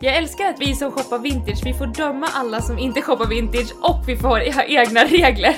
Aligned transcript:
Jag 0.00 0.16
älskar 0.16 0.44
att 0.44 0.60
vi 0.60 0.74
som 0.74 0.92
shoppar 0.92 1.18
vintage, 1.18 1.64
vi 1.64 1.74
får 1.74 1.86
döma 1.86 2.26
alla 2.34 2.60
som 2.60 2.78
inte 2.78 3.02
shoppar 3.02 3.26
vintage 3.26 3.72
och 3.80 4.04
vi 4.08 4.16
får 4.16 4.54
ha 4.54 4.62
egna 4.64 5.04
regler. 5.04 5.56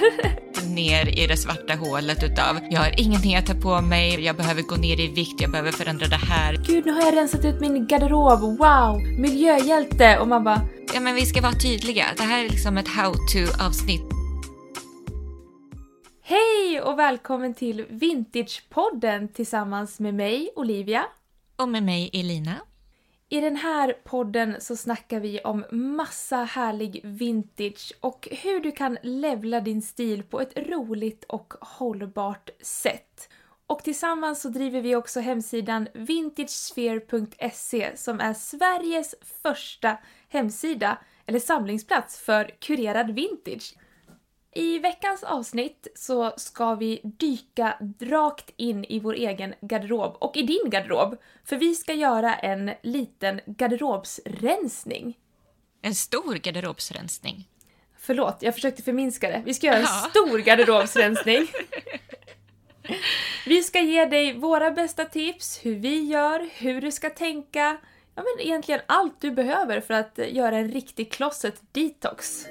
ner 0.75 1.19
i 1.23 1.27
det 1.27 1.37
svarta 1.37 1.75
hålet 1.75 2.23
utav 2.23 2.59
jag 2.71 2.81
har 2.81 3.01
ingenting 3.01 3.37
att 3.37 3.47
ta 3.47 3.55
på 3.55 3.81
mig, 3.81 4.25
jag 4.25 4.37
behöver 4.37 4.63
gå 4.63 4.77
ner 4.77 5.01
i 5.01 5.07
vikt, 5.07 5.41
jag 5.41 5.51
behöver 5.51 5.73
förändra 5.73 6.07
det 6.07 6.17
här. 6.17 6.57
Gud, 6.67 6.87
nu 6.87 6.93
har 6.93 7.03
jag 7.03 7.17
rensat 7.17 7.45
ut 7.45 7.61
min 7.61 7.87
garderob, 7.87 8.41
wow! 8.59 9.01
Miljöhjälte! 9.19 10.19
Och 10.19 10.29
man 10.29 10.45
bara... 10.45 10.61
Ja, 10.95 11.01
men 11.01 11.15
vi 11.15 11.27
ska 11.27 11.41
vara 11.41 11.53
tydliga. 11.53 12.05
Det 12.17 12.23
här 12.23 12.45
är 12.45 12.49
liksom 12.49 12.79
ett 12.79 12.89
how-to 12.89 13.65
avsnitt. 13.67 14.05
Hej 16.23 16.81
och 16.81 16.99
välkommen 16.99 17.55
till 17.55 17.85
Vintagepodden 17.89 19.29
tillsammans 19.29 20.01
med 20.01 20.15
mig, 20.15 20.51
Olivia. 20.57 21.05
Och 21.57 21.69
med 21.69 21.83
mig, 21.83 22.11
Elina. 22.13 22.55
I 23.29 23.41
den 23.41 23.57
här 23.57 23.93
podden 24.05 24.61
så 24.61 24.77
snackar 24.77 25.21
vi 25.21 25.41
om 25.41 25.65
massa 25.71 26.37
härlig 26.37 27.01
vintage 27.05 27.93
och 28.01 28.29
hur 28.31 28.61
du 28.61 28.73
kan 28.73 28.99
levla 29.03 29.61
din 29.61 29.83
stil 29.83 30.23
på 30.23 30.41
ett 30.41 30.59
roligt 30.59 31.25
och 31.25 31.55
hållbart 31.61 32.51
sätt. 32.61 33.29
Och 33.67 33.85
tillsammans 33.85 34.43
så 34.43 34.49
driver 34.49 34.81
vi 34.81 34.97
också 34.97 35.21
hemsidan 35.21 35.89
vintagesphere.se 35.95 37.97
som 37.97 38.21
är 38.21 38.35
Sveriges 38.35 39.15
första 39.43 39.99
hemsida 40.29 40.99
eller 41.27 41.39
samlingsplats 41.39 42.21
för 42.21 42.51
kurerad 42.61 43.11
vintage. 43.11 43.75
I 44.57 44.79
veckans 44.79 45.23
avsnitt 45.23 45.87
så 45.95 46.33
ska 46.37 46.75
vi 46.75 47.01
dyka 47.05 47.79
rakt 48.01 48.51
in 48.57 48.85
i 48.85 49.01
vår 49.01 49.15
egen 49.15 49.55
garderob 49.61 50.17
och 50.19 50.37
i 50.37 50.43
din 50.43 50.71
garderob. 50.71 51.17
För 51.45 51.57
vi 51.57 51.75
ska 51.75 51.93
göra 51.93 52.35
en 52.35 52.71
liten 52.83 53.41
garderobsrensning. 53.47 55.19
En 55.83 55.95
stor 55.95 56.35
garderobsrensning? 56.35 57.49
Förlåt, 57.99 58.37
jag 58.41 58.55
försökte 58.55 58.83
förminska 58.83 59.29
det. 59.29 59.43
Vi 59.45 59.55
ska 59.55 59.67
göra 59.67 59.77
en 59.77 59.83
ja. 59.83 60.09
stor 60.11 60.39
garderobsrensning. 60.39 61.47
Vi 63.47 63.63
ska 63.63 63.81
ge 63.81 64.05
dig 64.05 64.39
våra 64.39 64.71
bästa 64.71 65.05
tips, 65.05 65.61
hur 65.63 65.75
vi 65.75 66.05
gör, 66.05 66.49
hur 66.53 66.81
du 66.81 66.93
ska 66.93 67.11
tänka. 67.11 67.77
Ja 68.15 68.23
men 68.23 68.47
egentligen 68.47 68.81
allt 68.87 69.21
du 69.21 69.31
behöver 69.31 69.81
för 69.81 69.95
att 69.95 70.19
göra 70.29 70.59
en 70.59 70.73
riktig 70.73 71.13
closet 71.13 71.63
detox. 71.73 72.47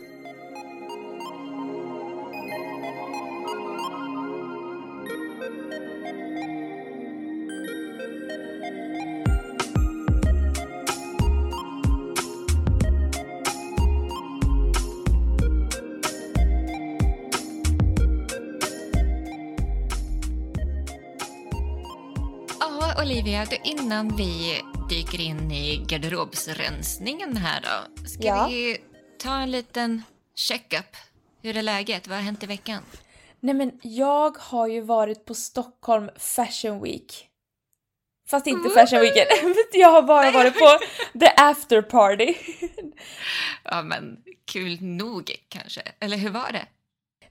Olivia, 23.02 23.46
innan 23.64 24.16
vi 24.16 24.62
dyker 24.90 25.22
in 25.22 25.52
i 25.52 25.86
garderobsrensningen 25.88 27.38
här 27.38 27.62
då. 27.62 28.06
Ska 28.08 28.24
ja. 28.24 28.48
vi 28.48 28.78
ta 29.20 29.40
en 29.40 29.52
liten 29.52 30.04
check-up? 30.36 30.96
Hur 31.42 31.58
är 31.58 31.62
läget? 31.62 32.08
Vad 32.08 32.18
har 32.18 32.24
hänt 32.24 32.44
i 32.44 32.46
veckan? 32.46 32.84
Nej 33.40 33.56
men 33.56 33.80
jag 33.82 34.38
har 34.38 34.68
ju 34.68 34.82
varit 34.82 35.26
på 35.26 35.34
Stockholm 35.34 36.10
Fashion 36.18 36.84
Week. 36.84 37.28
Fast 38.30 38.48
inte 38.48 38.70
Fashion 38.70 39.00
Weekend. 39.02 39.28
jag 39.74 39.92
har 39.92 40.02
bara 40.02 40.32
varit 40.32 40.60
på 40.60 40.80
the 41.20 41.32
after 41.38 41.82
party. 41.82 42.34
ja 43.64 43.82
men 43.82 44.18
kul 44.52 44.82
nog 44.82 45.32
kanske. 45.50 45.82
Eller 46.00 46.18
hur 46.18 46.30
var 46.30 46.52
det? 46.52 46.66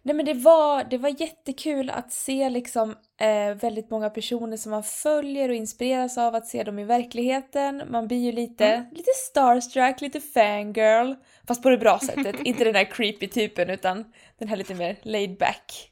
Nej 0.07 0.17
men 0.17 0.27
det 0.27 0.35
var, 0.35 0.85
det 0.85 0.99
var 0.99 1.21
jättekul 1.21 1.91
att 1.91 2.13
se 2.13 2.51
liksom 2.51 2.95
eh, 3.21 3.55
väldigt 3.55 3.91
många 3.91 4.11
personer 4.11 4.57
som 4.57 4.71
man 4.71 4.83
följer 4.83 5.49
och 5.49 5.55
inspireras 5.55 6.19
av 6.19 6.35
att 6.35 6.47
se 6.47 6.63
dem 6.63 6.79
i 6.79 6.85
verkligheten. 6.85 7.83
Man 7.89 8.07
blir 8.07 8.19
ju 8.19 8.33
lite, 8.33 8.67
mm. 8.67 8.87
lite 8.91 9.11
starstruck, 9.31 10.01
lite 10.01 10.21
fangirl. 10.21 11.15
Fast 11.49 11.63
på 11.63 11.71
det 11.71 11.79
bra 11.79 11.99
sättet, 11.99 12.37
inte 12.45 12.65
den 12.65 12.73
där 12.73 12.85
creepy 12.85 13.29
typen 13.29 13.71
utan 13.71 14.05
den 14.39 14.49
här 14.49 14.57
lite 14.57 14.75
mer 14.75 14.97
laid 15.03 15.37
back. 15.39 15.91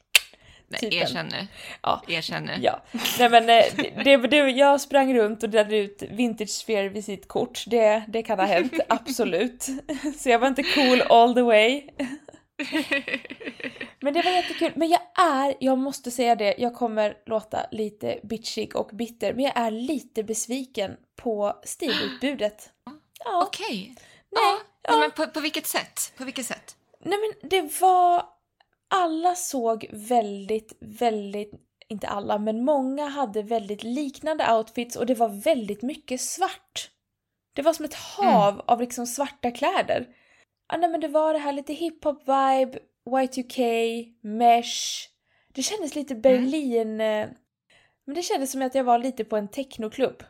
Nej, 0.67 0.95
erkänn 0.95 1.27
nu. 1.27 1.47
Ja. 1.81 2.03
Erkänn 2.07 2.43
nu. 2.43 2.53
Ja. 2.61 2.83
Nej 3.19 3.29
men 3.29 3.49
eh, 3.49 3.63
det, 4.03 4.17
det, 4.17 4.37
jag 4.37 4.81
sprang 4.81 5.13
runt 5.13 5.43
och 5.43 5.49
delade 5.49 5.77
ut 5.77 6.03
Vintage 6.09 6.49
Sphere 6.49 6.89
visitkort. 6.89 7.63
Det, 7.67 8.03
det 8.07 8.23
kan 8.23 8.39
ha 8.39 8.45
hänt, 8.45 8.73
absolut. 8.89 9.67
Så 10.17 10.29
jag 10.29 10.39
var 10.39 10.47
inte 10.47 10.63
cool 10.63 11.01
all 11.01 11.33
the 11.33 11.41
way. 11.41 11.83
Men 13.99 14.13
det 14.13 14.21
var 14.21 14.31
jättekul. 14.31 14.71
Men 14.75 14.89
jag 14.89 15.01
är, 15.19 15.55
jag 15.59 15.77
måste 15.77 16.11
säga 16.11 16.35
det, 16.35 16.55
jag 16.57 16.73
kommer 16.73 17.17
låta 17.25 17.65
lite 17.71 18.19
bitchig 18.23 18.75
och 18.75 18.89
bitter, 18.93 19.33
men 19.33 19.43
jag 19.43 19.57
är 19.57 19.71
lite 19.71 20.23
besviken 20.23 20.97
på 21.15 21.59
stilutbudet. 21.63 22.69
Ja. 23.25 23.43
Okej. 23.47 23.65
Okay. 23.65 23.95
Nej. 24.31 24.59
Ja. 24.81 24.97
Men 24.99 25.11
på, 25.11 25.27
på 25.27 25.39
vilket 25.39 25.67
sätt? 25.67 26.13
På 26.17 26.23
vilket 26.23 26.45
sätt? 26.45 26.75
Nej 27.05 27.19
men 27.19 27.49
det 27.49 27.81
var... 27.81 28.25
Alla 28.87 29.35
såg 29.35 29.85
väldigt, 29.91 30.77
väldigt 30.79 31.51
inte 31.87 32.07
alla, 32.07 32.37
men 32.37 32.65
många 32.65 33.07
hade 33.07 33.41
väldigt 33.41 33.83
liknande 33.83 34.53
outfits 34.53 34.95
och 34.95 35.05
det 35.05 35.15
var 35.15 35.29
väldigt 35.29 35.81
mycket 35.81 36.21
svart. 36.21 36.89
Det 37.55 37.61
var 37.61 37.73
som 37.73 37.85
ett 37.85 37.93
hav 37.93 38.53
mm. 38.53 38.65
av 38.67 38.81
liksom 38.81 39.07
svarta 39.07 39.51
kläder 39.51 40.07
ah, 40.73 40.77
nej 40.77 40.89
men 40.89 41.01
det 41.01 41.07
var 41.07 41.33
det 41.33 41.39
här 41.39 41.53
lite 41.53 41.73
hiphop-vibe, 41.73 42.79
Y2K, 43.05 44.05
mesh. 44.21 45.07
Det 45.53 45.63
kändes 45.63 45.95
lite 45.95 46.13
mm. 46.13 46.21
Berlin... 46.21 47.01
Mm. 47.01 47.29
Men 48.05 48.15
det 48.15 48.21
kändes 48.21 48.51
som 48.51 48.61
att 48.61 48.75
jag 48.75 48.83
var 48.83 48.99
lite 48.99 49.23
på 49.25 49.37
en 49.37 49.47
technoklubb. 49.47 50.23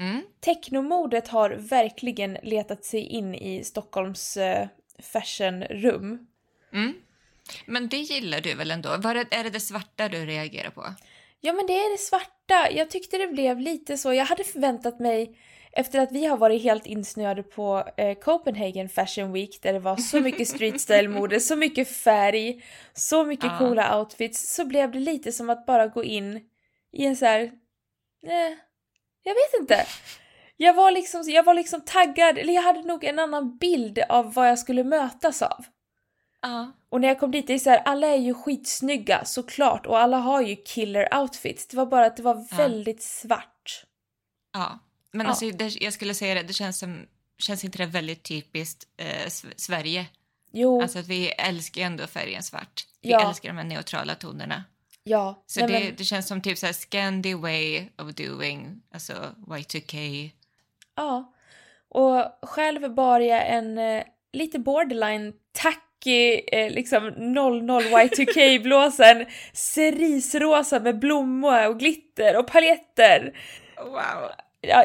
Mm. 0.00 0.22
Technomodet 0.40 1.28
har 1.28 1.50
verkligen 1.50 2.38
letat 2.42 2.84
sig 2.84 3.00
in 3.00 3.34
i 3.34 3.64
Stockholms 3.64 4.36
uh, 4.36 4.66
fashionrum. 5.02 6.26
Mm. 6.72 6.94
Men 7.66 7.88
det 7.88 7.96
gillar 7.96 8.40
du 8.40 8.54
väl 8.54 8.70
ändå? 8.70 8.96
Var 8.96 9.14
det, 9.14 9.26
är 9.30 9.44
det 9.44 9.50
det 9.50 9.60
svarta 9.60 10.08
du 10.08 10.26
reagerar 10.26 10.70
på? 10.70 10.84
Ja 11.40 11.52
men 11.52 11.66
det 11.66 11.72
är 11.72 11.92
det 11.92 11.98
svarta. 11.98 12.70
Jag 12.70 12.90
tyckte 12.90 13.18
det 13.18 13.26
blev 13.26 13.60
lite 13.60 13.98
så. 13.98 14.14
Jag 14.14 14.24
hade 14.24 14.44
förväntat 14.44 14.98
mig 15.00 15.38
efter 15.72 15.98
att 15.98 16.12
vi 16.12 16.26
har 16.26 16.36
varit 16.36 16.62
helt 16.62 16.86
insnöade 16.86 17.42
på 17.42 17.84
eh, 17.96 18.18
Copenhagen 18.18 18.88
Fashion 18.88 19.32
Week 19.32 19.62
där 19.62 19.72
det 19.72 19.78
var 19.78 19.96
så 19.96 20.20
mycket 20.28 20.48
street 20.48 20.80
style 20.80 21.08
mode, 21.08 21.40
så 21.40 21.56
mycket 21.56 21.88
färg, 21.88 22.64
så 22.92 23.24
mycket 23.24 23.52
uh. 23.52 23.58
coola 23.58 23.98
outfits 23.98 24.54
så 24.54 24.64
blev 24.64 24.92
det 24.92 24.98
lite 24.98 25.32
som 25.32 25.50
att 25.50 25.66
bara 25.66 25.86
gå 25.86 26.04
in 26.04 26.40
i 26.92 27.06
en 27.06 27.16
så 27.16 27.24
här, 27.24 27.40
eh, 28.22 28.56
jag 29.22 29.34
vet 29.34 29.60
inte. 29.60 29.86
Jag 30.56 30.74
var, 30.74 30.90
liksom, 30.90 31.22
jag 31.26 31.42
var 31.42 31.54
liksom 31.54 31.80
taggad, 31.80 32.38
eller 32.38 32.52
jag 32.52 32.62
hade 32.62 32.82
nog 32.82 33.04
en 33.04 33.18
annan 33.18 33.58
bild 33.58 33.98
av 34.08 34.34
vad 34.34 34.48
jag 34.48 34.58
skulle 34.58 34.84
mötas 34.84 35.42
av. 35.42 35.64
Uh. 36.46 36.68
Och 36.90 37.00
när 37.00 37.08
jag 37.08 37.20
kom 37.20 37.30
dit, 37.30 37.46
det 37.46 37.54
är 37.54 37.58
så 37.58 37.70
här, 37.70 37.82
alla 37.84 38.06
är 38.06 38.16
ju 38.16 38.34
skitsnygga 38.34 39.24
såklart 39.24 39.86
och 39.86 39.98
alla 39.98 40.16
har 40.16 40.40
ju 40.40 40.56
killer 40.56 41.18
outfits. 41.20 41.66
Det 41.66 41.76
var 41.76 41.86
bara 41.86 42.06
att 42.06 42.16
det 42.16 42.22
var 42.22 42.36
uh. 42.36 42.56
väldigt 42.56 43.02
svart. 43.02 43.84
Ja. 44.52 44.78
Men 45.12 45.26
ja. 45.26 45.30
alltså, 45.30 45.50
det, 45.50 45.80
jag 45.80 45.92
skulle 45.92 46.14
säga 46.14 46.34
det, 46.34 46.42
det 46.42 46.52
känns, 46.52 46.78
som, 46.78 47.06
känns 47.38 47.64
inte 47.64 47.78
det 47.78 47.86
väldigt 47.86 48.22
typiskt 48.22 48.86
eh, 48.96 49.28
Sverige? 49.56 50.06
Jo. 50.52 50.82
Alltså 50.82 50.98
att 50.98 51.08
vi 51.08 51.28
älskar 51.28 51.82
ändå 51.82 52.06
färgen 52.06 52.42
svart. 52.42 52.86
Vi 53.02 53.10
ja. 53.10 53.28
älskar 53.28 53.48
de 53.48 53.56
här 53.56 53.64
neutrala 53.64 54.14
tonerna. 54.14 54.64
Ja. 55.04 55.42
Så 55.46 55.60
Nej, 55.60 55.68
det, 55.68 55.84
men... 55.84 55.94
det 55.96 56.04
känns 56.04 56.28
som 56.28 56.42
typ 56.42 56.58
såhär 56.58 56.72
Scandi 56.72 57.34
way 57.34 57.88
of 57.98 58.14
doing, 58.14 58.82
alltså 58.92 59.12
Y2K. 59.46 60.30
Ja. 60.96 61.34
Och 61.88 62.48
själv 62.48 62.94
bar 62.94 63.20
jag 63.20 63.48
en 63.48 63.78
eh, 63.78 64.04
lite 64.32 64.58
borderline 64.58 65.32
tacky 65.52 66.40
eh, 66.52 66.70
liksom 66.70 67.06
00 67.06 67.70
Y2K-blåsen 67.70 69.26
cerisrosa 69.52 70.80
med 70.80 70.98
blommor 70.98 71.68
och 71.68 71.78
glitter 71.78 72.38
och 72.38 72.46
paljetter. 72.46 73.38
Wow. 73.76 74.30
Ja, 74.60 74.84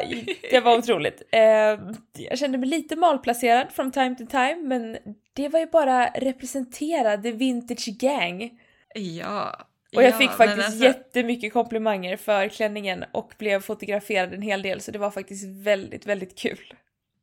det 0.50 0.60
var 0.60 0.78
otroligt. 0.78 1.22
Eh, 1.32 1.80
jag 2.12 2.38
kände 2.38 2.58
mig 2.58 2.68
lite 2.68 2.96
malplacerad 2.96 3.72
from 3.72 3.92
time 3.92 4.14
to 4.14 4.26
time, 4.26 4.56
men 4.62 4.98
det 5.32 5.48
var 5.48 5.60
ju 5.60 5.66
bara 5.66 6.06
representera 6.06 7.16
the 7.16 7.32
vintage 7.32 7.88
gang. 8.00 8.60
Ja. 8.94 9.66
Och 9.96 10.02
jag 10.02 10.12
ja, 10.12 10.18
fick 10.18 10.30
faktiskt 10.30 10.66
alltså... 10.66 10.84
jättemycket 10.84 11.52
komplimanger 11.52 12.16
för 12.16 12.48
klänningen 12.48 13.04
och 13.12 13.34
blev 13.38 13.60
fotograferad 13.60 14.34
en 14.34 14.42
hel 14.42 14.62
del, 14.62 14.80
så 14.80 14.90
det 14.90 14.98
var 14.98 15.10
faktiskt 15.10 15.44
väldigt, 15.44 16.06
väldigt 16.06 16.38
kul. 16.38 16.74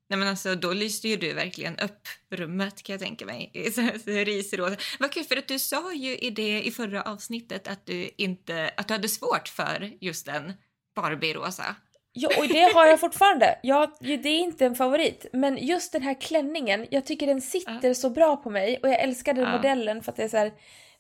Nej 0.09 0.19
men 0.19 0.27
alltså 0.27 0.56
då 0.56 0.74
lyste 0.74 1.07
ju 1.07 1.15
du 1.15 1.33
verkligen 1.33 1.80
upp 1.80 2.07
rummet 2.30 2.83
kan 2.83 2.94
jag 2.94 3.01
tänka 3.01 3.25
mig. 3.25 3.51
Risrosa. 4.06 4.75
Vad 5.00 5.12
kul 5.12 5.24
för 5.24 5.38
att 5.38 5.47
du 5.47 5.59
sa 5.59 5.94
ju 5.94 6.18
i 6.18 6.30
det 6.30 6.63
i 6.63 6.71
förra 6.71 7.01
avsnittet 7.01 7.68
att 7.68 7.86
du 7.86 8.09
inte, 8.18 8.71
att 8.77 8.88
du 8.88 8.94
hade 8.94 9.09
svårt 9.09 9.47
för 9.47 9.92
just 10.00 10.25
den 10.25 10.54
Barbie-rosa. 10.95 11.75
Ja, 12.13 12.29
och 12.39 12.47
det 12.47 12.73
har 12.73 12.87
jag 12.87 12.99
fortfarande. 12.99 13.59
Ja, 13.63 13.91
det 13.99 14.13
är 14.13 14.39
inte 14.39 14.65
en 14.65 14.75
favorit. 14.75 15.25
Men 15.33 15.57
just 15.57 15.91
den 15.91 16.01
här 16.01 16.21
klänningen, 16.21 16.87
jag 16.89 17.05
tycker 17.05 17.27
den 17.27 17.41
sitter 17.41 17.87
uh. 17.87 17.93
så 17.93 18.09
bra 18.09 18.37
på 18.37 18.49
mig 18.49 18.79
och 18.83 18.89
jag 18.89 18.99
älskar 18.99 19.33
den 19.33 19.45
uh. 19.45 19.51
modellen 19.51 20.03
för 20.03 20.11
att 20.11 20.15
det 20.15 20.23
är 20.23 20.29
så 20.29 20.37
här, 20.37 20.51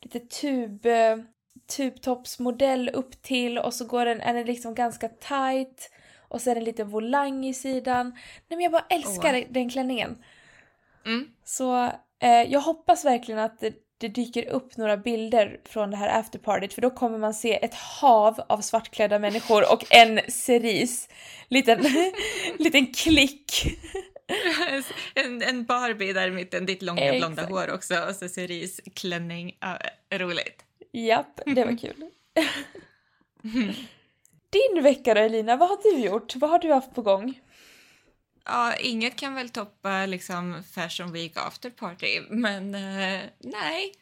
lite 0.01 0.19
tub, 0.19 0.87
tubtoppsmodell 1.77 2.89
upp 2.93 3.21
till 3.21 3.57
och 3.57 3.73
så 3.73 3.85
går 3.85 4.05
den, 4.05 4.21
är 4.21 4.33
den 4.33 4.45
liksom 4.45 4.75
ganska 4.75 5.09
tight 5.09 5.91
och 6.31 6.41
så 6.41 6.49
är 6.49 6.55
det 6.55 6.61
en 6.61 6.65
liten 6.65 6.89
volang 6.89 7.45
i 7.45 7.53
sidan. 7.53 8.09
Nej 8.09 8.57
men 8.57 8.59
jag 8.59 8.71
bara 8.71 8.85
älskar 8.89 9.35
oh. 9.35 9.43
den 9.49 9.69
klänningen. 9.69 10.23
Mm. 11.05 11.27
Så 11.43 11.83
eh, 12.19 12.41
jag 12.47 12.59
hoppas 12.59 13.05
verkligen 13.05 13.39
att 13.39 13.63
det, 14.01 14.07
dyker 14.07 14.49
upp 14.49 14.77
några 14.77 14.97
bilder 14.97 15.59
från 15.65 15.91
det 15.91 15.97
här 15.97 16.19
afterpartyt 16.19 16.73
för 16.73 16.81
då 16.81 16.89
kommer 16.89 17.17
man 17.17 17.33
se 17.33 17.65
ett 17.65 17.73
hav 17.73 18.41
av 18.49 18.61
svartklädda 18.61 19.19
människor 19.19 19.73
och 19.73 19.85
en 19.89 20.19
cerise. 20.27 21.09
Liten, 21.47 21.85
liten 22.59 22.93
klick. 22.93 23.77
en, 25.13 25.41
en 25.41 25.65
Barbie 25.65 26.13
där 26.13 26.27
i 26.27 26.31
mitten, 26.31 26.65
ditt 26.65 26.81
långa 26.81 27.01
Exakt. 27.01 27.19
blonda 27.19 27.43
hår 27.45 27.73
också 27.73 28.05
och 28.09 28.15
så 28.15 28.29
cerise 28.29 28.81
klänning. 28.93 29.57
Ja, 29.59 29.77
roligt. 30.17 30.63
Japp, 30.91 31.39
det 31.45 31.65
var 31.65 31.77
kul. 31.77 32.09
Din 34.49 34.83
vecka 34.83 35.13
då 35.13 35.21
Elina, 35.21 35.57
vad 35.57 35.69
har 35.69 35.79
du 35.83 35.99
gjort? 35.99 36.35
Vad 36.35 36.49
har 36.49 36.59
du 36.59 36.73
haft 36.73 36.95
på 36.95 37.01
gång? 37.01 37.39
Ja, 38.45 38.75
inget 38.75 39.15
kan 39.15 39.35
väl 39.35 39.49
toppa 39.49 40.05
liksom 40.05 40.63
Fashion 40.63 41.11
Week 41.11 41.37
After 41.37 41.69
Party, 41.69 42.21
men 42.29 42.75
eh, 42.75 43.21
nej. 43.39 43.93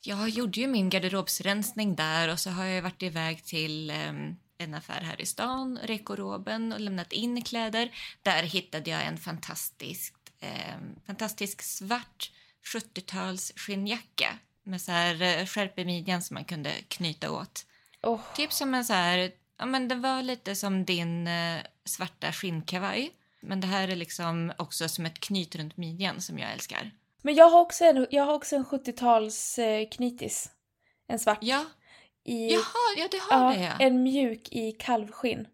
Jag 0.00 0.28
gjorde 0.28 0.60
ju 0.60 0.66
min 0.66 0.90
garderobsrensning 0.90 1.96
där 1.96 2.32
och 2.32 2.40
så 2.40 2.50
har 2.50 2.64
jag 2.64 2.82
varit 2.82 3.02
iväg 3.02 3.44
till 3.44 3.90
eh, 3.90 4.12
en 4.58 4.74
affär 4.74 5.00
här 5.00 5.20
i 5.20 5.26
stan, 5.26 5.78
Rekoroben, 5.82 6.72
och 6.72 6.80
lämnat 6.80 7.12
in 7.12 7.42
kläder. 7.42 7.90
Där 8.22 8.42
hittade 8.42 8.90
jag 8.90 9.04
en 9.04 9.18
fantastisk, 9.18 10.14
eh, 10.40 10.76
fantastisk 11.06 11.62
svart 11.62 12.30
70-tals 12.74 13.52
skinnjacka 13.56 14.38
med 14.62 14.80
så 14.80 14.92
här 14.92 15.22
eh, 15.22 15.46
skärp 15.46 15.78
i 15.78 15.84
midjan 15.84 16.22
som 16.22 16.34
man 16.34 16.44
kunde 16.44 16.70
knyta 16.88 17.30
åt. 17.30 17.66
Oh. 18.02 18.20
Typ 18.36 18.52
som 18.52 18.74
en 18.74 18.84
så 18.84 18.92
här, 18.92 19.32
ja 19.58 19.66
men 19.66 19.88
det 19.88 19.94
var 19.94 20.22
lite 20.22 20.54
som 20.54 20.84
din 20.84 21.26
eh, 21.26 21.60
svarta 21.84 22.32
skinnkavaj. 22.32 23.10
Men 23.44 23.60
det 23.60 23.66
här 23.66 23.88
är 23.88 23.96
liksom 23.96 24.52
också 24.58 24.88
som 24.88 25.06
ett 25.06 25.20
knyt 25.20 25.56
runt 25.56 25.76
midjan 25.76 26.20
som 26.20 26.38
jag 26.38 26.52
älskar. 26.52 26.90
Men 27.22 27.34
jag 27.34 27.50
har 27.50 27.60
också 27.60 27.84
en, 27.84 28.06
jag 28.10 28.24
har 28.24 28.34
också 28.34 28.56
en 28.56 28.64
70-tals 28.64 29.58
eh, 29.58 29.88
knytis. 29.88 30.50
En 31.08 31.18
svart. 31.18 31.38
Ja. 31.40 31.64
I, 32.24 32.52
Jaha, 32.52 32.94
ja 32.96 33.08
du 33.10 33.20
har 33.30 33.52
ja, 33.52 33.58
det 33.58 33.64
ja. 33.64 33.76
En 33.78 34.02
mjuk 34.02 34.48
i 34.52 34.72
kalvskinn. 34.72 35.46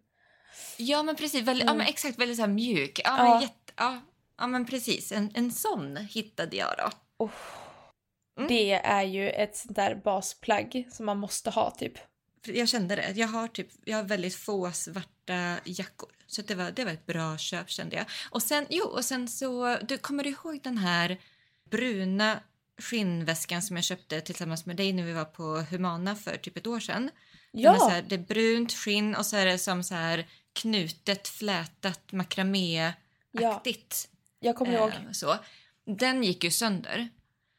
Ja 0.77 1.03
men 1.03 1.15
precis, 1.15 1.43
väldigt, 1.43 1.63
mm. 1.63 1.73
ja, 1.73 1.77
men 1.77 1.87
exakt 1.87 2.19
väldigt 2.19 2.37
så 2.37 2.47
mjuk. 2.47 3.01
Ja, 3.03 3.17
ja. 3.17 3.23
Men 3.23 3.41
jätte, 3.41 3.73
ja, 3.75 4.01
ja 4.37 4.47
men 4.47 4.65
precis, 4.65 5.11
en, 5.11 5.31
en 5.33 5.51
sån 5.51 5.97
hittade 5.97 6.57
jag 6.57 6.75
då. 6.77 6.89
Oh. 7.25 7.31
Mm. 8.37 8.47
Det 8.47 8.73
är 8.73 9.03
ju 9.03 9.29
ett 9.29 9.55
sånt 9.55 9.75
där 9.75 9.95
basplagg 9.95 10.87
som 10.91 11.05
man 11.05 11.17
måste 11.17 11.49
ha 11.49 11.71
typ. 11.71 11.93
Jag 12.45 12.69
kände 12.69 12.95
det. 12.95 13.11
Jag 13.15 13.27
har, 13.27 13.47
typ, 13.47 13.69
jag 13.85 13.97
har 13.97 14.03
väldigt 14.03 14.35
få 14.35 14.71
svarta 14.71 15.57
jackor. 15.65 16.09
Så 16.31 16.41
det 16.41 16.55
var, 16.55 16.71
det 16.71 16.85
var 16.85 16.91
ett 16.91 17.05
bra 17.05 17.37
köp 17.37 17.69
kände 17.69 17.95
jag. 17.95 18.05
Och 18.29 18.43
sen, 18.43 18.65
jo, 18.69 18.85
och 18.85 19.05
sen 19.05 19.27
så, 19.27 19.77
du 19.81 19.97
kommer 19.97 20.23
du 20.23 20.29
ihåg 20.29 20.59
den 20.63 20.77
här 20.77 21.19
bruna 21.69 22.39
skinnväskan 22.77 23.61
som 23.61 23.75
jag 23.75 23.85
köpte 23.85 24.21
tillsammans 24.21 24.65
med 24.65 24.75
dig 24.75 24.93
när 24.93 25.03
vi 25.03 25.13
var 25.13 25.25
på 25.25 25.43
Humana 25.43 26.15
för 26.15 26.37
typ 26.37 26.57
ett 26.57 26.67
år 26.67 26.79
sedan? 26.79 27.09
Ja. 27.51 27.77
så 27.77 27.89
här, 27.89 28.01
det 28.01 28.15
är 28.15 28.19
brunt 28.19 28.73
skinn 28.73 29.15
och 29.15 29.25
så 29.25 29.37
är 29.37 29.45
det 29.45 29.57
som 29.57 29.83
så 29.83 29.95
här 29.95 30.27
knutet, 30.53 31.27
flätat, 31.27 32.11
makramé-aktigt. 32.11 34.09
Ja, 34.39 34.47
jag 34.47 34.55
kommer 34.55 34.73
ihåg. 34.73 34.89
Eh, 34.89 35.11
så. 35.11 35.35
Den 35.85 36.23
gick 36.23 36.43
ju 36.43 36.51
sönder. 36.51 37.09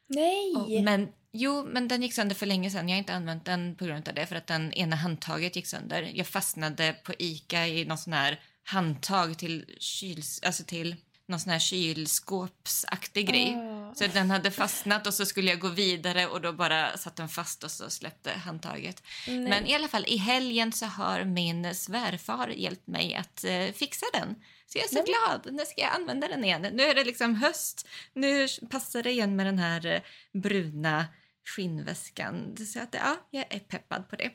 Nej! 0.06 0.54
Och, 0.56 0.84
men 0.84 1.08
Jo, 1.34 1.64
men 1.64 1.88
den 1.88 2.02
gick 2.02 2.14
sönder 2.14 2.34
för 2.34 2.46
länge 2.46 2.70
sedan. 2.70 2.88
Jag 2.88 2.96
har 2.96 2.98
inte 2.98 3.14
använt 3.14 3.44
den 3.44 3.76
på 3.76 3.84
grund 3.84 4.08
av 4.08 4.14
det 4.14 4.26
för 4.26 4.36
att 4.36 4.46
den 4.46 4.72
ena 4.72 4.96
handtaget 4.96 5.56
gick 5.56 5.66
sönder. 5.66 6.10
Jag 6.14 6.26
fastnade 6.26 6.96
på 7.04 7.12
Ica 7.18 7.66
i 7.66 7.84
någon 7.84 7.98
sån 7.98 8.12
här 8.12 8.40
handtag 8.64 9.38
till 9.38 9.76
kyls... 9.78 10.40
Alltså 10.42 10.64
till 10.64 10.96
någon 11.26 11.40
sån 11.40 11.52
här 11.52 11.58
kylskåpsaktig 11.58 13.28
grej. 13.28 13.54
Oh. 13.54 13.94
Så 13.94 14.06
den 14.06 14.30
hade 14.30 14.50
fastnat 14.50 15.06
och 15.06 15.14
så 15.14 15.26
skulle 15.26 15.50
jag 15.50 15.60
gå 15.60 15.68
vidare 15.68 16.26
och 16.26 16.40
då 16.40 16.52
bara 16.52 16.96
satt 16.96 17.16
den 17.16 17.28
fast 17.28 17.64
och 17.64 17.70
så 17.70 17.90
släppte 17.90 18.30
handtaget. 18.30 19.02
Nej. 19.26 19.38
Men 19.38 19.66
i 19.66 19.74
alla 19.74 19.88
fall 19.88 20.04
i 20.08 20.16
helgen 20.16 20.72
så 20.72 20.86
har 20.86 21.24
min 21.24 21.74
svärfar 21.74 22.48
hjälpt 22.48 22.86
mig 22.86 23.14
att 23.14 23.44
uh, 23.48 23.72
fixa 23.72 24.06
den. 24.12 24.34
Så 24.66 24.78
jag 24.78 24.84
är 24.84 24.88
så 24.88 24.94
Nej. 24.94 25.04
glad. 25.04 25.54
Nu 25.54 25.64
ska 25.66 25.80
jag 25.80 25.94
använda 25.94 26.28
den 26.28 26.44
igen. 26.44 26.66
Nu 26.72 26.82
är 26.82 26.94
det 26.94 27.04
liksom 27.04 27.34
höst. 27.34 27.88
Nu 28.12 28.48
passar 28.70 29.02
det 29.02 29.10
igen 29.10 29.36
med 29.36 29.46
den 29.46 29.58
här 29.58 29.86
uh, 29.86 30.00
bruna 30.32 31.06
skinnväskan. 31.44 32.56
Så 32.56 32.80
att, 32.80 32.94
ja, 32.94 33.16
jag 33.30 33.44
är 33.48 33.58
peppad 33.58 34.08
på 34.08 34.16
det. 34.16 34.30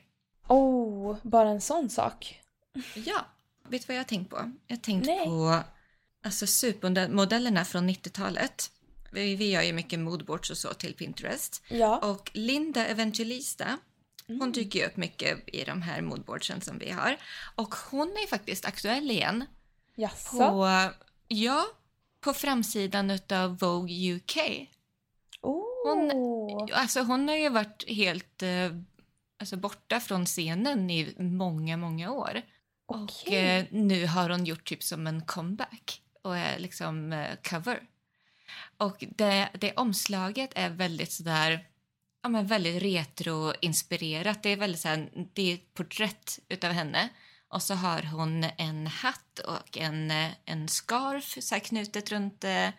Oh, 0.48 1.16
bara 1.22 1.48
en 1.48 1.60
sån 1.60 1.90
sak. 1.90 2.40
Ja. 2.94 3.26
Vet 3.70 3.82
du 3.82 3.86
vad 3.86 3.96
jag 3.96 4.00
har 4.00 4.08
tänkt 4.08 4.30
på? 4.30 4.52
Jag 4.66 4.76
har 4.76 4.82
tänkt 4.82 5.06
Nej. 5.06 5.24
på 5.24 5.62
alltså, 6.24 6.46
supermodellerna 6.46 7.64
från 7.64 7.90
90-talet. 7.90 8.70
Vi, 9.12 9.36
vi 9.36 9.50
gör 9.50 9.62
ju 9.62 9.72
mycket 9.72 9.98
moodboards 9.98 10.50
och 10.50 10.58
så 10.58 10.74
till 10.74 10.94
Pinterest. 10.94 11.62
Ja. 11.68 11.98
Och 11.98 12.30
Linda 12.34 12.86
Evangelista, 12.86 13.78
hon 14.26 14.36
mm. 14.36 14.52
dyker 14.52 14.86
upp 14.86 14.96
mycket 14.96 15.38
i 15.46 15.64
de 15.64 15.82
här 15.82 16.00
moodboardsen 16.00 16.60
som 16.60 16.78
vi 16.78 16.90
har. 16.90 17.16
Och 17.54 17.74
hon 17.90 18.08
är 18.08 18.26
faktiskt 18.26 18.64
aktuell 18.64 19.10
igen. 19.10 19.44
Jaså? 19.94 20.36
På, 20.38 20.68
ja, 21.28 21.64
på 22.20 22.32
framsidan 22.32 23.18
av 23.32 23.58
Vogue 23.58 24.14
UK. 24.14 24.36
Hon, 25.84 26.68
alltså 26.72 27.00
hon 27.00 27.28
har 27.28 27.36
ju 27.36 27.48
varit 27.48 27.84
helt 27.88 28.42
eh, 28.42 28.70
alltså 29.38 29.56
borta 29.56 30.00
från 30.00 30.26
scenen 30.26 30.90
i 30.90 31.14
många, 31.18 31.76
många 31.76 32.10
år. 32.12 32.42
Och 32.88 33.32
eh, 33.32 33.64
nu 33.70 34.06
har 34.06 34.30
hon 34.30 34.44
gjort 34.44 34.64
typ 34.64 34.82
som 34.82 35.06
en 35.06 35.22
comeback 35.22 36.02
och 36.22 36.36
är 36.36 36.58
liksom 36.58 37.12
eh, 37.12 37.36
cover. 37.42 37.80
Och 38.76 39.04
det, 39.16 39.48
det 39.52 39.74
omslaget 39.76 40.50
är 40.54 40.70
väldigt 40.70 41.12
sådär, 41.12 41.66
ja 42.22 42.28
men 42.28 42.46
väldigt 42.46 42.82
retroinspirerat. 42.82 44.42
Det 44.42 44.48
är 44.48 44.56
väldigt 44.56 44.80
såhär, 44.80 45.10
det 45.32 45.50
är 45.50 45.54
ett 45.54 45.74
porträtt 45.74 46.38
utav 46.48 46.72
henne. 46.72 47.08
Och 47.48 47.62
så 47.62 47.74
har 47.74 48.02
hon 48.02 48.44
en 48.58 48.86
hatt 48.86 49.38
och 49.38 49.78
en, 49.78 50.10
eh, 50.10 50.30
en 50.44 50.68
scarf 50.68 51.36
så 51.40 51.60
knutet 51.60 52.12
runt 52.12 52.44
eh, 52.44 52.70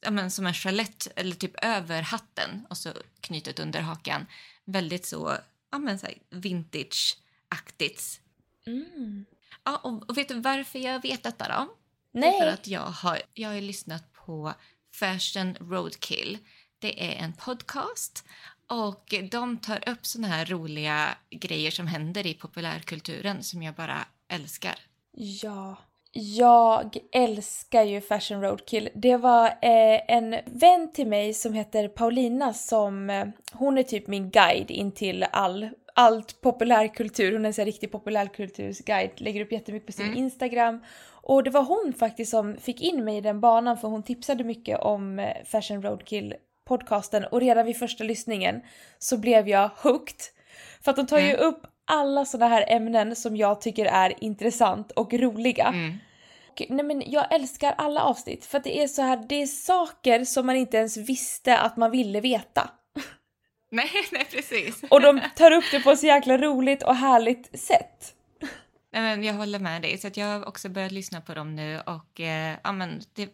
ja, 0.00 0.10
men 0.10 0.30
som 0.30 0.46
en 0.46 0.54
chalett 0.54 1.08
eller 1.16 1.36
typ 1.36 1.64
över 1.64 2.02
hatten 2.02 2.66
och 2.70 2.76
så 2.76 2.92
knutet 3.20 3.58
under 3.58 3.80
hakan. 3.80 4.26
Väldigt 4.64 5.06
så, 5.06 5.36
ja 5.70 5.78
men 5.78 5.98
så 5.98 6.06
vintage-aktigt. 6.30 8.20
Mm. 8.66 9.24
Ja, 9.64 9.76
och, 9.76 10.10
och, 10.10 10.18
vet 10.18 10.28
du 10.28 10.40
varför 10.40 10.78
jag 10.78 11.02
vet 11.02 11.22
detta 11.22 11.48
då? 11.48 11.74
Nej. 12.12 12.32
Det 12.32 12.38
för 12.38 12.52
att 12.52 12.66
jag 12.66 12.80
har, 12.80 13.22
jag 13.34 13.48
har 13.48 13.60
lyssnat 13.60 14.12
på 14.12 14.54
Fashion 14.94 15.54
Roadkill. 15.54 16.38
Det 16.78 17.14
är 17.14 17.24
en 17.24 17.32
podcast 17.32 18.24
och 18.66 19.14
de 19.30 19.58
tar 19.58 19.88
upp 19.88 20.06
såna 20.06 20.28
här 20.28 20.46
roliga 20.46 21.18
grejer 21.30 21.70
som 21.70 21.86
händer 21.86 22.26
i 22.26 22.34
populärkulturen 22.34 23.42
som 23.42 23.62
jag 23.62 23.74
bara 23.74 24.06
älskar. 24.28 24.78
Ja, 25.12 25.76
jag 26.20 26.96
älskar 27.12 27.82
ju 27.82 28.00
Fashion 28.00 28.42
Roadkill. 28.42 28.88
Det 28.94 29.16
var 29.16 29.46
eh, 29.46 30.00
en 30.08 30.36
vän 30.46 30.92
till 30.92 31.06
mig 31.06 31.34
som 31.34 31.54
heter 31.54 31.88
Paulina 31.88 32.52
som, 32.52 33.10
eh, 33.10 33.26
hon 33.52 33.78
är 33.78 33.82
typ 33.82 34.06
min 34.06 34.30
guide 34.30 34.70
in 34.70 34.92
till 34.92 35.26
all, 35.32 35.68
allt 35.94 36.40
populärkultur. 36.40 37.32
Hon 37.32 37.44
är 37.44 37.46
en 37.46 37.54
sån 37.54 37.64
riktig 37.64 37.92
populärkultursguide, 37.92 39.10
lägger 39.16 39.40
upp 39.40 39.52
jättemycket 39.52 39.86
på 39.86 39.92
sin 39.92 40.06
mm. 40.06 40.18
Instagram. 40.18 40.80
Och 41.10 41.42
det 41.42 41.50
var 41.50 41.62
hon 41.62 41.92
faktiskt 41.98 42.30
som 42.30 42.56
fick 42.56 42.80
in 42.80 43.04
mig 43.04 43.16
i 43.16 43.20
den 43.20 43.40
banan 43.40 43.78
för 43.78 43.88
hon 43.88 44.02
tipsade 44.02 44.44
mycket 44.44 44.80
om 44.80 45.18
eh, 45.18 45.44
Fashion 45.44 45.82
Roadkill 45.82 46.34
podcasten 46.68 47.24
och 47.24 47.40
redan 47.40 47.66
vid 47.66 47.76
första 47.76 48.04
lyssningen 48.04 48.60
så 48.98 49.16
blev 49.16 49.48
jag 49.48 49.70
hooked. 49.76 50.20
För 50.84 50.90
att 50.90 50.96
de 50.96 51.06
tar 51.06 51.18
mm. 51.18 51.30
ju 51.30 51.36
upp 51.36 51.66
alla 51.84 52.24
sådana 52.24 52.54
här 52.54 52.64
ämnen 52.68 53.16
som 53.16 53.36
jag 53.36 53.60
tycker 53.60 53.86
är 53.86 54.24
intressant 54.24 54.90
och 54.90 55.14
roliga. 55.14 55.66
Mm. 55.66 55.98
Nej 56.68 56.84
men 56.84 57.02
jag 57.10 57.34
älskar 57.34 57.74
alla 57.78 58.02
avsnitt 58.02 58.44
för 58.44 58.58
att 58.58 58.64
det 58.64 58.82
är 58.82 58.88
så 58.88 59.02
här, 59.02 59.26
det 59.28 59.42
är 59.42 59.46
saker 59.46 60.24
som 60.24 60.46
man 60.46 60.56
inte 60.56 60.76
ens 60.76 60.96
visste 60.96 61.58
att 61.58 61.76
man 61.76 61.90
ville 61.90 62.20
veta. 62.20 62.70
Nej, 63.70 63.90
nej 64.12 64.24
precis. 64.30 64.82
Och 64.90 65.00
de 65.00 65.20
tar 65.36 65.50
upp 65.50 65.64
det 65.70 65.80
på 65.80 65.90
ett 65.90 66.00
så 66.00 66.06
jäkla 66.06 66.38
roligt 66.38 66.82
och 66.82 66.94
härligt 66.94 67.60
sätt. 67.60 68.14
Nej, 68.92 69.02
men 69.02 69.24
jag 69.24 69.34
håller 69.34 69.58
med 69.58 69.82
dig, 69.82 69.98
så 69.98 70.10
jag 70.14 70.26
har 70.26 70.48
också 70.48 70.68
börjat 70.68 70.92
lyssna 70.92 71.20
på 71.20 71.34
dem 71.34 71.56
nu 71.56 71.80
och 71.80 72.20
eh, 72.20 72.56
ja, 72.64 72.72
men 72.72 73.02
det, 73.12 73.30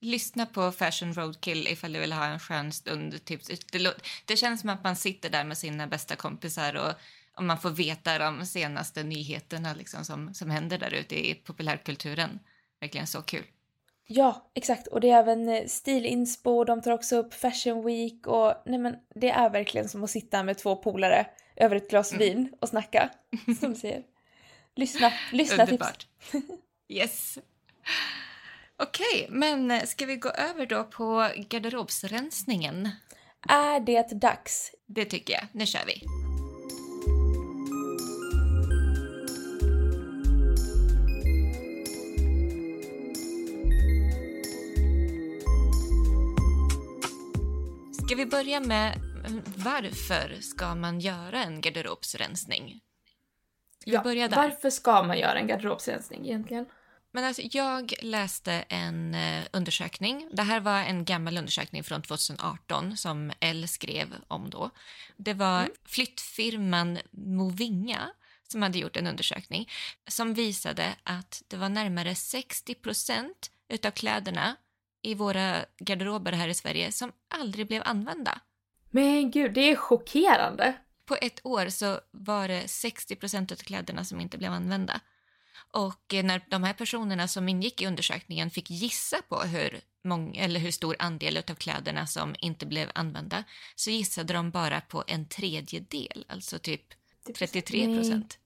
lyssna 0.00 0.46
på 0.46 0.72
Fashion 0.72 1.14
Roadkill 1.14 1.68
ifall 1.68 1.92
du 1.92 2.00
vill 2.00 2.12
ha 2.12 2.24
en 2.24 2.38
skön 2.38 2.72
stund. 2.72 3.24
Typ. 3.24 3.40
Det, 3.72 3.94
det 4.24 4.36
känns 4.36 4.60
som 4.60 4.70
att 4.70 4.84
man 4.84 4.96
sitter 4.96 5.30
där 5.30 5.44
med 5.44 5.58
sina 5.58 5.86
bästa 5.86 6.16
kompisar 6.16 6.74
och 6.74 6.92
om 7.34 7.46
man 7.46 7.58
får 7.58 7.70
veta 7.70 8.18
de 8.18 8.46
senaste 8.46 9.02
nyheterna 9.02 9.74
liksom, 9.74 10.04
som, 10.04 10.34
som 10.34 10.50
händer 10.50 10.78
där 10.78 10.94
ute 10.94 11.30
i 11.30 11.34
populärkulturen. 11.34 12.38
Verkligen 12.80 13.06
så 13.06 13.22
kul. 13.22 13.44
Ja, 14.06 14.50
exakt. 14.54 14.86
Och 14.86 15.00
det 15.00 15.10
är 15.10 15.18
även 15.18 15.48
eh, 15.48 15.66
stilinspo, 15.66 16.64
de 16.64 16.82
tar 16.82 16.92
också 16.92 17.16
upp 17.16 17.34
Fashion 17.34 17.84
Week 17.84 18.26
och 18.26 18.54
nej 18.66 18.78
men 18.78 18.96
det 19.14 19.30
är 19.30 19.50
verkligen 19.50 19.88
som 19.88 20.04
att 20.04 20.10
sitta 20.10 20.42
med 20.42 20.58
två 20.58 20.76
polare 20.76 21.26
över 21.56 21.76
ett 21.76 21.90
glas 21.90 22.12
mm. 22.12 22.18
vin 22.18 22.52
och 22.60 22.68
snacka, 22.68 23.10
som 23.60 23.72
du 23.72 23.80
säger. 23.80 24.02
Lyssna, 24.76 25.12
lyssna 25.32 25.64
Underbart. 25.64 26.06
tips. 26.30 26.44
yes. 26.88 27.38
Okej, 28.76 29.24
okay, 29.24 29.36
men 29.38 29.70
eh, 29.70 29.82
ska 29.84 30.06
vi 30.06 30.16
gå 30.16 30.28
över 30.30 30.66
då 30.66 30.84
på 30.84 31.28
garderobsrensningen? 31.36 32.88
Är 33.48 33.80
det 33.80 34.20
dags? 34.20 34.72
Det 34.86 35.04
tycker 35.04 35.32
jag. 35.34 35.46
Nu 35.52 35.66
kör 35.66 35.86
vi. 35.86 36.19
Ska 48.10 48.16
vi 48.16 48.26
börja 48.26 48.60
med 48.60 49.00
varför 49.56 50.40
ska 50.40 50.74
man 50.74 51.00
göra 51.00 51.44
en 51.44 51.60
garderobsrensning? 51.60 52.80
ja, 53.84 54.02
varför 54.30 54.70
ska 54.70 55.02
man 55.02 55.18
göra 55.18 55.38
en 55.38 55.46
garderobsrensning 55.46 56.26
egentligen? 56.26 56.66
Men 57.10 57.24
alltså, 57.24 57.42
jag 57.44 57.94
läste 58.02 58.52
en 58.52 59.14
eh, 59.14 59.44
undersökning. 59.52 60.28
Det 60.32 60.42
här 60.42 60.60
var 60.60 60.78
en 60.78 61.04
gammal 61.04 61.38
undersökning 61.38 61.84
från 61.84 62.02
2018 62.02 62.96
som 62.96 63.32
Elle 63.40 63.68
skrev 63.68 64.14
om 64.28 64.50
då. 64.50 64.70
Det 65.16 65.34
var 65.34 65.60
mm. 65.60 65.72
flyttfirman 65.84 66.98
Movinga 67.10 68.10
som 68.48 68.62
hade 68.62 68.78
gjort 68.78 68.96
en 68.96 69.06
undersökning 69.06 69.70
som 70.08 70.34
visade 70.34 70.94
att 71.04 71.42
det 71.48 71.56
var 71.56 71.68
närmare 71.68 72.14
60 72.14 72.74
procent 72.74 73.50
utav 73.68 73.90
kläderna 73.90 74.56
i 75.02 75.14
våra 75.14 75.64
garderober 75.78 76.32
här 76.32 76.48
i 76.48 76.54
Sverige 76.54 76.92
som 76.92 77.12
aldrig 77.28 77.66
blev 77.66 77.82
använda. 77.84 78.40
Men 78.90 79.30
gud, 79.30 79.52
det 79.52 79.70
är 79.70 79.76
chockerande. 79.76 80.74
På 81.04 81.16
ett 81.20 81.40
år 81.46 81.68
så 81.68 82.00
var 82.10 82.48
det 82.48 82.68
60 82.68 83.16
procent 83.16 83.52
av 83.52 83.56
kläderna 83.56 84.04
som 84.04 84.20
inte 84.20 84.38
blev 84.38 84.52
använda. 84.52 85.00
Och 85.72 86.14
när 86.24 86.44
de 86.50 86.62
här 86.62 86.72
personerna 86.72 87.28
som 87.28 87.48
ingick 87.48 87.82
i 87.82 87.86
undersökningen 87.86 88.50
fick 88.50 88.70
gissa 88.70 89.22
på 89.28 89.40
hur, 89.40 89.80
mång, 90.04 90.36
eller 90.36 90.60
hur 90.60 90.70
stor 90.70 90.96
andel 90.98 91.36
av 91.36 91.54
kläderna 91.54 92.06
som 92.06 92.34
inte 92.38 92.66
blev 92.66 92.90
använda 92.94 93.44
så 93.74 93.90
gissade 93.90 94.32
de 94.32 94.50
bara 94.50 94.80
på 94.80 95.04
en 95.06 95.28
tredjedel, 95.28 96.24
alltså 96.28 96.58
typ 96.58 96.82
33 97.38 97.96
procent. 97.96 98.38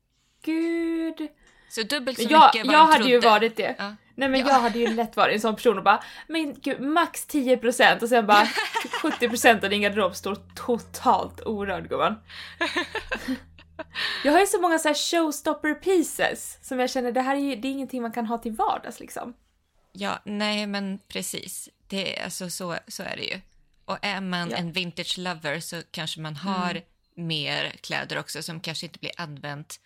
Gud! 0.42 1.28
Så 1.68 1.82
dubbelt 1.82 2.18
så 2.18 2.26
jag, 2.30 2.54
mycket 2.54 2.66
vad 2.66 2.75
Jag 2.75 2.87
hade 2.87 2.96
trodde. 2.96 3.11
ju 3.11 3.20
varit 3.20 3.56
det. 3.56 3.75
Ja. 3.78 3.96
Nej 4.14 4.28
men 4.28 4.40
ja. 4.40 4.49
jag 4.49 4.61
hade 4.61 4.78
ju 4.78 4.94
lätt 4.94 5.16
varit 5.16 5.35
en 5.35 5.40
sån 5.40 5.56
person 5.56 5.78
och 5.78 5.85
bara 5.85 6.02
men 6.26 6.54
gud 6.61 6.80
max 6.80 7.28
10% 7.28 8.02
och 8.02 8.09
sen 8.09 8.26
bara 8.26 8.44
70% 9.02 9.64
av 9.64 9.71
din 9.71 9.83
garderob 9.83 10.16
står 10.16 10.38
totalt 10.54 11.40
orörd 11.40 11.88
gumman. 11.88 12.14
Jag 14.25 14.33
har 14.33 14.40
ju 14.40 14.47
så 14.47 14.61
många 14.61 14.78
så 14.78 14.88
här 14.88 14.94
showstopper 14.94 15.75
pieces 15.75 16.59
som 16.62 16.80
jag 16.80 16.90
känner 16.90 17.12
det 17.12 17.21
här 17.21 17.37
är 17.37 17.40
ju 17.40 17.56
det 17.56 17.68
är 17.68 17.73
ingenting 17.73 18.02
man 18.02 18.12
kan 18.12 18.26
ha 18.26 18.38
till 18.38 18.52
vardags 18.52 19.00
liksom. 19.00 19.35
Ja, 19.92 20.18
nej 20.25 20.66
men 20.66 20.99
precis. 21.09 21.68
Det, 21.87 22.18
alltså, 22.18 22.50
så, 22.50 22.76
så 22.88 23.02
är 23.02 23.16
det 23.16 23.23
ju. 23.23 23.40
Och 23.85 23.99
är 24.02 24.21
man 24.21 24.50
ja. 24.50 24.56
en 24.56 24.73
vintage 24.73 25.18
lover 25.18 25.61
så 25.61 25.83
kanske 25.90 26.21
man 26.21 26.37
har 26.37 26.71
mm. 26.71 26.83
mer 27.14 27.71
kläder 27.71 28.18
också 28.18 28.42
som 28.42 28.61
kanske 28.61 28.87
inte 28.87 28.99
blir 28.99 29.12
använt. 29.16 29.80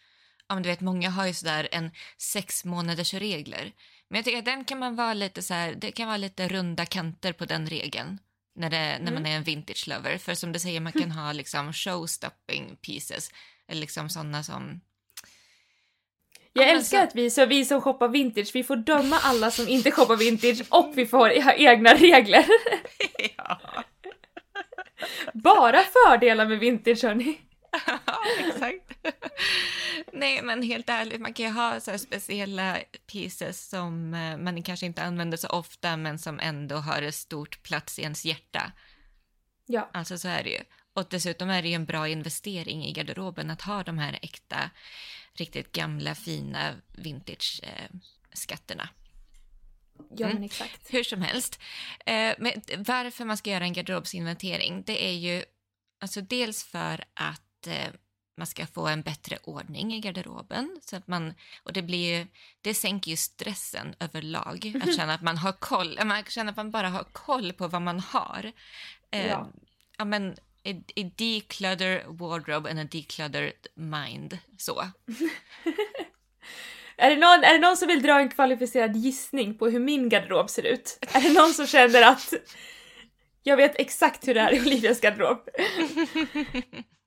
Ja, 0.49 0.55
men 0.55 0.63
du 0.63 0.69
vet, 0.69 0.81
många 0.81 1.11
har 1.11 1.27
ju 1.27 1.35
sådär 1.35 1.69
en 1.73 1.91
sex 2.19 2.65
månaders 2.65 3.15
regler. 3.15 3.73
Men 4.09 4.19
jag 4.19 4.25
tycker 4.25 4.39
att 4.39 4.45
den 4.45 4.65
kan 4.65 4.79
man 4.79 4.97
vara 4.97 5.15
lite 5.15 5.43
så 5.43 5.55
här, 5.55 5.75
det 5.75 5.93
kan 5.93 6.07
vara 6.07 6.17
lite 6.17 6.49
runda 6.49 6.87
kanter 6.87 7.33
på 7.33 7.45
den 7.45 7.67
regeln 7.67 8.19
när, 8.55 8.71
det, 8.71 8.77
när 8.77 8.99
mm. 8.99 9.15
man 9.15 9.27
är 9.27 9.37
en 9.37 9.43
vintage 9.43 9.89
lover. 9.89 10.19
För 10.19 10.35
som 10.35 10.53
du 10.53 10.59
säger, 10.59 10.81
man 10.81 10.93
kan 10.93 11.11
ha 11.11 11.33
liksom 11.33 11.73
showstopping 11.73 12.77
pieces 12.77 13.31
eller 13.69 13.81
liksom 13.81 14.09
sådana 14.09 14.43
som... 14.43 14.81
Jag 16.53 16.69
ja, 16.69 16.71
älskar 16.71 17.03
att 17.03 17.15
vi, 17.15 17.31
så 17.31 17.47
vi 17.47 17.65
som 17.65 17.81
shoppar 17.81 18.09
vintage, 18.09 18.51
vi 18.55 18.65
får 18.65 18.77
döma 18.77 19.19
alla 19.19 19.51
som 19.51 19.69
inte 19.69 19.91
shoppar 19.91 20.17
vintage 20.17 20.63
och 20.69 20.93
vi 20.95 21.07
får 21.07 21.43
ha 21.43 21.53
egna 21.53 21.95
regler. 21.95 22.47
ja. 23.37 23.61
Bara 25.35 25.83
fördelar 25.83 26.47
med 26.47 26.59
vintage 26.59 27.03
hörni. 27.05 27.39
Ja, 27.87 28.21
exakt. 28.49 29.07
Nej, 30.13 30.43
men 30.43 30.63
helt 30.63 30.89
ärligt, 30.89 31.21
man 31.21 31.33
kan 31.33 31.47
ju 31.47 31.53
ha 31.53 31.81
så 31.81 31.99
speciella 31.99 32.79
pieces 33.07 33.69
som 33.69 34.15
eh, 34.15 34.37
man 34.37 34.63
kanske 34.63 34.87
inte 34.87 35.03
använder 35.03 35.37
så 35.37 35.49
ofta, 35.49 35.97
men 35.97 36.19
som 36.19 36.41
ändå 36.41 36.77
har 36.77 37.03
en 37.03 37.13
stort 37.13 37.63
plats 37.63 37.99
i 37.99 38.03
ens 38.03 38.25
hjärta. 38.25 38.73
Ja. 39.67 39.91
Alltså 39.93 40.19
så 40.19 40.29
är 40.29 40.45
det 40.45 40.51
ju. 40.51 40.61
Och 40.93 41.07
dessutom 41.11 41.51
är 41.51 41.63
det 41.63 41.69
ju 41.69 41.75
en 41.75 41.85
bra 41.85 42.09
investering 42.09 42.85
i 42.85 42.93
garderoben 42.93 43.51
att 43.51 43.63
ha 43.63 43.83
de 43.83 43.99
här 43.99 44.19
äkta, 44.23 44.71
riktigt 45.33 45.73
gamla, 45.73 46.15
fina 46.15 46.75
vintage-skatterna. 46.97 48.89
Ja, 50.17 50.27
mm. 50.27 50.35
men 50.35 50.45
exakt. 50.45 50.95
Hur 50.95 51.05
som 51.05 51.23
helst. 51.23 51.61
Eh, 52.07 52.35
men 52.39 52.53
varför 52.79 53.25
man 53.25 53.37
ska 53.37 53.51
göra 53.51 53.65
en 53.65 53.73
garderobsinventering, 53.73 54.83
det 54.87 55.07
är 55.07 55.13
ju 55.13 55.45
alltså 56.01 56.21
dels 56.21 56.65
för 56.65 57.05
att 57.15 57.48
eh, 57.69 57.91
man 58.39 58.47
ska 58.47 58.67
få 58.67 58.87
en 58.87 59.03
bättre 59.03 59.39
ordning 59.45 59.95
i 59.95 60.01
garderoben. 60.01 60.81
Så 60.85 60.97
att 60.97 61.09
man, 61.09 61.35
och 61.63 61.73
det, 61.73 61.83
blir 61.83 62.19
ju, 62.19 62.27
det 62.61 62.75
sänker 62.75 63.11
ju 63.11 63.17
stressen 63.17 63.95
överlag, 64.01 64.73
att 64.83 64.97
känna 64.97 65.15
att 65.15 65.23
man 65.23 65.39
har 65.39 65.53
koll, 65.53 65.99
man 66.05 66.25
känner 66.25 66.51
att 66.51 66.57
man 66.57 66.71
bara 66.71 66.89
har 66.89 67.05
koll 67.05 67.53
på 67.53 67.69
vad 67.69 67.83
man 67.83 68.01
har. 68.01 68.53
Eh, 69.11 69.27
ja. 69.27 69.49
ja 69.99 70.05
men, 70.05 70.33
a, 70.65 70.71
a 70.97 71.11
declutter 71.17 72.05
wardrobe 72.07 72.71
and 72.71 72.81
a 72.81 72.85
decluttered 72.91 73.67
mind. 73.75 74.39
Så. 74.59 74.81
är, 76.97 77.11
det 77.11 77.17
någon, 77.17 77.45
är 77.45 77.53
det 77.53 77.59
någon 77.59 77.77
som 77.77 77.89
vill 77.89 78.03
dra 78.03 78.21
en 78.21 78.29
kvalificerad 78.29 78.97
gissning 78.97 79.59
på 79.59 79.69
hur 79.69 79.81
min 79.81 80.09
garderob 80.09 80.51
ser 80.51 80.67
ut? 80.67 80.99
Är 81.13 81.21
det 81.21 81.33
någon 81.33 81.55
som 81.55 81.67
känner 81.67 82.03
att 82.03 82.35
jag 83.43 83.57
vet 83.57 83.81
exakt 83.81 84.29
hur 84.29 84.35
det 84.35 84.41
är 84.41 84.55
i 84.55 84.61
Olivias 84.61 85.01
garderob? 85.01 85.49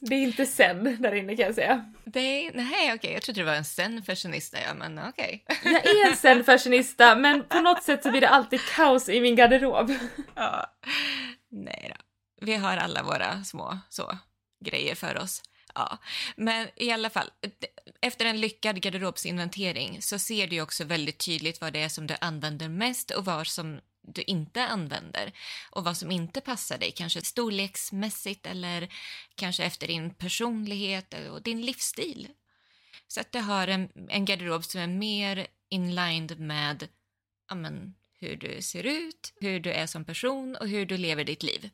Det 0.00 0.14
är 0.14 0.22
inte 0.22 0.46
sen 0.46 0.96
där 1.02 1.14
inne 1.14 1.36
kan 1.36 1.46
jag 1.46 1.54
säga. 1.54 1.92
Det 2.04 2.20
är, 2.20 2.52
nej 2.54 2.66
okej, 2.72 2.94
okay. 2.94 3.12
jag 3.12 3.22
trodde 3.22 3.40
det 3.40 3.44
var 3.44 3.54
en 3.54 3.64
zen-fashionista 3.64 4.58
ja, 4.66 4.74
men 4.74 4.98
okej. 5.08 5.44
Okay. 5.48 5.72
jag 5.72 5.86
är 5.86 6.10
en 6.10 6.16
zen-fashionista 6.16 7.16
men 7.16 7.44
på 7.48 7.60
något 7.60 7.82
sätt 7.82 8.02
så 8.02 8.10
blir 8.10 8.20
det 8.20 8.28
alltid 8.28 8.60
kaos 8.60 9.08
i 9.08 9.20
min 9.20 9.36
garderob. 9.36 9.92
ja, 10.34 10.66
nej 11.50 11.92
då. 11.96 12.04
Vi 12.46 12.54
har 12.54 12.76
alla 12.76 13.02
våra 13.02 13.44
små 13.44 13.78
så, 13.88 14.18
grejer 14.64 14.94
för 14.94 15.18
oss. 15.18 15.42
Ja, 15.74 15.98
men 16.36 16.68
i 16.76 16.90
alla 16.90 17.10
fall, 17.10 17.30
efter 18.00 18.24
en 18.24 18.40
lyckad 18.40 18.82
garderobsinventering 18.82 20.02
så 20.02 20.18
ser 20.18 20.46
du 20.46 20.60
också 20.60 20.84
väldigt 20.84 21.18
tydligt 21.18 21.60
vad 21.60 21.72
det 21.72 21.82
är 21.82 21.88
som 21.88 22.06
du 22.06 22.14
använder 22.20 22.68
mest 22.68 23.10
och 23.10 23.24
vad 23.24 23.46
som 23.46 23.80
du 24.02 24.22
inte 24.22 24.66
använder 24.66 25.32
och 25.70 25.84
vad 25.84 25.96
som 25.96 26.10
inte 26.10 26.40
passar 26.40 26.78
dig, 26.78 26.90
kanske 26.90 27.22
storleksmässigt 27.22 28.46
eller 28.46 28.92
kanske 29.34 29.64
efter 29.64 29.86
din 29.86 30.14
personlighet 30.14 31.14
och 31.30 31.42
din 31.42 31.60
livsstil. 31.60 32.28
Så 33.08 33.20
att 33.20 33.32
du 33.32 33.38
har 33.38 33.68
en, 33.68 33.88
en 34.08 34.24
garderob 34.24 34.64
som 34.64 34.80
är 34.80 34.86
mer 34.86 35.46
inlined 35.68 36.40
med 36.40 36.88
amen, 37.48 37.94
hur 38.18 38.36
du 38.36 38.62
ser 38.62 38.86
ut, 38.86 39.32
hur 39.40 39.60
du 39.60 39.72
är 39.72 39.86
som 39.86 40.04
person 40.04 40.56
och 40.56 40.68
hur 40.68 40.86
du 40.86 40.96
lever 40.96 41.24
ditt 41.24 41.42
liv. 41.42 41.70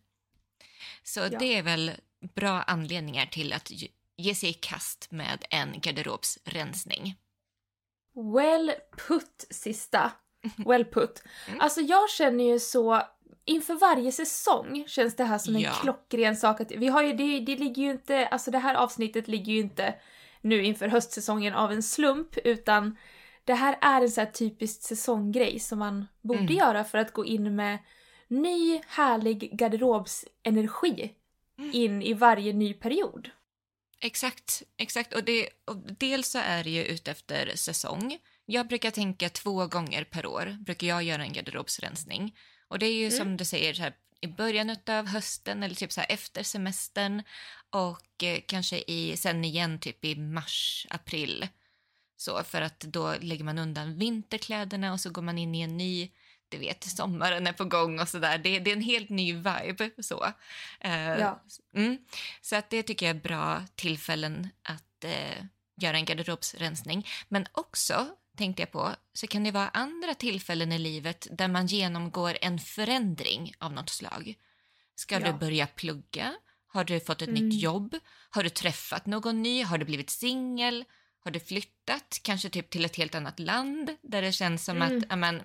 Så 1.03 1.21
ja. 1.21 1.39
det 1.39 1.55
är 1.55 1.63
väl 1.63 1.93
bra 2.35 2.63
anledningar 2.63 3.27
till 3.27 3.53
att 3.53 3.73
ge 4.17 4.35
sig 4.35 4.51
i 4.51 4.53
kast 4.53 5.11
med 5.11 5.45
en 5.51 5.81
garderobsrensning. 5.81 7.15
Well 8.35 8.73
put, 9.09 9.47
sista. 9.51 10.13
Well 10.67 10.85
put. 10.85 11.23
Mm. 11.49 11.61
Alltså 11.61 11.81
jag 11.81 12.11
känner 12.11 12.45
ju 12.45 12.59
så, 12.59 13.03
inför 13.45 13.75
varje 13.75 14.13
säsong 14.13 14.85
känns 14.89 15.17
det 15.17 15.25
här 15.25 15.39
som 15.39 15.57
en 15.57 15.61
ja. 15.61 15.73
klockren 15.83 16.37
sak 16.37 16.61
att 16.61 16.71
vi 16.71 16.89
har 16.89 17.03
ju, 17.03 17.13
det, 17.13 17.41
det 17.41 17.57
ligger 17.57 17.83
ju 17.83 17.91
inte, 17.91 18.27
alltså 18.27 18.51
det 18.51 18.59
här 18.59 18.75
avsnittet 18.75 19.29
ligger 19.29 19.53
ju 19.53 19.59
inte 19.59 19.95
nu 20.41 20.65
inför 20.65 20.89
höstsäsongen 20.89 21.55
av 21.55 21.73
en 21.73 21.83
slump 21.83 22.37
utan 22.45 22.97
det 23.45 23.55
här 23.55 23.79
är 23.81 24.03
en 24.03 24.11
så 24.11 24.21
här 24.21 24.31
typisk 24.31 24.83
säsonggrej 24.83 25.59
som 25.59 25.79
man 25.79 26.07
borde 26.23 26.41
mm. 26.41 26.57
göra 26.57 26.85
för 26.85 26.99
att 26.99 27.13
gå 27.13 27.25
in 27.25 27.57
med 27.57 27.79
ny 28.29 28.81
härlig 28.87 29.59
garderobsenergi 29.59 31.13
mm. 31.59 31.71
in 31.75 32.03
i 32.03 32.15
varje 32.15 32.53
ny 32.53 32.75
period. 32.75 33.31
Exakt, 34.01 34.63
exakt. 34.77 35.15
Och, 35.15 35.25
det, 35.25 35.49
och 35.65 35.77
dels 35.77 36.29
så 36.29 36.39
är 36.39 36.65
det 36.65 36.71
ju 36.71 36.85
utefter 36.85 37.53
säsong. 37.55 38.19
Jag 38.47 38.69
brukar 38.69 38.91
tänka 38.91 39.29
två 39.29 39.67
gånger 39.67 40.05
per 40.05 40.27
år, 40.27 40.57
brukar 40.61 40.87
jag 40.87 41.03
göra 41.03 41.23
en 41.23 41.33
garderobsrensning. 41.33 42.37
Och 42.69 42.79
det 42.79 42.87
är 42.87 42.95
ju 42.95 43.07
mm. 43.07 43.19
som 43.19 43.37
du 43.37 43.45
säger, 43.45 43.75
så 43.75 43.83
här, 43.83 43.95
i 44.21 44.27
början 44.27 44.77
av 44.87 45.07
hösten 45.07 45.63
eller 45.63 45.75
typ 45.75 45.93
så 45.93 46.01
efter 46.01 46.43
semestern 46.43 47.23
och 47.71 48.23
eh, 48.23 48.41
kanske 48.47 48.79
i, 48.87 49.17
sen 49.17 49.45
igen 49.45 49.79
typ 49.79 50.05
i 50.05 50.17
mars, 50.17 50.87
april. 50.91 51.49
Så 52.17 52.45
för 52.45 52.63
att 52.63 52.81
då 52.81 53.15
lägger 53.21 53.45
man 53.45 53.59
undan 53.59 53.99
vinterkläderna 53.99 54.93
och 54.93 55.01
så 55.01 55.11
går 55.11 55.23
man 55.23 55.39
in 55.39 55.55
i 55.55 55.61
en 55.61 55.77
ny 55.77 56.11
du 56.49 56.59
vet, 56.59 56.85
sommaren 56.85 57.47
är 57.47 57.53
på 57.53 57.65
gång 57.65 58.01
och 58.01 58.09
sådär. 58.09 58.39
Det, 58.39 58.59
det 58.59 58.71
är 58.71 58.77
en 58.77 58.83
helt 58.83 59.09
ny 59.09 59.33
vibe. 59.33 59.91
Så, 59.99 60.25
uh, 60.85 61.21
ja. 61.21 61.43
mm. 61.75 61.99
så 62.41 62.57
att 62.57 62.71
det 62.71 62.83
tycker 62.83 63.07
jag 63.07 63.17
är 63.17 63.21
bra 63.21 63.63
tillfällen 63.75 64.49
att 64.63 65.05
uh, 65.05 65.45
göra 65.77 65.97
en 65.97 66.05
garderobsrensning. 66.05 67.07
Men 67.29 67.47
också, 67.53 68.07
tänkte 68.37 68.63
jag 68.63 68.73
på, 68.73 68.95
så 69.13 69.27
kan 69.27 69.45
det 69.45 69.51
vara 69.51 69.69
andra 69.69 70.15
tillfällen 70.15 70.73
i 70.73 70.79
livet 70.79 71.29
där 71.31 71.49
man 71.49 71.67
genomgår 71.67 72.39
en 72.41 72.59
förändring 72.59 73.55
av 73.59 73.73
något 73.73 73.91
slag. 73.91 74.35
Ska 74.95 75.21
ja. 75.21 75.33
du 75.33 75.39
börja 75.39 75.67
plugga? 75.67 76.35
Har 76.67 76.85
du 76.85 77.01
fått 77.01 77.23
ett 77.23 77.29
mm. 77.29 77.49
nytt 77.49 77.63
jobb? 77.63 77.97
Har 78.31 78.43
du 78.43 78.49
träffat 78.49 79.07
någon 79.07 79.43
ny? 79.43 79.63
Har 79.63 79.79
du 79.79 79.85
blivit 79.85 80.11
singel? 80.11 80.85
Har 81.25 81.31
du 81.31 81.41
flyttat, 81.41 82.21
kanske 82.23 82.49
typ 82.49 82.71
till 82.71 82.85
ett 82.85 82.97
helt 82.97 83.15
annat 83.15 83.39
land 83.39 83.97
där 84.03 84.23
det 84.23 84.33
känns 84.33 84.65
som 84.65 84.83
mm. 84.83 84.99
att 84.99 85.13
amen, 85.13 85.43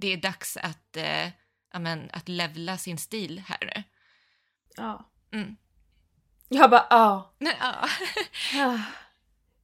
det 0.00 0.12
är 0.12 0.16
dags 0.16 0.56
att, 0.56 0.96
eh, 0.96 1.28
amen, 1.72 2.10
att 2.12 2.28
levla 2.28 2.78
sin 2.78 2.98
stil 2.98 3.42
här 3.46 3.72
nu? 3.74 3.82
Ja. 4.76 5.10
Mm. 5.32 5.56
Jag 6.48 6.70
bara 6.70 6.86
ja. 6.90 7.34
ja. 7.38 7.88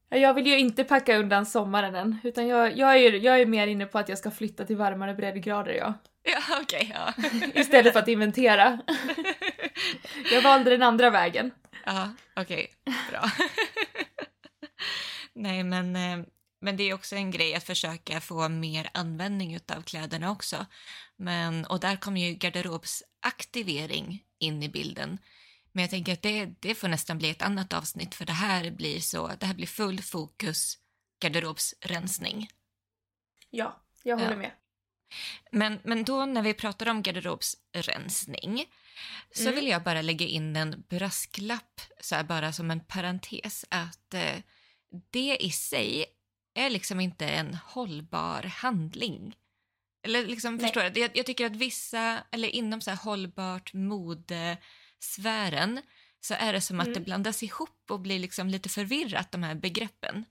Jag 0.08 0.34
vill 0.34 0.46
ju 0.46 0.58
inte 0.58 0.84
packa 0.84 1.16
undan 1.16 1.46
sommaren 1.46 1.94
än, 1.94 2.18
utan 2.24 2.46
jag, 2.46 2.78
jag, 2.78 2.96
är, 2.96 3.12
jag 3.12 3.40
är 3.40 3.46
mer 3.46 3.66
inne 3.66 3.86
på 3.86 3.98
att 3.98 4.08
jag 4.08 4.18
ska 4.18 4.30
flytta 4.30 4.64
till 4.64 4.76
varmare 4.76 5.14
breddgrader 5.14 5.72
ja. 5.72 5.94
Ja, 6.22 6.40
okej. 6.62 6.94
Okay, 6.94 7.32
ja. 7.34 7.50
Istället 7.60 7.92
för 7.92 8.00
att 8.00 8.08
inventera. 8.08 8.78
jag 10.32 10.42
valde 10.42 10.70
den 10.70 10.82
andra 10.82 11.10
vägen. 11.10 11.50
Ja, 11.86 12.14
okej. 12.36 12.70
Okay. 12.86 12.94
Bra. 13.10 13.30
Nej, 15.32 15.64
men, 15.64 15.96
eh, 15.96 16.26
men 16.60 16.76
det 16.76 16.90
är 16.90 16.94
också 16.94 17.16
en 17.16 17.30
grej 17.30 17.54
att 17.54 17.64
försöka 17.64 18.20
få 18.20 18.48
mer 18.48 18.90
användning 18.94 19.58
av 19.76 19.82
kläderna 19.82 20.30
också. 20.30 20.66
Men, 21.16 21.64
och 21.64 21.80
där 21.80 21.96
kommer 21.96 22.20
ju 22.20 22.34
garderobsaktivering 22.34 24.22
in 24.38 24.62
i 24.62 24.68
bilden. 24.68 25.18
Men 25.72 25.82
jag 25.82 25.90
tänker 25.90 26.12
att 26.12 26.22
det, 26.22 26.46
det 26.60 26.74
får 26.74 26.88
nästan 26.88 27.18
bli 27.18 27.30
ett 27.30 27.42
annat 27.42 27.72
avsnitt 27.72 28.14
för 28.14 28.24
det 28.24 28.32
här 28.32 28.70
blir 28.70 29.00
så, 29.00 29.32
det 29.40 29.46
här 29.46 29.54
blir 29.54 29.66
full 29.66 30.02
fokus 30.02 30.78
garderobsrensning. 31.20 32.48
Ja, 33.50 33.82
jag 34.02 34.16
håller 34.16 34.30
ja. 34.30 34.36
med. 34.36 34.50
Men, 35.52 35.80
men 35.84 36.04
då 36.04 36.26
när 36.26 36.42
vi 36.42 36.54
pratar 36.54 36.88
om 36.88 37.02
garderobsrensning 37.02 38.64
så 39.30 39.42
mm. 39.42 39.54
vill 39.54 39.68
jag 39.68 39.82
bara 39.82 40.02
lägga 40.02 40.26
in 40.26 40.56
en 40.56 40.84
brasklapp, 40.88 41.80
så 42.00 42.14
här 42.14 42.24
bara 42.24 42.52
som 42.52 42.70
en 42.70 42.80
parentes, 42.80 43.64
att 43.68 44.14
eh, 44.14 44.36
det 45.10 45.36
i 45.36 45.50
sig 45.50 46.04
är 46.54 46.70
liksom 46.70 47.00
inte 47.00 47.26
en 47.26 47.54
hållbar 47.54 48.42
handling. 48.42 49.36
Eller 50.02 50.26
liksom, 50.26 50.56
Nej. 50.56 50.62
förstår 50.62 50.90
du? 50.90 51.00
Jag, 51.00 51.10
jag, 51.14 51.26
tycker 51.26 51.46
att 51.46 51.56
vissa, 51.56 52.22
eller 52.30 52.48
inom 52.48 52.80
så 52.80 52.90
här 52.90 52.98
hållbart 52.98 53.72
modesfären 54.98 55.80
så 56.20 56.34
är 56.34 56.52
det 56.52 56.60
som 56.60 56.80
att 56.80 56.86
det 56.86 56.92
mm. 56.92 57.04
blandas 57.04 57.42
ihop 57.42 57.90
och 57.90 58.00
blir 58.00 58.18
liksom 58.18 58.48
lite 58.48 58.68
förvirrat, 58.68 59.32
de 59.32 59.42
här 59.42 59.54
begreppen. 59.54 60.24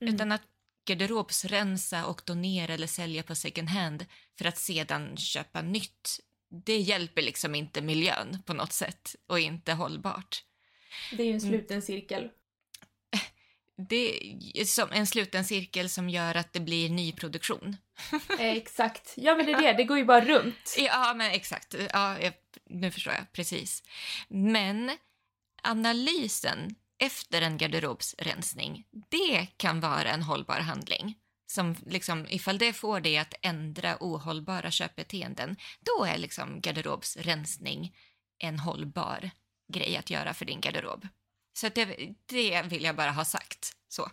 Mm. 0.00 0.14
Utan 0.14 0.32
att 0.32 0.42
garderobsrensa 0.84 2.06
och 2.06 2.22
donera 2.24 2.74
eller 2.74 2.86
sälja 2.86 3.22
på 3.22 3.34
second 3.34 3.68
hand 3.68 4.06
för 4.38 4.44
att 4.44 4.58
sedan 4.58 5.16
köpa 5.16 5.62
nytt, 5.62 6.20
det 6.48 6.76
hjälper 6.76 7.22
liksom 7.22 7.54
inte 7.54 7.80
miljön 7.80 8.42
på 8.46 8.54
något 8.54 8.72
sätt 8.72 9.16
och 9.26 9.40
inte 9.40 9.72
hållbart. 9.72 10.44
Det 11.16 11.22
är 11.22 11.26
ju 11.26 11.32
en 11.32 11.38
mm. 11.38 11.50
sluten 11.50 11.82
cirkel 11.82 12.30
det 13.88 14.32
är 14.54 14.64
som 14.64 14.92
en 14.92 15.06
sluten 15.06 15.44
cirkel 15.44 15.88
som 15.88 16.10
gör 16.10 16.34
att 16.34 16.52
det 16.52 16.60
blir 16.60 16.90
nyproduktion. 16.90 17.76
Exakt. 18.38 19.14
Ja, 19.16 19.34
men 19.34 19.46
det 19.46 19.52
är 19.52 19.62
det. 19.62 19.72
Det 19.72 19.84
går 19.84 19.98
ju 19.98 20.04
bara 20.04 20.24
runt. 20.24 20.74
Ja, 20.78 21.14
men 21.16 21.30
exakt. 21.30 21.74
Ja, 21.92 22.20
jag, 22.20 22.32
nu 22.64 22.90
förstår 22.90 23.12
jag. 23.12 23.32
Precis. 23.32 23.82
Men 24.28 24.90
analysen 25.62 26.74
efter 26.98 27.42
en 27.42 27.58
garderobsrensning, 27.58 28.86
det 29.08 29.46
kan 29.56 29.80
vara 29.80 30.10
en 30.10 30.22
hållbar 30.22 30.60
handling. 30.60 31.18
Som 31.46 31.76
liksom, 31.86 32.26
ifall 32.28 32.58
det 32.58 32.72
får 32.72 33.00
dig 33.00 33.18
att 33.18 33.34
ändra 33.42 33.96
ohållbara 34.00 34.70
köpbeteenden, 34.70 35.56
då 35.80 36.04
är 36.04 36.18
liksom 36.18 36.60
garderobsrensning 36.60 37.96
en 38.38 38.58
hållbar 38.58 39.30
grej 39.72 39.96
att 39.96 40.10
göra 40.10 40.34
för 40.34 40.44
din 40.44 40.60
garderob. 40.60 41.08
Så 41.52 41.68
det, 41.68 42.14
det 42.26 42.62
vill 42.62 42.84
jag 42.84 42.96
bara 42.96 43.10
ha 43.10 43.24
sagt. 43.24 43.72
Så. 43.88 44.10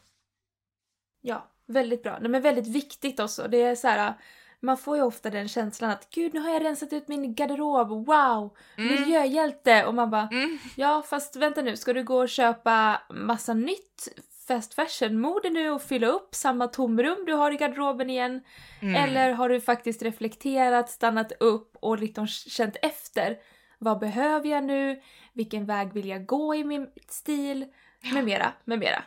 Ja, 1.21 1.51
väldigt 1.69 2.03
bra. 2.03 2.17
Nej, 2.21 2.31
men 2.31 2.41
väldigt 2.41 2.67
viktigt 2.67 3.19
också. 3.19 3.47
Det 3.47 3.61
är 3.61 3.75
så 3.75 3.87
här, 3.87 4.13
man 4.59 4.77
får 4.77 4.97
ju 4.97 5.03
ofta 5.03 5.29
den 5.29 5.47
känslan 5.47 5.91
att 5.91 6.09
gud 6.09 6.33
nu 6.33 6.39
har 6.39 6.53
jag 6.53 6.63
rensat 6.63 6.93
ut 6.93 7.07
min 7.07 7.35
garderob, 7.35 7.89
wow, 7.89 8.57
mm. 8.77 8.91
miljöhjälte! 8.93 9.85
Och 9.85 9.95
man 9.95 10.09
bara 10.09 10.27
mm. 10.31 10.57
ja 10.75 11.03
fast 11.09 11.35
vänta 11.35 11.61
nu, 11.61 11.77
ska 11.77 11.93
du 11.93 12.03
gå 12.03 12.17
och 12.17 12.29
köpa 12.29 13.01
massa 13.09 13.53
nytt 13.53 14.07
fast 14.47 14.73
fashion-mode 14.73 15.49
nu 15.49 15.69
och 15.69 15.81
fylla 15.81 16.07
upp 16.07 16.35
samma 16.35 16.67
tomrum 16.67 17.25
du 17.25 17.33
har 17.33 17.51
i 17.51 17.55
garderoben 17.55 18.09
igen? 18.09 18.41
Mm. 18.81 18.95
Eller 18.95 19.31
har 19.31 19.49
du 19.49 19.61
faktiskt 19.61 20.01
reflekterat, 20.01 20.89
stannat 20.89 21.31
upp 21.39 21.77
och 21.79 21.99
liksom 21.99 22.27
känt 22.27 22.75
efter? 22.81 23.37
Vad 23.77 23.99
behöver 23.99 24.49
jag 24.49 24.63
nu? 24.63 25.01
Vilken 25.33 25.65
väg 25.65 25.93
vill 25.93 26.07
jag 26.07 26.25
gå 26.25 26.55
i 26.55 26.63
min 26.63 26.87
stil? 27.07 27.65
Med 28.13 28.25
mera, 28.25 28.53
med 28.63 28.79
mera. 28.79 29.03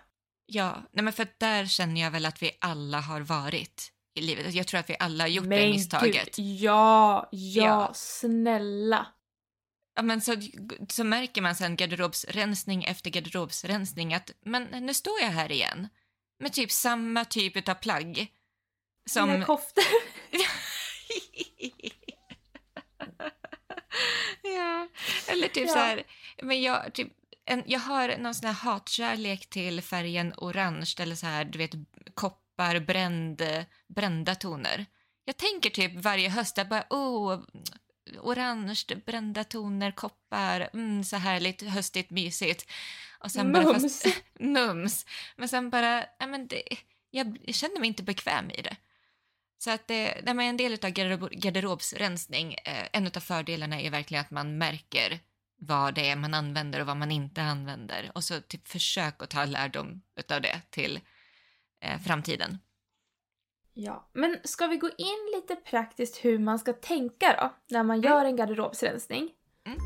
Ja, 0.54 0.82
nej 0.92 1.04
men 1.04 1.12
för 1.12 1.28
där 1.38 1.66
känner 1.66 2.00
jag 2.00 2.10
väl 2.10 2.26
att 2.26 2.42
vi 2.42 2.50
alla 2.60 3.00
har 3.00 3.20
varit 3.20 3.92
i 4.14 4.20
livet. 4.20 4.54
Jag 4.54 4.66
tror 4.66 4.80
att 4.80 4.90
vi 4.90 4.96
alla 4.98 5.24
har 5.24 5.28
gjort 5.28 5.46
men 5.46 5.58
det 5.58 5.68
misstaget. 5.68 6.36
Gud, 6.36 6.46
ja, 6.46 7.28
ja, 7.30 7.64
ja, 7.64 7.92
snälla. 7.94 9.06
Ja, 9.94 10.02
men 10.02 10.20
så, 10.20 10.34
så 10.88 11.04
märker 11.04 11.42
man 11.42 11.54
sen 11.54 11.76
garderobsrensning 11.76 12.84
efter 12.84 13.10
garderobsrensning 13.10 14.14
att 14.14 14.30
men 14.44 14.64
nu 14.64 14.94
står 14.94 15.20
jag 15.20 15.28
här 15.28 15.52
igen 15.52 15.88
med 16.38 16.52
typ 16.52 16.70
samma 16.70 17.24
typ 17.24 17.68
av 17.68 17.74
plagg. 17.74 18.26
Som... 19.10 19.30
Mina 19.30 19.44
koftor. 19.44 19.84
ja, 24.42 24.88
eller 25.28 25.48
typ 25.48 25.66
ja. 25.66 25.72
så 25.72 25.78
här, 25.78 26.02
men 26.42 26.62
jag, 26.62 26.94
typ, 26.94 27.12
en, 27.44 27.62
jag 27.66 27.80
har 27.80 28.16
någon 28.16 28.34
sån 28.34 28.46
här 28.46 28.54
hatkärlek 28.54 29.50
till 29.50 29.82
färgen 29.82 30.34
orange 30.36 30.94
eller 30.98 31.14
så 31.14 31.26
här, 31.26 31.44
du 31.44 31.58
vet, 31.58 31.72
koppar, 32.14 32.80
bränd, 32.80 33.42
brända 33.88 34.34
toner. 34.34 34.86
Jag 35.24 35.36
tänker 35.36 35.70
typ 35.70 35.94
varje 35.94 36.28
höst, 36.28 36.56
jag 36.56 36.68
bara, 36.68 36.84
oh, 36.90 37.40
orange, 38.20 38.84
brända 39.06 39.44
toner, 39.44 39.90
koppar, 39.90 40.70
mm, 40.72 41.04
så 41.04 41.16
härligt, 41.16 41.62
höstigt, 41.62 42.10
mysigt. 42.10 42.70
Och 43.18 43.30
sen 43.30 43.52
mums. 43.52 43.64
Bara, 43.64 43.80
fast, 43.80 44.06
mums. 44.40 45.06
Men 45.36 45.48
sen 45.48 45.70
bara, 45.70 46.04
ja, 46.18 46.26
men 46.26 46.46
det, 46.46 46.62
jag, 47.10 47.38
jag 47.44 47.54
känner 47.54 47.80
mig 47.80 47.88
inte 47.88 48.02
bekväm 48.02 48.50
i 48.50 48.62
det. 48.62 48.76
Så 49.58 49.70
att 49.70 49.88
det, 49.88 50.20
det 50.24 50.30
är 50.30 50.40
en 50.40 50.56
del 50.56 50.72
av 50.72 50.90
garderobsrensning. 51.30 52.54
Eh, 52.54 52.88
en 52.92 53.06
av 53.06 53.20
fördelarna 53.20 53.80
är 53.80 53.90
verkligen 53.90 54.20
att 54.20 54.30
man 54.30 54.58
märker 54.58 55.20
vad 55.66 55.94
det 55.94 56.10
är 56.10 56.16
man 56.16 56.34
använder 56.34 56.80
och 56.80 56.86
vad 56.86 56.96
man 56.96 57.10
inte 57.10 57.42
använder. 57.42 58.10
Och 58.14 58.24
så 58.24 58.40
typ 58.40 58.68
försök 58.68 59.22
att 59.22 59.30
ta 59.30 59.44
lärdom 59.44 60.02
av 60.30 60.40
det 60.42 60.60
till 60.70 61.00
eh, 61.80 62.00
framtiden. 62.00 62.58
Ja, 63.74 64.08
men 64.12 64.36
ska 64.44 64.66
vi 64.66 64.76
gå 64.76 64.90
in 64.98 65.30
lite 65.34 65.56
praktiskt 65.56 66.24
hur 66.24 66.38
man 66.38 66.58
ska 66.58 66.72
tänka 66.72 67.36
då 67.40 67.74
när 67.76 67.82
man 67.82 68.00
gör 68.00 68.24
en 68.24 68.36
garderobsrensning? 68.36 69.30
Mm. 69.66 69.78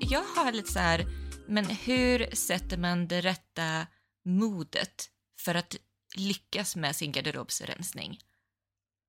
Jag 0.00 0.22
har 0.22 0.52
lite 0.52 0.72
så 0.72 0.78
här 0.78 1.23
men 1.54 1.66
hur 1.66 2.34
sätter 2.34 2.76
man 2.76 3.08
det 3.08 3.20
rätta 3.20 3.86
modet 4.24 5.10
för 5.40 5.54
att 5.54 5.76
lyckas 6.16 6.76
med 6.76 6.96
sin 6.96 7.12
garderobsrensning? 7.12 8.18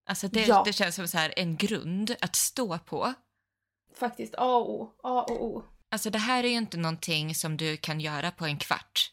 Alltså 0.06 0.28
det, 0.28 0.46
ja. 0.48 0.64
det 0.66 0.74
känns 0.74 0.96
som 0.96 1.08
så 1.08 1.18
här 1.18 1.34
en 1.38 1.58
grund 1.58 2.16
att 2.22 2.36
stå 2.36 2.78
på. 2.78 3.14
Faktiskt, 3.96 4.36
A 4.38 4.56
och 4.56 4.70
O. 4.70 4.92
A 5.04 5.26
och 5.30 5.46
O. 5.46 5.64
Alltså 5.90 6.10
det 6.10 6.18
här 6.18 6.44
är 6.44 6.48
ju 6.48 6.56
inte 6.56 6.78
någonting 6.78 7.36
som 7.36 7.58
du 7.58 7.78
kan 7.78 8.00
göra 8.00 8.32
på 8.32 8.46
en 8.46 8.58
kvart. 8.58 9.12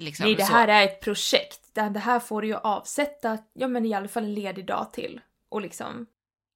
Liksom, 0.00 0.26
Nej, 0.26 0.34
det 0.34 0.44
här 0.44 0.66
så. 0.66 0.72
är 0.72 0.84
ett 0.84 1.00
projekt. 1.00 1.74
Det 1.74 1.98
här 1.98 2.20
får 2.20 2.42
du 2.42 2.48
ju 2.48 2.56
avsätta, 2.56 3.38
ja 3.52 3.68
men 3.68 3.86
i 3.86 3.94
alla 3.94 4.08
fall 4.08 4.24
en 4.24 4.34
ledig 4.34 4.66
dag 4.66 4.92
till. 4.92 5.20
Och 5.48 5.60
liksom 5.60 6.06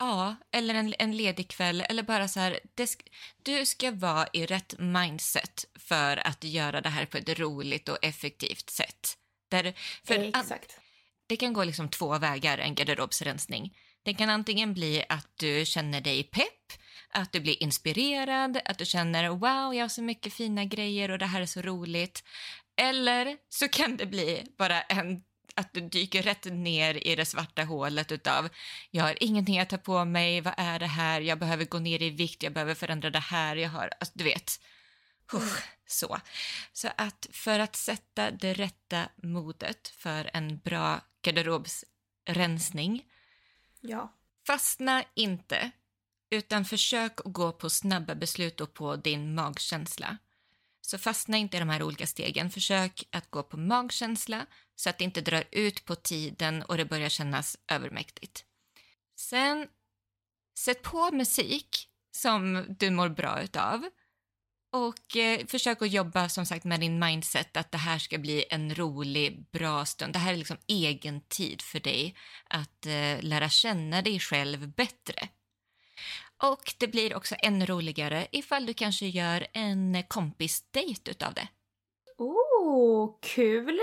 Ja, 0.02 0.36
eller 0.52 0.74
en, 0.74 0.94
en 0.98 1.16
ledig 1.16 1.48
kväll. 1.48 1.80
Eller 1.88 2.02
bara 2.02 2.28
så 2.28 2.40
här, 2.40 2.60
det, 2.74 2.96
du 3.42 3.66
ska 3.66 3.90
vara 3.90 4.26
i 4.32 4.46
rätt 4.46 4.74
mindset 4.78 5.64
för 5.74 6.26
att 6.26 6.44
göra 6.44 6.80
det 6.80 6.88
här 6.88 7.06
på 7.06 7.16
ett 7.16 7.38
roligt 7.38 7.88
och 7.88 7.98
effektivt 8.02 8.70
sätt. 8.70 9.16
Där, 9.50 9.74
för 10.04 10.18
Exakt. 10.18 10.78
det 11.26 11.36
kan 11.36 11.52
gå 11.52 11.64
liksom 11.64 11.88
två 11.88 12.18
vägar, 12.18 12.58
en 12.58 12.74
garderobsrensning. 12.74 13.76
Det 14.02 14.14
kan 14.14 14.30
antingen 14.30 14.74
bli 14.74 15.04
att 15.08 15.28
du 15.36 15.66
känner 15.66 16.00
dig 16.00 16.22
pepp, 16.22 16.72
att 17.10 17.32
du 17.32 17.40
blir 17.40 17.62
inspirerad, 17.62 18.60
att 18.64 18.78
du 18.78 18.84
känner 18.84 19.28
wow, 19.28 19.74
jag 19.74 19.84
har 19.84 19.88
så 19.88 20.02
mycket 20.02 20.32
fina 20.32 20.64
grejer 20.64 21.10
och 21.10 21.18
det 21.18 21.26
här 21.26 21.40
är 21.40 21.46
så 21.46 21.62
roligt. 21.62 22.24
Eller 22.76 23.36
så 23.48 23.68
kan 23.68 23.96
det 23.96 24.06
bli 24.06 24.46
bara 24.58 24.82
en 24.82 25.22
att 25.54 25.72
du 25.72 25.80
dyker 25.80 26.22
rätt 26.22 26.44
ner 26.44 27.06
i 27.06 27.16
det 27.16 27.24
svarta 27.24 27.64
hålet 27.64 28.12
utav 28.12 28.48
jag 28.90 29.04
har 29.04 29.22
ingenting 29.22 29.58
att 29.58 29.70
ta 29.70 29.78
på 29.78 30.04
mig, 30.04 30.40
vad 30.40 30.54
är 30.56 30.78
det 30.78 30.86
här, 30.86 31.20
jag 31.20 31.38
behöver 31.38 31.64
gå 31.64 31.78
ner 31.78 32.02
i 32.02 32.10
vikt, 32.10 32.42
jag 32.42 32.52
behöver 32.52 32.74
förändra 32.74 33.10
det 33.10 33.18
här, 33.18 33.56
jag 33.56 33.70
har, 33.70 33.90
alltså, 34.00 34.12
du 34.18 34.24
vet. 34.24 34.60
Mm. 35.32 35.48
Så. 35.86 36.18
så 36.72 36.88
att 36.96 37.26
för 37.32 37.58
att 37.58 37.76
sätta 37.76 38.30
det 38.30 38.54
rätta 38.54 39.08
modet 39.16 39.88
för 39.88 40.30
en 40.32 40.58
bra 40.58 41.00
garderobsrensning, 41.22 43.04
ja. 43.80 44.12
fastna 44.46 45.04
inte, 45.14 45.70
utan 46.30 46.64
försök 46.64 47.20
att 47.20 47.32
gå 47.32 47.52
på 47.52 47.70
snabba 47.70 48.14
beslut 48.14 48.60
och 48.60 48.74
på 48.74 48.96
din 48.96 49.34
magkänsla. 49.34 50.18
Så 50.80 50.98
fastna 50.98 51.36
inte 51.36 51.56
i 51.56 51.60
de 51.60 51.68
här 51.68 51.82
olika 51.82 52.06
stegen. 52.06 52.50
Försök 52.50 53.08
att 53.10 53.30
gå 53.30 53.42
på 53.42 53.56
magkänsla 53.56 54.46
så 54.82 54.90
att 54.90 54.98
det 54.98 55.04
inte 55.04 55.20
drar 55.20 55.44
ut 55.50 55.84
på 55.84 55.94
tiden 55.94 56.62
och 56.62 56.76
det 56.76 56.84
börjar 56.84 57.08
kännas 57.08 57.58
övermäktigt. 57.68 58.44
Sen, 59.16 59.68
sätt 60.58 60.82
på 60.82 61.10
musik 61.10 61.88
som 62.16 62.66
du 62.78 62.90
mår 62.90 63.08
bra 63.08 63.42
utav. 63.42 63.90
Och 64.72 65.16
eh, 65.16 65.46
försök 65.46 65.82
att 65.82 65.90
jobba 65.90 66.28
som 66.28 66.46
sagt 66.46 66.64
med 66.64 66.80
din 66.80 66.98
mindset 66.98 67.56
att 67.56 67.72
det 67.72 67.78
här 67.78 67.98
ska 67.98 68.18
bli 68.18 68.44
en 68.50 68.74
rolig, 68.74 69.44
bra 69.52 69.84
stund. 69.84 70.12
Det 70.12 70.18
här 70.18 70.32
är 70.32 70.36
liksom 70.36 70.58
egen 70.66 71.20
tid 71.20 71.62
för 71.62 71.80
dig 71.80 72.14
att 72.48 72.86
eh, 72.86 73.22
lära 73.22 73.48
känna 73.48 74.02
dig 74.02 74.20
själv 74.20 74.68
bättre. 74.68 75.28
Och 76.42 76.74
det 76.78 76.88
blir 76.88 77.16
också 77.16 77.34
ännu 77.38 77.66
roligare 77.66 78.26
ifall 78.32 78.66
du 78.66 78.74
kanske 78.74 79.06
gör 79.06 79.46
en 79.52 79.94
eh, 79.94 80.04
kompisdejt 80.08 81.10
utav 81.10 81.34
det. 81.34 81.48
Oh, 82.18 83.18
kul! 83.20 83.80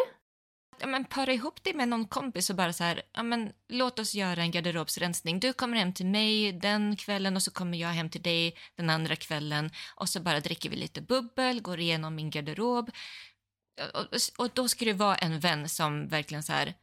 Ja, 0.81 0.87
men 0.87 1.05
para 1.05 1.33
ihop 1.33 1.63
dig 1.63 1.73
med 1.73 1.89
någon 1.89 2.07
kompis 2.07 2.49
och 2.49 2.55
bara 2.55 2.73
så 2.73 2.83
här, 2.83 3.01
ja, 3.13 3.23
men 3.23 3.51
låt 3.67 3.99
oss 3.99 4.15
göra 4.15 4.41
en 4.41 4.51
garderobsrensning. 4.51 5.39
Du 5.39 5.53
kommer 5.53 5.77
hem 5.77 5.93
till 5.93 6.05
mig 6.05 6.51
den 6.51 6.95
kvällen 6.95 7.35
och 7.35 7.43
så 7.43 7.51
kommer 7.51 7.77
jag 7.77 7.89
hem 7.89 8.09
till 8.09 8.21
dig 8.21 8.57
den 8.75 8.89
andra 8.89 9.15
kvällen 9.15 9.71
och 9.95 10.09
så 10.09 10.19
bara 10.19 10.39
dricker 10.39 10.69
vi 10.69 10.75
lite 10.75 11.01
bubbel, 11.01 11.61
går 11.61 11.79
igenom 11.79 12.15
min 12.15 12.29
garderob. 12.29 12.91
Och, 13.93 13.99
och, 13.99 14.19
och 14.37 14.51
då 14.53 14.67
ska 14.67 14.85
det 14.85 14.93
vara 14.93 15.15
en 15.15 15.39
vän 15.39 15.69
som 15.69 16.07
verkligen 16.07 16.43
så 16.43 16.53
här 16.53 16.73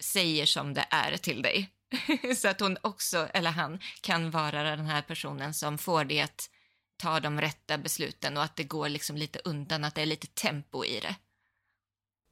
säger 0.00 0.46
som 0.46 0.74
det 0.74 0.86
är 0.90 1.16
till 1.16 1.42
dig. 1.42 1.70
så 2.36 2.48
att 2.48 2.60
hon 2.60 2.78
också, 2.80 3.28
eller 3.34 3.50
han, 3.50 3.78
kan 4.00 4.30
vara 4.30 4.62
den 4.62 4.86
här 4.86 5.02
personen 5.02 5.54
som 5.54 5.78
får 5.78 6.04
det 6.04 6.20
att 6.20 6.50
ta 6.96 7.20
de 7.20 7.40
rätta 7.40 7.78
besluten 7.78 8.36
och 8.36 8.42
att 8.42 8.56
det 8.56 8.64
går 8.64 8.88
liksom 8.88 9.16
lite 9.16 9.38
undan, 9.44 9.84
att 9.84 9.94
det 9.94 10.02
är 10.02 10.06
lite 10.06 10.26
tempo 10.26 10.84
i 10.84 11.00
det. 11.00 11.14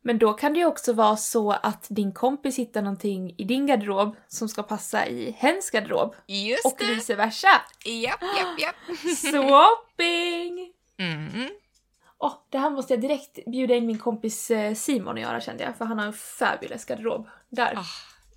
Men 0.06 0.18
då 0.18 0.32
kan 0.32 0.52
det 0.52 0.58
ju 0.58 0.66
också 0.66 0.92
vara 0.92 1.16
så 1.16 1.52
att 1.52 1.86
din 1.90 2.12
kompis 2.12 2.58
hittar 2.58 2.82
någonting 2.82 3.34
i 3.38 3.44
din 3.44 3.66
garderob 3.66 4.16
som 4.28 4.48
ska 4.48 4.62
passa 4.62 5.06
i 5.06 5.30
hens 5.30 5.70
garderob. 5.70 6.14
Just 6.26 6.66
och 6.66 6.74
det. 6.78 6.94
vice 6.94 7.14
versa. 7.14 7.48
Japp, 7.84 8.22
japp, 8.22 8.60
japp. 8.60 8.98
Swapping! 9.16 10.72
Mm. 10.98 11.50
Oh, 12.18 12.32
det 12.50 12.58
här 12.58 12.70
måste 12.70 12.92
jag 12.92 13.00
direkt 13.00 13.38
bjuda 13.46 13.74
in 13.74 13.86
min 13.86 13.98
kompis 13.98 14.50
eh, 14.50 14.74
Simon 14.74 15.14
och 15.14 15.20
göra 15.20 15.40
kände 15.40 15.64
jag, 15.64 15.76
för 15.76 15.84
han 15.84 15.98
har 15.98 16.06
en 16.06 16.12
fabulous 16.12 16.84
garderob. 16.84 17.28
Där. 17.48 17.74
Oh, 17.74 17.86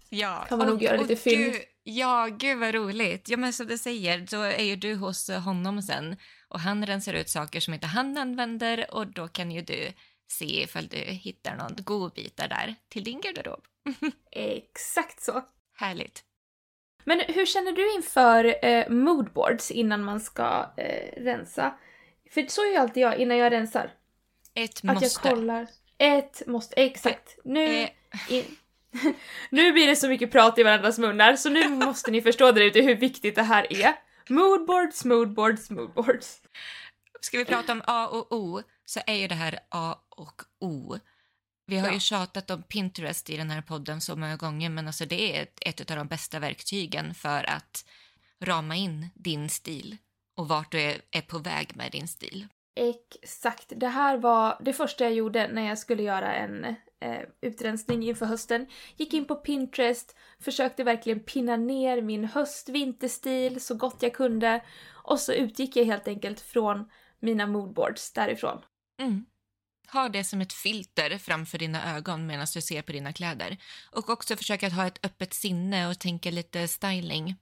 ja. 0.10 0.46
Kan 0.50 0.58
man 0.58 0.68
nog 0.68 0.84
göra 0.84 0.98
lite 0.98 1.16
fynd. 1.16 1.56
Ja, 1.84 2.28
gud 2.32 2.60
vad 2.60 2.74
roligt. 2.74 3.30
Ja, 3.30 3.38
men 3.38 3.54
som 3.54 3.68
du 3.68 3.78
säger, 3.78 4.28
då 4.32 4.42
är 4.42 4.64
ju 4.64 4.76
du 4.76 4.96
hos 4.96 5.30
honom 5.30 5.82
sen 5.82 6.16
och 6.48 6.60
han 6.60 6.86
rensar 6.86 7.14
ut 7.14 7.30
saker 7.30 7.60
som 7.60 7.74
inte 7.74 7.88
han 7.88 8.18
använder 8.18 8.94
och 8.94 9.08
då 9.08 9.28
kan 9.28 9.52
ju 9.52 9.62
du 9.62 9.94
se 10.28 10.62
ifall 10.62 10.88
du 10.88 10.98
hittar 10.98 11.56
någon 11.56 11.76
godbitar 11.78 12.48
där 12.48 12.76
till 12.90 13.04
din 13.04 13.22
garderob. 13.22 13.64
Exakt 14.32 15.22
så. 15.22 15.44
Härligt. 15.76 16.24
Men 17.04 17.20
hur 17.20 17.46
känner 17.46 17.72
du 17.72 17.96
inför 17.96 18.66
eh, 18.66 18.90
moodboards 18.90 19.72
innan 19.72 20.04
man 20.04 20.20
ska 20.20 20.74
eh, 20.78 21.24
rensa? 21.24 21.78
För 22.32 22.46
så 22.48 22.66
ju 22.66 22.76
alltid 22.76 23.04
jag 23.04 23.18
innan 23.18 23.38
jag 23.38 23.52
rensar. 23.52 23.94
Ett 24.54 24.84
måste. 24.84 25.06
Att 25.06 25.26
jag 25.26 25.34
kollar. 25.36 25.68
Ett 25.98 26.48
måste, 26.48 26.76
exakt. 26.76 27.38
Nu, 27.44 27.66
eh. 27.66 27.90
in, 28.30 28.44
nu 29.50 29.72
blir 29.72 29.88
det 29.88 29.96
så 29.96 30.08
mycket 30.08 30.32
prat 30.32 30.60
i 30.60 30.64
varandras 30.64 31.00
munnar 31.00 31.36
så 31.36 31.50
nu 31.50 31.70
måste 31.86 32.12
ni 32.12 32.22
förstå 32.22 32.52
där 32.52 32.62
ute 32.62 32.82
hur 32.82 32.96
viktigt 32.96 33.36
det 33.36 33.44
här 33.44 33.74
är. 33.74 33.94
Moodboards, 34.30 35.06
moodboards, 35.06 35.70
moodboards. 35.70 36.42
Ska 37.22 37.38
vi 37.38 37.46
prata 37.46 37.72
om 37.72 37.82
A 37.88 38.08
och 38.08 38.32
O 38.32 38.62
så 38.86 39.00
är 39.08 39.16
ju 39.16 39.28
det 39.28 39.36
här 39.36 39.60
A 39.70 39.96
och 40.18 40.42
O. 40.60 40.98
Vi 41.66 41.78
har 41.78 41.88
ja. 41.88 41.94
ju 41.94 42.00
tjatat 42.00 42.50
om 42.50 42.64
Pinterest 42.64 43.30
i 43.30 43.38
den 43.38 43.50
här 43.50 43.62
podden 43.62 44.02
så 44.02 44.16
många 44.16 44.36
gånger 44.36 44.70
men 44.70 44.88
alltså 44.88 45.06
det 45.06 45.38
är 45.38 45.44
ett, 45.44 45.60
ett 45.62 45.92
av 45.92 45.98
de 45.98 46.08
bästa 46.08 46.40
verktygen 46.40 47.14
för 47.14 47.50
att 47.50 47.86
rama 48.40 48.76
in 48.76 49.10
din 49.16 49.50
stil 49.50 49.98
och 50.36 50.48
vart 50.48 50.72
du 50.72 50.82
är, 50.82 51.02
är 51.12 51.22
på 51.22 51.40
väg 51.40 51.76
med 51.76 51.92
din 51.92 52.08
stil. 52.08 52.48
Exakt. 52.76 53.74
Det 53.76 53.88
här 53.88 54.18
var 54.18 54.58
det 54.62 54.74
första 54.74 55.04
jag 55.04 55.14
gjorde 55.14 55.48
när 55.48 55.68
jag 55.68 55.78
skulle 55.78 56.04
göra 56.04 56.34
en 56.34 56.66
eh, 57.00 57.22
utrensning 57.42 58.04
inför 58.04 58.26
hösten. 58.26 58.68
Gick 58.96 59.14
in 59.14 59.26
på 59.26 59.36
Pinterest, 59.36 60.16
försökte 60.40 60.84
verkligen 60.84 61.20
pinna 61.20 61.56
ner 61.56 62.02
min 62.02 62.26
höst-vinterstil 62.26 63.62
så 63.62 63.76
gott 63.76 63.98
jag 64.00 64.14
kunde 64.14 64.64
och 64.90 65.20
så 65.20 65.34
utgick 65.34 65.76
jag 65.76 65.86
helt 65.86 66.08
enkelt 66.08 66.40
från 66.40 66.90
mina 67.20 67.48
moodboards 67.48 68.14
därifrån. 68.14 68.62
Mm. 69.02 69.26
Ha 69.94 70.10
det 70.10 70.24
som 70.24 70.42
ett 70.42 70.54
filter 70.54 71.18
framför 71.18 71.58
dina 71.58 71.96
ögon 71.98 72.28
medan 72.28 72.48
du 72.54 72.62
ser 72.62 72.82
på 72.82 72.92
dina 72.92 73.14
kläder. 73.14 73.58
Och 73.92 74.10
också 74.10 74.36
försöka 74.36 74.68
att 74.68 74.74
ha 74.74 74.88
ett 74.88 75.06
öppet 75.06 75.34
sinne 75.34 75.88
och 75.88 76.00
tänka 76.00 76.32
lite 76.32 76.68
styling. 76.68 77.36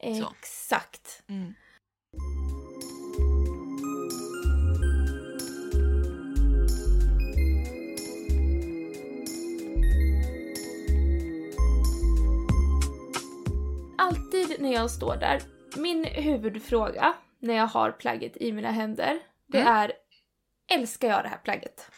Så. 0.00 0.34
Exakt. 0.38 1.22
Mm. 1.28 1.54
Alltid 13.98 14.60
när 14.60 14.72
jag 14.72 14.90
står 14.90 15.16
där, 15.16 15.42
min 15.76 16.04
huvudfråga 16.04 17.14
när 17.38 17.54
jag 17.54 17.66
har 17.66 17.92
plagget 17.92 18.36
i 18.36 18.52
mina 18.52 18.70
händer, 18.70 19.18
det 19.46 19.60
mm. 19.60 19.74
är 19.74 19.92
älskar 20.68 21.08
jag 21.08 21.24
det 21.24 21.28
här 21.28 21.38
plagget? 21.38 21.90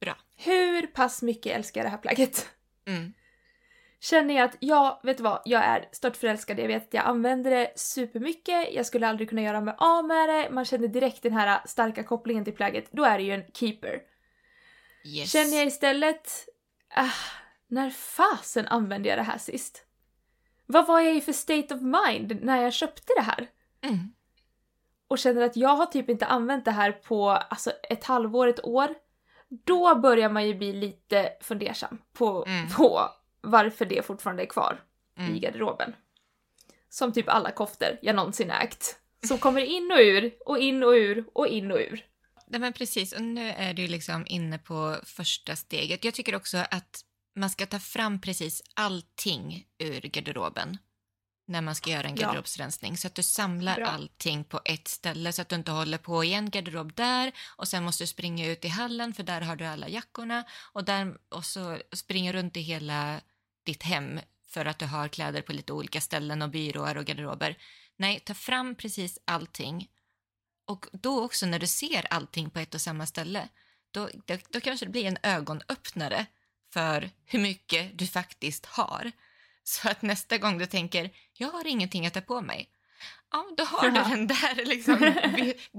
Bra. 0.00 0.16
Hur 0.36 0.86
pass 0.86 1.22
mycket 1.22 1.56
älskar 1.56 1.80
jag 1.80 1.86
det 1.86 1.90
här 1.90 1.98
plagget? 1.98 2.48
Mm. 2.86 3.12
Känner 4.00 4.34
jag 4.34 4.44
att, 4.44 4.56
ja, 4.60 5.00
vet 5.04 5.16
du 5.16 5.22
vad, 5.22 5.42
jag 5.44 5.64
är 5.64 5.88
stört 5.92 6.16
förälskad, 6.16 6.58
jag 6.58 6.68
vet 6.68 6.88
att 6.88 6.94
jag 6.94 7.04
använder 7.04 7.50
det 7.50 7.72
supermycket, 7.76 8.74
jag 8.74 8.86
skulle 8.86 9.08
aldrig 9.08 9.28
kunna 9.28 9.42
göra 9.42 9.60
mig 9.60 9.74
av 9.78 10.04
med 10.04 10.28
det, 10.28 10.50
man 10.50 10.64
känner 10.64 10.88
direkt 10.88 11.22
den 11.22 11.32
här 11.32 11.60
starka 11.66 12.04
kopplingen 12.04 12.44
till 12.44 12.54
plagget, 12.54 12.92
då 12.92 13.04
är 13.04 13.18
det 13.18 13.24
ju 13.24 13.32
en 13.32 13.44
keeper. 13.54 14.02
Yes. 15.04 15.32
Känner 15.32 15.56
jag 15.56 15.66
istället, 15.66 16.48
ah, 16.94 17.10
när 17.68 17.90
fasen 17.90 18.66
använde 18.66 19.08
jag 19.08 19.18
det 19.18 19.22
här 19.22 19.38
sist? 19.38 19.84
Vad 20.66 20.86
var 20.86 21.00
jag 21.00 21.16
i 21.16 21.20
för 21.20 21.32
state 21.32 21.74
of 21.74 21.80
mind 21.80 22.38
när 22.42 22.62
jag 22.62 22.72
köpte 22.72 23.12
det 23.16 23.22
här? 23.22 23.48
Mm 23.82 24.12
och 25.08 25.18
känner 25.18 25.42
att 25.42 25.56
jag 25.56 25.76
har 25.76 25.86
typ 25.86 26.08
inte 26.08 26.26
använt 26.26 26.64
det 26.64 26.70
här 26.70 26.92
på 26.92 27.30
alltså, 27.30 27.70
ett 27.90 28.04
halvår, 28.04 28.46
ett 28.46 28.64
år, 28.64 28.94
då 29.48 29.94
börjar 29.94 30.28
man 30.28 30.46
ju 30.46 30.54
bli 30.54 30.72
lite 30.72 31.32
fundersam 31.40 31.98
på, 32.12 32.44
mm. 32.46 32.68
på 32.68 33.10
varför 33.40 33.84
det 33.84 34.06
fortfarande 34.06 34.42
är 34.42 34.46
kvar 34.46 34.80
mm. 35.18 35.34
i 35.34 35.38
garderoben. 35.38 35.94
Som 36.88 37.12
typ 37.12 37.28
alla 37.28 37.50
koftor 37.50 37.98
jag 38.02 38.16
någonsin 38.16 38.50
ägt. 38.50 38.98
Som 39.28 39.38
kommer 39.38 39.60
in 39.60 39.92
och 39.92 39.98
ur, 39.98 40.34
och 40.46 40.58
in 40.58 40.82
och 40.82 40.92
ur, 40.92 41.24
och 41.32 41.46
in 41.46 41.70
och 41.70 41.78
ur. 41.78 42.06
Nej 42.46 42.60
men 42.60 42.72
precis, 42.72 43.12
och 43.12 43.22
nu 43.22 43.50
är 43.50 43.74
du 43.74 43.86
liksom 43.86 44.24
inne 44.28 44.58
på 44.58 44.96
första 45.04 45.56
steget. 45.56 46.04
Jag 46.04 46.14
tycker 46.14 46.34
också 46.34 46.58
att 46.70 47.04
man 47.36 47.50
ska 47.50 47.66
ta 47.66 47.78
fram 47.78 48.20
precis 48.20 48.62
allting 48.74 49.66
ur 49.78 50.00
garderoben 50.00 50.78
när 51.46 51.60
man 51.62 51.74
ska 51.74 51.90
göra 51.90 52.06
en 52.06 52.14
garderobsrensning. 52.14 52.92
Ja. 52.92 52.96
Så 52.96 53.06
att 53.06 53.14
du 53.14 53.22
samlar 53.22 53.76
Bra. 53.76 53.86
allting 53.86 54.44
på 54.44 54.60
ett 54.64 54.88
ställe 54.88 55.32
så 55.32 55.42
att 55.42 55.48
du 55.48 55.56
inte 55.56 55.70
håller 55.70 55.98
på 55.98 56.24
i 56.24 56.34
en 56.34 56.50
garderob 56.50 56.94
där 56.94 57.32
och 57.56 57.68
sen 57.68 57.84
måste 57.84 58.02
du 58.04 58.08
springa 58.08 58.46
ut 58.46 58.64
i 58.64 58.68
hallen 58.68 59.14
för 59.14 59.22
där 59.22 59.40
har 59.40 59.56
du 59.56 59.64
alla 59.64 59.88
jackorna 59.88 60.44
och, 60.72 60.84
där, 60.84 61.16
och 61.28 61.44
så 61.44 61.78
springa 61.92 62.32
runt 62.32 62.56
i 62.56 62.60
hela 62.60 63.20
ditt 63.64 63.82
hem 63.82 64.20
för 64.46 64.64
att 64.64 64.78
du 64.78 64.86
har 64.86 65.08
kläder 65.08 65.42
på 65.42 65.52
lite 65.52 65.72
olika 65.72 66.00
ställen 66.00 66.42
och 66.42 66.50
byråer 66.50 66.96
och 66.96 67.04
garderober. 67.04 67.58
Nej, 67.96 68.20
ta 68.20 68.34
fram 68.34 68.74
precis 68.74 69.18
allting. 69.24 69.88
Och 70.66 70.86
då 70.92 71.24
också 71.24 71.46
när 71.46 71.58
du 71.58 71.66
ser 71.66 72.12
allting 72.12 72.50
på 72.50 72.58
ett 72.58 72.74
och 72.74 72.80
samma 72.80 73.06
ställe, 73.06 73.48
då, 73.90 74.08
då, 74.26 74.36
då 74.48 74.60
kanske 74.60 74.86
det 74.86 74.92
blir 74.92 75.04
en 75.04 75.18
ögonöppnare 75.22 76.26
för 76.72 77.10
hur 77.24 77.38
mycket 77.38 77.98
du 77.98 78.06
faktiskt 78.06 78.66
har. 78.66 79.12
Så 79.68 79.88
att 79.88 80.02
nästa 80.02 80.38
gång 80.38 80.58
du 80.58 80.66
tänker, 80.66 81.10
jag 81.32 81.48
har 81.48 81.66
ingenting 81.66 82.06
att 82.06 82.14
ta 82.14 82.20
på 82.20 82.40
mig, 82.40 82.70
ja, 83.32 83.46
då 83.56 83.64
har 83.64 83.90
du 83.90 84.16
den 84.16 84.26
där 84.26 84.64
liksom, 84.64 85.14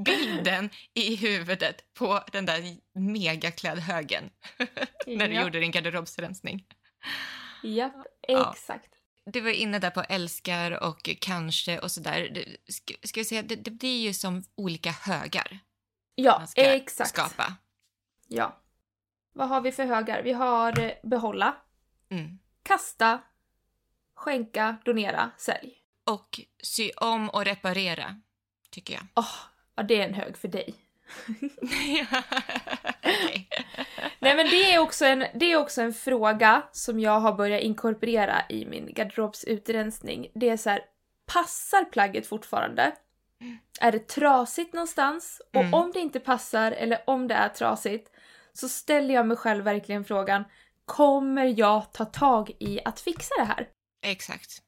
bilden 0.06 0.70
i 0.94 1.16
huvudet 1.16 1.94
på 1.94 2.24
den 2.32 2.46
där 2.46 2.78
megaklädhögen 2.94 4.30
när 5.08 5.28
du 5.28 5.34
ja. 5.34 5.42
gjorde 5.42 5.60
din 5.60 5.72
garderobsrensning. 5.72 6.66
Japp, 7.64 8.06
exakt. 8.28 8.90
Ja. 9.26 9.32
Du 9.32 9.42
var 9.42 9.52
inne 9.52 9.80
där 9.80 9.90
på 9.90 10.02
älskar 10.02 10.84
och 10.84 11.10
kanske 11.20 11.80
och 11.80 11.92
sådär. 11.92 12.46
Ska, 12.68 12.94
ska 13.04 13.20
vi 13.20 13.26
säga, 13.26 13.42
det, 13.42 13.56
det 13.56 13.72
blir 13.72 14.02
ju 14.02 14.14
som 14.14 14.44
olika 14.56 14.92
högar. 14.92 15.60
Ja, 16.16 16.38
man 16.38 16.48
ska 16.48 16.62
exakt. 16.62 17.10
skapa. 17.10 17.56
Ja. 18.28 18.62
Vad 19.34 19.50
har 19.50 19.62
vi 19.62 19.72
för 19.72 19.86
högar? 19.86 20.24
Vi 20.24 20.34
har 20.34 20.80
eh, 20.80 20.92
behålla, 21.04 21.56
mm. 22.10 22.40
kasta, 22.64 23.22
skänka, 24.18 24.78
donera, 24.86 25.32
sälj. 25.38 25.74
Och 26.10 26.40
sy 26.64 26.92
om 26.92 27.30
och 27.30 27.46
reparera, 27.46 28.22
tycker 28.72 28.94
jag. 28.94 29.04
Oh, 29.16 29.36
ja, 29.76 29.84
det 29.84 30.02
är 30.02 30.08
en 30.08 30.14
hög 30.14 30.38
för 30.38 30.48
dig. 30.48 30.76
Nej 34.20 34.36
men 34.36 34.46
det 34.50 34.74
är, 34.74 34.80
också 34.80 35.06
en, 35.06 35.26
det 35.34 35.52
är 35.52 35.58
också 35.58 35.82
en 35.82 35.94
fråga 35.94 36.64
som 36.72 37.00
jag 37.00 37.20
har 37.20 37.34
börjat 37.34 37.62
inkorporera 37.62 38.36
i 38.50 38.66
min 38.66 38.94
garderobsutrensning. 38.94 40.32
Det 40.36 40.50
är 40.50 40.58
så 40.58 40.70
här, 40.70 40.82
passar 41.26 41.86
plagget 41.86 42.28
fortfarande? 42.28 42.96
Är 43.82 43.92
det 43.92 44.08
trasigt 44.08 44.74
någonstans? 44.74 45.42
Och 45.54 45.62
mm. 45.62 45.74
om 45.74 45.92
det 45.92 46.00
inte 46.00 46.20
passar 46.20 46.72
eller 46.72 47.00
om 47.08 47.28
det 47.28 47.36
är 47.36 47.50
trasigt 47.50 48.12
så 48.54 48.70
ställer 48.70 49.14
jag 49.14 49.28
mig 49.28 49.38
själv 49.38 49.64
verkligen 49.64 50.06
frågan, 50.06 50.44
kommer 50.86 51.60
jag 51.60 51.94
ta 51.94 52.06
tag 52.06 52.52
i 52.60 52.80
att 52.86 53.00
fixa 53.00 53.36
det 53.38 53.46
här? 53.46 53.68
Exakt. 54.02 54.62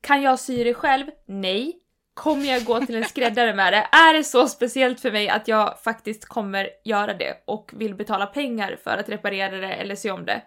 Kan 0.00 0.22
jag 0.22 0.40
sy 0.40 0.64
det 0.64 0.74
själv? 0.74 1.06
Nej. 1.26 1.82
Kommer 2.14 2.44
jag 2.44 2.64
gå 2.64 2.86
till 2.86 2.96
en 2.96 3.04
skräddare 3.04 3.54
med 3.54 3.72
det? 3.72 3.88
Är 3.92 4.14
det 4.14 4.24
så 4.24 4.48
speciellt 4.48 5.00
för 5.00 5.12
mig 5.12 5.28
att 5.28 5.48
jag 5.48 5.80
faktiskt 5.82 6.24
kommer 6.24 6.68
göra 6.84 7.14
det 7.14 7.42
och 7.46 7.72
vill 7.74 7.94
betala 7.94 8.26
pengar 8.26 8.78
för 8.84 8.98
att 8.98 9.08
reparera 9.08 9.56
det 9.56 9.72
eller 9.72 9.94
sy 9.94 10.10
om 10.10 10.24
det? 10.24 10.42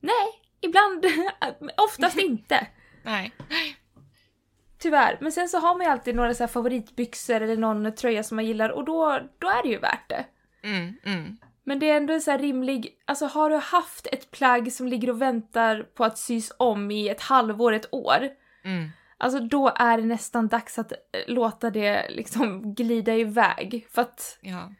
Nej, 0.00 0.42
ibland, 0.60 1.06
oftast 1.76 2.18
inte. 2.18 2.66
Nej. 3.02 3.32
Tyvärr. 4.78 5.18
Men 5.20 5.32
sen 5.32 5.48
så 5.48 5.58
har 5.58 5.74
man 5.74 5.86
ju 5.86 5.92
alltid 5.92 6.14
några 6.14 6.34
så 6.34 6.48
favoritbyxor 6.48 7.40
eller 7.40 7.56
någon 7.56 7.94
tröja 7.94 8.22
som 8.22 8.36
man 8.36 8.46
gillar 8.46 8.68
och 8.68 8.84
då, 8.84 9.20
då 9.38 9.48
är 9.48 9.62
det 9.62 9.68
ju 9.68 9.78
värt 9.78 10.08
det. 10.08 10.24
Mm, 10.62 10.94
mm. 11.04 11.38
Men 11.64 11.78
det 11.78 11.90
är 11.90 11.96
ändå 11.96 12.14
en 12.14 12.20
så 12.20 12.36
rimlig, 12.36 12.96
alltså 13.04 13.26
har 13.26 13.50
du 13.50 13.56
haft 13.56 14.06
ett 14.06 14.30
plagg 14.30 14.72
som 14.72 14.88
ligger 14.88 15.10
och 15.10 15.22
väntar 15.22 15.82
på 15.82 16.04
att 16.04 16.18
sys 16.18 16.52
om 16.56 16.90
i 16.90 17.08
ett 17.08 17.20
halvår, 17.20 17.72
ett 17.72 17.94
år. 17.94 18.28
Mm. 18.64 18.90
Alltså 19.18 19.40
då 19.40 19.72
är 19.76 19.96
det 19.96 20.04
nästan 20.04 20.48
dags 20.48 20.78
att 20.78 20.92
eh, 20.92 20.98
låta 21.26 21.70
det 21.70 22.06
liksom 22.10 22.74
glida 22.74 23.14
iväg. 23.14 23.86
För 23.90 24.02
att 24.02 24.38
ja. 24.40 24.72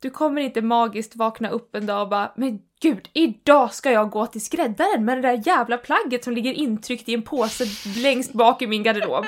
du 0.00 0.10
kommer 0.10 0.42
inte 0.42 0.62
magiskt 0.62 1.16
vakna 1.16 1.48
upp 1.48 1.74
en 1.74 1.86
dag 1.86 2.02
och 2.02 2.08
bara 2.08 2.32
men 2.36 2.60
gud, 2.80 3.08
idag 3.12 3.74
ska 3.74 3.90
jag 3.90 4.10
gå 4.10 4.26
till 4.26 4.44
skräddaren 4.44 5.04
med 5.04 5.18
det 5.18 5.22
där 5.22 5.42
jävla 5.46 5.78
plagget 5.78 6.24
som 6.24 6.32
ligger 6.32 6.52
intryckt 6.52 7.08
i 7.08 7.14
en 7.14 7.22
påse 7.22 7.64
längst 8.02 8.32
bak 8.32 8.62
i 8.62 8.66
min 8.66 8.82
garderob. 8.82 9.26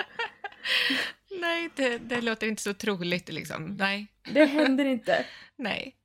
Nej, 1.41 1.71
det, 1.77 1.99
det 1.99 2.21
låter 2.21 2.47
inte 2.47 2.63
så 2.63 2.75
troligt 2.75 3.33
liksom. 3.33 3.77
Nej. 3.79 4.07
Det 4.33 4.45
händer 4.45 4.85
inte. 4.85 5.25
Nej. 5.57 5.98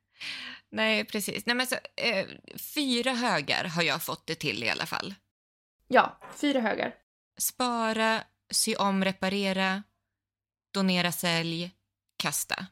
Nej, 0.70 1.06
precis. 1.06 1.46
Nej, 1.46 1.56
men 1.56 1.68
så, 1.68 1.76
eh, 1.96 2.28
fyra 2.76 3.14
högar 3.14 3.66
har 3.66 3.84
jag 3.84 4.04
fått 4.04 4.28
det 4.28 4.36
till 4.36 4.64
i 4.64 4.70
alla 4.70 4.86
fall. 4.86 5.16
Ja, 5.88 6.20
fyra 6.36 6.62
högar. 6.62 6.96
Spara, 7.38 8.24
sy 8.52 8.76
om, 8.76 9.06
reparera, 9.06 9.84
donera, 10.74 11.12
sälj, 11.12 11.72
kasta. 12.18 12.68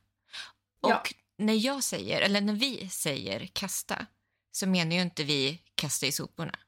Och 0.82 0.90
ja. 0.90 1.04
när 1.38 1.66
jag 1.66 1.84
säger, 1.84 2.22
eller 2.22 2.42
när 2.42 2.54
vi 2.54 2.90
säger 2.90 3.46
kasta, 3.46 4.06
så 4.52 4.68
menar 4.68 4.96
ju 4.96 5.02
inte 5.02 5.24
vi 5.24 5.62
kasta 5.76 6.06
i 6.06 6.12
soporna. 6.12 6.60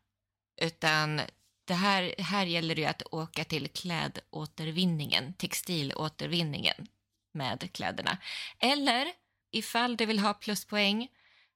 Utan 0.62 1.22
det 1.66 1.74
här, 1.74 2.16
här 2.18 2.46
gäller 2.46 2.76
det 2.76 2.86
att 2.86 3.02
åka 3.12 3.44
till 3.44 3.70
klädåtervinningen, 3.70 5.34
textilåtervinningen 5.34 6.88
med 7.34 7.74
kläderna. 7.74 8.18
Eller 8.60 9.23
ifall 9.54 9.98
du 9.98 10.06
vill 10.06 10.20
ha 10.20 10.34
pluspoäng, 10.34 11.08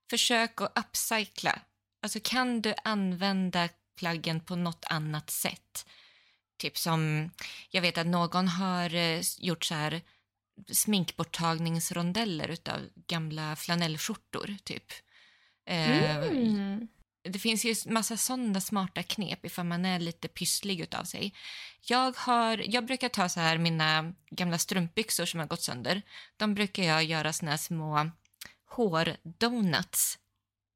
försök 0.09 0.61
att 0.61 0.77
upcycla. 0.77 1.59
Alltså 2.01 2.19
kan 2.23 2.61
du 2.61 2.73
använda 2.83 3.69
plaggen 3.95 4.39
på 4.39 4.55
något 4.55 4.85
annat 4.89 5.29
sätt? 5.29 5.85
Typ 6.57 6.77
som, 6.77 7.31
jag 7.69 7.81
vet 7.81 7.97
att 7.97 8.07
någon 8.07 8.47
har 8.47 8.95
eh, 8.95 9.21
gjort 9.39 9.65
så 9.65 9.73
här 9.73 10.01
sminkborttagningsrondeller 10.71 12.47
utav 12.47 12.79
gamla 13.07 13.55
flanellskjortor, 13.55 14.55
typ. 14.63 14.93
Eh, 15.65 16.15
mm. 16.17 16.87
Det 17.29 17.39
finns 17.39 17.65
ju 17.65 17.75
massa 17.91 18.17
sådana 18.17 18.61
smarta 18.61 19.03
knep 19.03 19.45
ifall 19.45 19.65
man 19.65 19.85
är 19.85 19.99
lite 19.99 20.27
pysslig 20.27 20.79
utav 20.79 21.03
sig. 21.03 21.33
Jag, 21.81 22.17
har, 22.17 22.63
jag 22.65 22.85
brukar 22.85 23.09
ta 23.09 23.29
så 23.29 23.39
här 23.39 23.57
mina 23.57 24.13
gamla 24.29 24.57
strumpbyxor 24.57 25.25
som 25.25 25.39
har 25.39 25.47
gått 25.47 25.61
sönder. 25.61 26.01
De 26.37 26.53
brukar 26.53 26.83
jag 26.83 27.03
göra 27.03 27.33
såna 27.33 27.51
här 27.51 27.57
små 27.57 28.11
hårdonuts. 28.69 30.19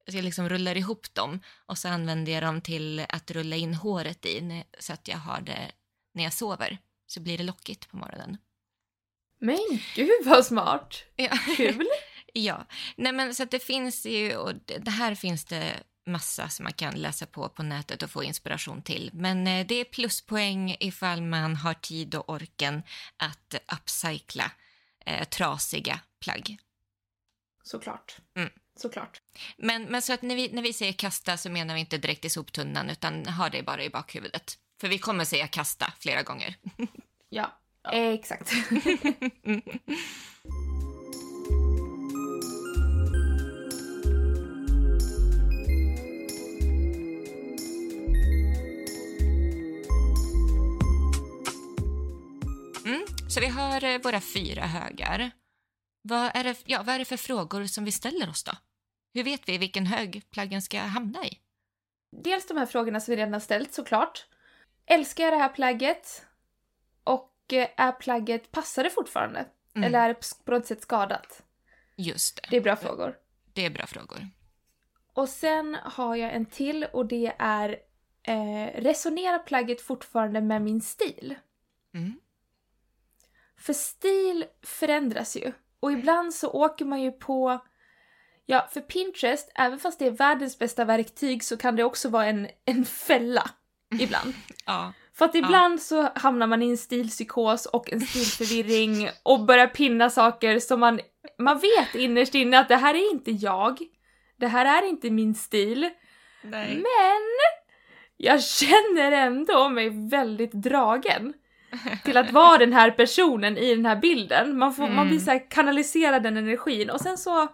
Så 0.08 0.18
jag 0.18 0.24
liksom 0.24 0.50
rullar 0.50 0.78
ihop 0.78 1.14
dem 1.14 1.40
och 1.66 1.78
så 1.78 1.88
använder 1.88 2.32
jag 2.32 2.44
dem 2.44 2.62
till 2.62 3.06
att 3.10 3.32
rulla 3.32 3.56
in 3.56 3.74
håret 3.74 4.26
i 4.26 4.64
så 4.80 4.94
att 4.94 5.08
jag 5.08 5.18
har 5.18 5.42
det 5.42 5.72
när 6.14 6.24
jag 6.24 6.34
sover. 6.34 6.78
Så 7.08 7.20
blir 7.20 7.38
det 7.38 7.44
lockigt 7.44 7.90
på 7.90 7.98
morgonen. 7.98 8.38
Men 9.40 9.80
gud 9.96 10.26
vad 10.26 10.46
smart! 10.46 11.04
Ja. 11.16 11.38
Kul! 11.58 11.88
ja, 12.34 12.66
nej 12.96 13.12
men 13.12 13.36
så 13.36 13.44
att 13.44 13.52
det 13.52 13.60
finns 13.60 14.06
ju, 14.06 14.36
och 14.36 14.54
det 14.80 14.92
här 14.92 15.16
finns 15.16 15.46
det 15.46 15.84
massa 16.06 16.50
som 16.50 16.64
man 16.64 16.74
kan 16.74 17.02
läsa 17.02 17.26
på 17.26 17.50
på 17.50 17.64
nätet 17.64 18.04
och 18.04 18.12
få 18.12 18.24
inspiration 18.24 18.82
till. 18.82 19.12
Men 19.14 19.48
eh, 19.48 19.68
det 19.68 19.76
är 19.76 19.86
pluspoäng 19.86 20.76
ifall 20.80 21.22
man 21.22 21.56
har 21.56 21.74
tid 21.74 22.16
och 22.16 22.30
orken 22.30 22.84
att 23.18 23.56
upcycla 23.74 24.52
eh, 25.06 25.28
trasiga 25.28 26.00
plagg. 26.20 26.58
Såklart. 27.64 28.18
Mm. 28.36 28.50
Såklart. 28.76 29.22
Men, 29.58 29.84
men 29.84 30.02
så 30.02 30.14
att 30.14 30.22
när 30.22 30.36
vi, 30.36 30.50
när 30.54 30.62
vi 30.62 30.74
säger 30.74 30.94
kasta 30.94 31.38
så 31.38 31.50
menar 31.50 31.74
vi 31.74 31.80
inte 31.80 31.98
direkt 31.98 32.26
i 32.26 32.30
soptunnan 32.30 32.90
utan 32.90 33.26
ha 33.26 33.50
det 33.50 33.64
bara 33.64 33.84
i 33.84 33.90
bakhuvudet. 33.90 34.58
För 34.82 34.88
vi 34.88 35.00
kommer 35.00 35.26
säga 35.26 35.48
kasta 35.48 35.94
flera 36.00 36.24
gånger. 36.24 36.56
ja, 37.30 37.58
ja. 37.84 37.92
exakt. 37.92 38.52
så 53.34 53.40
vi 53.40 53.48
har 53.48 53.84
eh, 53.84 54.02
våra 54.02 54.22
fyra 54.22 54.62
högar. 54.62 55.32
Vad 56.02 56.32
är, 56.34 56.44
det, 56.44 56.58
ja, 56.66 56.84
vad 56.86 56.96
är 56.96 57.00
det 57.00 57.06
för 57.06 57.18
frågor 57.18 57.66
som 57.66 57.86
vi 57.86 57.92
ställer 57.92 58.30
oss 58.30 58.44
då? 58.44 58.52
Hur 59.14 59.24
vet 59.24 59.50
vi 59.50 59.58
vilken 59.58 59.86
hög 59.86 60.24
plaggen 60.32 60.62
ska 60.62 60.80
hamna 60.80 61.26
i? 61.26 61.40
Dels 62.24 62.48
de 62.48 62.58
här 62.58 62.66
frågorna 62.66 63.00
som 63.00 63.12
vi 63.12 63.22
redan 63.22 63.34
har 63.34 63.40
ställt 63.40 63.74
såklart. 63.74 64.26
Älskar 64.86 65.24
jag 65.24 65.34
det 65.34 65.38
här 65.38 65.50
plagget? 65.50 66.26
Och 67.04 67.54
eh, 67.54 67.70
är 67.78 67.92
plagget, 67.92 68.52
passar 68.52 68.84
det 68.84 68.90
fortfarande? 68.90 69.46
Mm. 69.76 69.88
Eller 69.88 70.00
är 70.00 70.08
det 70.08 70.46
på 70.46 70.52
något 70.52 70.66
sätt 70.66 70.82
skadat? 70.82 71.44
Just 71.96 72.36
det. 72.36 72.48
Det 72.50 72.58
är 72.58 72.62
bra 72.62 72.76
frågor. 72.76 73.18
Det 73.54 73.66
är 73.66 73.70
bra 73.70 73.86
frågor. 73.86 74.28
Och 75.14 75.30
sen 75.30 75.78
har 75.84 76.16
jag 76.16 76.34
en 76.34 76.46
till 76.46 76.84
och 76.84 77.06
det 77.06 77.34
är 77.40 77.80
eh, 78.24 78.82
resonerar 78.82 79.40
plagget 79.40 79.82
fortfarande 79.82 80.42
med 80.42 80.62
min 80.62 80.82
stil? 80.82 81.36
Mm. 81.94 82.20
För 83.62 83.74
stil 83.74 84.46
förändras 84.64 85.36
ju. 85.36 85.52
Och 85.80 85.92
ibland 85.92 86.34
så 86.34 86.50
åker 86.50 86.86
man 86.86 87.02
ju 87.02 87.12
på 87.12 87.62
Ja, 88.46 88.68
för 88.72 88.82
Pinterest, 88.82 89.52
även 89.56 89.80
fast 89.80 90.00
det 90.00 90.06
är 90.06 90.12
världens 90.12 90.60
bästa 90.60 90.86
verktyg 90.86 91.44
så 91.44 91.58
kan 91.58 91.76
det 91.76 91.84
också 91.84 92.10
vara 92.10 92.26
en, 92.26 92.48
en 92.66 92.86
fälla 92.86 93.50
ibland. 94.00 94.34
ja. 94.66 94.94
För 95.14 95.26
att 95.26 95.36
ibland 95.36 95.74
ja. 95.74 95.78
så 95.78 96.10
hamnar 96.16 96.48
man 96.48 96.62
i 96.62 96.70
en 96.70 96.78
stilpsykos 96.78 97.66
och 97.66 97.92
en 97.92 98.02
stilförvirring 98.02 99.10
och 99.24 99.46
börjar 99.46 99.68
pinna 99.68 100.10
saker 100.10 100.60
som 100.60 100.80
man, 100.80 101.00
man 101.38 101.60
vet 101.60 101.96
innerst 101.96 102.36
inne 102.36 102.60
att 102.60 102.70
det 102.70 102.76
här 102.76 102.94
är 102.94 103.12
inte 103.12 103.32
jag. 103.32 103.80
Det 104.38 104.48
här 104.48 104.84
är 104.84 104.90
inte 104.90 105.10
min 105.10 105.36
stil. 105.36 105.90
Nej. 106.42 106.76
Men 106.76 107.22
jag 108.18 108.44
känner 108.44 109.12
ändå 109.12 109.70
mig 109.70 110.10
väldigt 110.10 110.52
dragen 110.52 111.34
till 112.04 112.18
att 112.18 112.32
vara 112.32 112.58
den 112.58 112.74
här 112.74 112.92
personen 112.92 113.58
i 113.58 113.76
den 113.76 113.86
här 113.86 113.96
bilden. 113.96 114.58
Man, 114.58 114.74
får, 114.74 114.84
mm. 114.84 114.96
man 114.96 115.08
blir 115.08 115.20
så 115.20 115.32
här, 115.32 115.50
kanalisera 115.52 116.20
den 116.20 116.38
energin 116.38 116.90
och 116.90 117.02
sen 117.02 117.18
så 117.18 117.48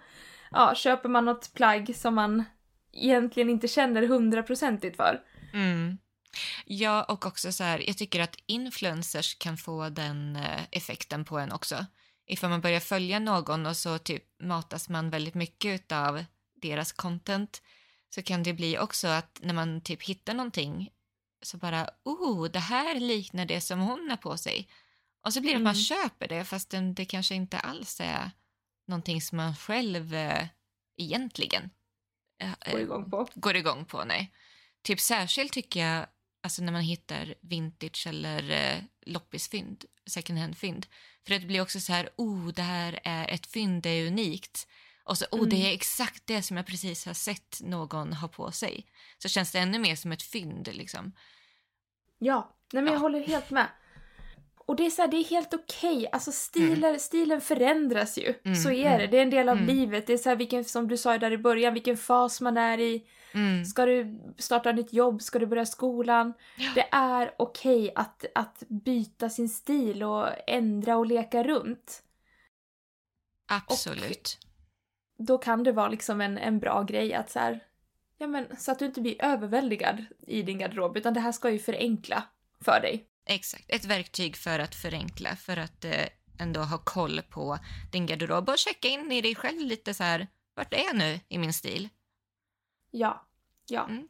ja, 0.51 0.75
köper 0.75 1.09
man 1.09 1.25
något 1.25 1.53
plagg 1.53 1.95
som 1.95 2.15
man 2.15 2.43
egentligen 2.93 3.49
inte 3.49 3.67
känner 3.67 4.07
hundraprocentigt 4.07 4.97
för. 4.97 5.19
Mm. 5.53 5.97
Ja, 6.65 7.03
och 7.03 7.25
också 7.25 7.51
så 7.51 7.63
här, 7.63 7.83
jag 7.87 7.97
tycker 7.97 8.19
att 8.19 8.35
influencers 8.45 9.35
kan 9.39 9.57
få 9.57 9.89
den 9.89 10.35
eh, 10.35 10.61
effekten 10.71 11.25
på 11.25 11.39
en 11.39 11.51
också. 11.51 11.85
Ifall 12.27 12.49
man 12.49 12.61
börjar 12.61 12.79
följa 12.79 13.19
någon 13.19 13.65
och 13.65 13.77
så 13.77 13.97
typ 13.97 14.23
matas 14.41 14.89
man 14.89 15.09
väldigt 15.09 15.35
mycket 15.35 15.91
av 15.91 16.23
deras 16.61 16.91
content 16.91 17.61
så 18.09 18.21
kan 18.21 18.43
det 18.43 18.53
bli 18.53 18.77
också 18.77 19.07
att 19.07 19.39
när 19.41 19.53
man 19.53 19.81
typ 19.81 20.03
hittar 20.03 20.33
någonting 20.33 20.89
så 21.41 21.57
bara, 21.57 21.89
oh, 22.03 22.45
det 22.45 22.59
här 22.59 22.99
liknar 22.99 23.45
det 23.45 23.61
som 23.61 23.79
hon 23.79 24.09
har 24.09 24.17
på 24.17 24.37
sig. 24.37 24.69
Och 25.21 25.33
så 25.33 25.41
blir 25.41 25.51
det 25.51 25.55
mm. 25.55 25.67
att 25.67 25.75
man 25.75 25.83
köper 25.83 26.27
det 26.27 26.45
fast 26.45 26.73
det 26.95 27.05
kanske 27.05 27.35
inte 27.35 27.59
alls 27.59 27.99
är 27.99 28.31
någonting 28.87 29.21
som 29.21 29.37
man 29.37 29.55
själv 29.55 30.15
eh, 30.15 30.47
egentligen 30.97 31.69
eh, 32.41 32.71
går 32.71 32.81
igång 32.81 33.09
på. 33.09 33.27
Går 33.33 33.55
igång 33.55 33.85
på, 33.85 34.03
nej. 34.03 34.33
Typ 34.81 34.99
särskilt 34.99 35.53
tycker 35.53 35.79
jag, 35.79 36.07
alltså 36.43 36.61
när 36.61 36.71
man 36.71 36.81
hittar 36.81 37.35
vintage 37.41 38.07
eller 38.07 38.51
eh, 38.51 38.83
loppisfynd, 39.05 39.85
second 40.05 40.39
hand-fynd. 40.39 40.87
För 41.25 41.33
det 41.33 41.45
blir 41.45 41.61
också 41.61 41.79
så 41.79 41.93
här, 41.93 42.09
oh, 42.15 42.47
det 42.47 42.61
här 42.61 42.99
är 43.03 43.27
ett 43.27 43.47
fynd, 43.47 43.83
det 43.83 43.89
är 43.89 44.07
unikt. 44.07 44.67
Och 45.07 45.17
så, 45.17 45.25
oh, 45.31 45.39
mm. 45.39 45.49
det 45.49 45.69
är 45.69 45.73
exakt 45.73 46.23
det 46.25 46.41
som 46.41 46.57
jag 46.57 46.65
precis 46.65 47.05
har 47.05 47.13
sett 47.13 47.61
någon 47.61 48.13
ha 48.13 48.27
på 48.27 48.51
sig. 48.51 48.85
Så 49.17 49.29
känns 49.29 49.51
det 49.51 49.59
ännu 49.59 49.79
mer 49.79 49.95
som 49.95 50.11
ett 50.11 50.23
fynd 50.23 50.69
liksom. 50.73 51.13
Ja, 52.19 52.55
nej 52.73 52.83
men 52.83 52.87
ja. 52.87 52.93
jag 52.93 52.99
håller 52.99 53.27
helt 53.27 53.49
med. 53.49 53.67
Och 54.67 54.75
det 54.75 54.85
är 54.85 54.89
så 54.89 55.01
här, 55.01 55.09
det 55.09 55.17
är 55.17 55.23
helt 55.23 55.53
okej. 55.53 55.97
Okay. 55.97 56.07
Alltså 56.11 56.31
stiler, 56.31 56.89
mm. 56.89 56.99
stilen 56.99 57.41
förändras 57.41 58.17
ju. 58.17 58.33
Mm, 58.45 58.55
så 58.55 58.71
är 58.71 58.85
mm. 58.85 58.99
det. 58.99 59.07
Det 59.07 59.17
är 59.17 59.21
en 59.21 59.29
del 59.29 59.49
av 59.49 59.57
mm. 59.57 59.75
livet. 59.75 60.07
Det 60.07 60.13
är 60.13 60.17
så 60.17 60.29
här, 60.29 60.35
vilken, 60.35 60.65
som 60.65 60.87
du 60.87 60.97
sa 60.97 61.17
där 61.17 61.31
i 61.31 61.37
början, 61.37 61.73
vilken 61.73 61.97
fas 61.97 62.41
man 62.41 62.57
är 62.57 62.77
i. 62.77 63.03
Mm. 63.33 63.65
Ska 63.65 63.85
du 63.85 64.19
starta 64.37 64.71
nytt 64.71 64.93
jobb? 64.93 65.21
Ska 65.21 65.39
du 65.39 65.45
börja 65.45 65.65
skolan? 65.65 66.33
Ja. 66.57 66.71
Det 66.75 66.87
är 66.91 67.31
okej 67.37 67.77
okay 67.77 67.91
att, 67.95 68.25
att 68.35 68.63
byta 68.67 69.29
sin 69.29 69.49
stil 69.49 70.03
och 70.03 70.27
ändra 70.47 70.97
och 70.97 71.05
leka 71.05 71.43
runt. 71.43 72.03
Absolut. 73.47 74.37
Då 75.17 75.37
kan 75.37 75.63
det 75.63 75.71
vara 75.71 75.89
liksom 75.89 76.21
en, 76.21 76.37
en 76.37 76.59
bra 76.59 76.83
grej 76.83 77.13
att 77.13 77.29
så 77.29 77.39
här, 77.39 77.63
ja 78.17 78.27
men 78.27 78.57
så 78.57 78.71
att 78.71 78.79
du 78.79 78.85
inte 78.85 79.01
blir 79.01 79.25
överväldigad 79.25 80.05
i 80.27 80.41
din 80.41 80.57
garderob 80.57 80.97
utan 80.97 81.13
det 81.13 81.19
här 81.19 81.31
ska 81.31 81.49
ju 81.49 81.59
förenkla 81.59 82.23
för 82.61 82.79
dig. 82.81 83.07
Exakt, 83.25 83.65
ett 83.67 83.85
verktyg 83.85 84.37
för 84.37 84.59
att 84.59 84.75
förenkla, 84.75 85.35
för 85.35 85.57
att 85.57 85.85
eh, 85.85 86.07
ändå 86.39 86.59
ha 86.59 86.77
koll 86.77 87.21
på 87.21 87.57
din 87.91 88.05
garderob 88.05 88.49
och 88.49 88.57
checka 88.57 88.87
in 88.87 89.11
i 89.11 89.21
dig 89.21 89.35
själv 89.35 89.61
lite 89.61 89.93
så 89.93 90.03
här, 90.03 90.27
vart 90.55 90.73
är 90.73 90.83
jag 90.83 90.95
nu 90.95 91.19
i 91.27 91.37
min 91.37 91.53
stil? 91.53 91.89
Ja, 92.91 93.27
ja. 93.67 93.85
Mm. 93.85 94.07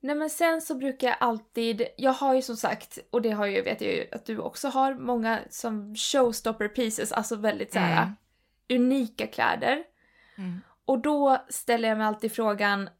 Nej 0.00 0.14
men 0.14 0.30
sen 0.30 0.62
så 0.62 0.74
brukar 0.74 1.08
jag 1.08 1.16
alltid, 1.20 1.86
jag 1.96 2.12
har 2.12 2.34
ju 2.34 2.42
som 2.42 2.56
sagt, 2.56 2.98
och 3.10 3.22
det 3.22 3.30
har 3.30 3.46
ju, 3.46 3.62
vet 3.62 3.80
jag 3.80 3.92
ju 3.92 4.08
att 4.12 4.26
du 4.26 4.38
också 4.38 4.68
har, 4.68 4.94
många 4.94 5.40
som 5.50 5.96
showstopper 5.96 6.68
pieces, 6.68 7.12
alltså 7.12 7.36
väldigt 7.36 7.72
så 7.72 7.78
här 7.78 8.02
mm. 8.02 8.16
unika 8.68 9.26
kläder. 9.26 9.84
Mm. 10.40 10.60
Och 10.84 10.98
då 10.98 11.44
ställer 11.48 11.88
jag 11.88 11.98
mig 11.98 12.06
alltid 12.06 12.32
frågan, 12.32 12.90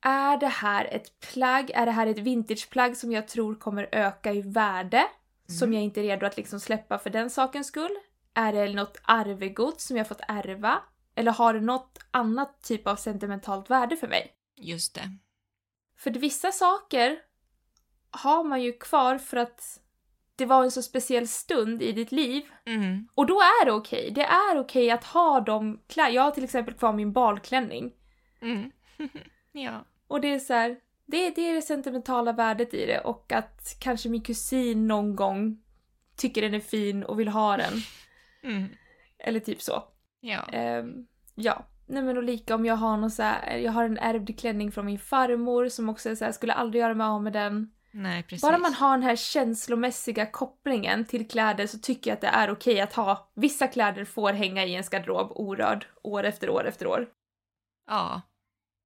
är 0.00 0.36
det 0.36 0.46
här 0.46 0.84
ett 0.84 1.20
plagg, 1.20 1.70
är 1.70 1.86
det 1.86 1.92
här 1.92 2.06
ett 2.06 2.18
vintageplagg 2.18 2.96
som 2.96 3.12
jag 3.12 3.28
tror 3.28 3.54
kommer 3.54 3.88
öka 3.92 4.32
i 4.32 4.42
värde? 4.42 4.98
Mm. 4.98 5.58
Som 5.58 5.72
jag 5.72 5.82
inte 5.82 6.00
är 6.00 6.02
redo 6.02 6.26
att 6.26 6.36
liksom 6.36 6.60
släppa 6.60 6.98
för 6.98 7.10
den 7.10 7.30
sakens 7.30 7.66
skull? 7.66 7.96
Är 8.34 8.52
det 8.52 8.74
något 8.74 9.00
arvegods 9.02 9.84
som 9.84 9.96
jag 9.96 10.08
fått 10.08 10.20
ärva? 10.28 10.82
Eller 11.14 11.32
har 11.32 11.54
det 11.54 11.60
något 11.60 11.98
annat 12.10 12.62
typ 12.62 12.86
av 12.86 12.96
sentimentalt 12.96 13.70
värde 13.70 13.96
för 13.96 14.08
mig? 14.08 14.34
Just 14.56 14.94
det. 14.94 15.16
För 15.98 16.10
vissa 16.10 16.52
saker 16.52 17.18
har 18.10 18.44
man 18.44 18.62
ju 18.62 18.72
kvar 18.72 19.18
för 19.18 19.36
att 19.36 19.80
det 20.40 20.46
var 20.46 20.64
en 20.64 20.70
så 20.70 20.82
speciell 20.82 21.28
stund 21.28 21.82
i 21.82 21.92
ditt 21.92 22.12
liv. 22.12 22.42
Mm. 22.66 23.08
Och 23.14 23.26
då 23.26 23.34
är 23.34 23.64
det 23.64 23.72
okej. 23.72 24.00
Okay. 24.00 24.10
Det 24.10 24.22
är 24.22 24.58
okej 24.58 24.84
okay 24.84 24.90
att 24.90 25.04
ha 25.04 25.40
de 25.40 25.80
kläder. 25.88 26.10
Jag 26.10 26.22
har 26.22 26.30
till 26.30 26.44
exempel 26.44 26.74
kvar 26.74 26.92
min 26.92 27.12
balklänning. 27.12 27.92
Mm. 28.40 28.70
ja. 29.52 29.84
Och 30.08 30.20
det 30.20 30.34
är 30.34 30.38
så 30.38 30.54
här, 30.54 30.76
det, 31.06 31.30
det 31.30 31.50
är 31.50 31.54
det 31.54 31.62
sentimentala 31.62 32.32
värdet 32.32 32.74
i 32.74 32.86
det 32.86 33.00
och 33.00 33.32
att 33.32 33.76
kanske 33.80 34.08
min 34.08 34.22
kusin 34.22 34.88
någon 34.88 35.16
gång 35.16 35.62
tycker 36.16 36.42
den 36.42 36.54
är 36.54 36.60
fin 36.60 37.04
och 37.04 37.20
vill 37.20 37.28
ha 37.28 37.56
den. 37.56 37.72
Mm. 38.42 38.68
Eller 39.18 39.40
typ 39.40 39.62
så. 39.62 39.84
Ja. 40.20 40.78
Um, 40.78 41.06
ja. 41.34 41.66
Nej 41.86 42.02
men 42.02 42.16
och 42.16 42.22
lika 42.22 42.54
om 42.54 42.64
jag 42.64 42.76
har 42.76 42.96
någon 42.96 43.10
så 43.10 43.22
här, 43.22 43.56
jag 43.56 43.72
har 43.72 43.84
en 43.84 43.98
ärvd 43.98 44.38
klänning 44.38 44.72
från 44.72 44.86
min 44.86 44.98
farmor 44.98 45.68
som 45.68 45.88
också 45.88 46.16
så 46.16 46.24
här, 46.24 46.32
skulle 46.32 46.52
aldrig 46.52 46.80
göra 46.82 46.94
mig 46.94 47.04
av 47.04 47.22
med 47.22 47.32
den. 47.32 47.70
Nej, 47.92 48.22
precis. 48.22 48.42
Bara 48.42 48.58
man 48.58 48.74
har 48.74 48.90
den 48.90 49.02
här 49.02 49.16
känslomässiga 49.16 50.26
kopplingen 50.26 51.04
till 51.04 51.28
kläder 51.28 51.66
så 51.66 51.78
tycker 51.78 52.10
jag 52.10 52.14
att 52.14 52.20
det 52.20 52.26
är 52.26 52.50
okej 52.50 52.80
att 52.80 52.92
ha, 52.92 53.30
vissa 53.34 53.66
kläder 53.66 54.04
får 54.04 54.32
hänga 54.32 54.64
i 54.64 54.72
ens 54.72 54.88
garderob 54.88 55.32
orörd 55.34 55.86
år 56.02 56.24
efter 56.24 56.50
år 56.50 56.66
efter 56.66 56.86
år. 56.86 57.08
Ja, 57.86 58.22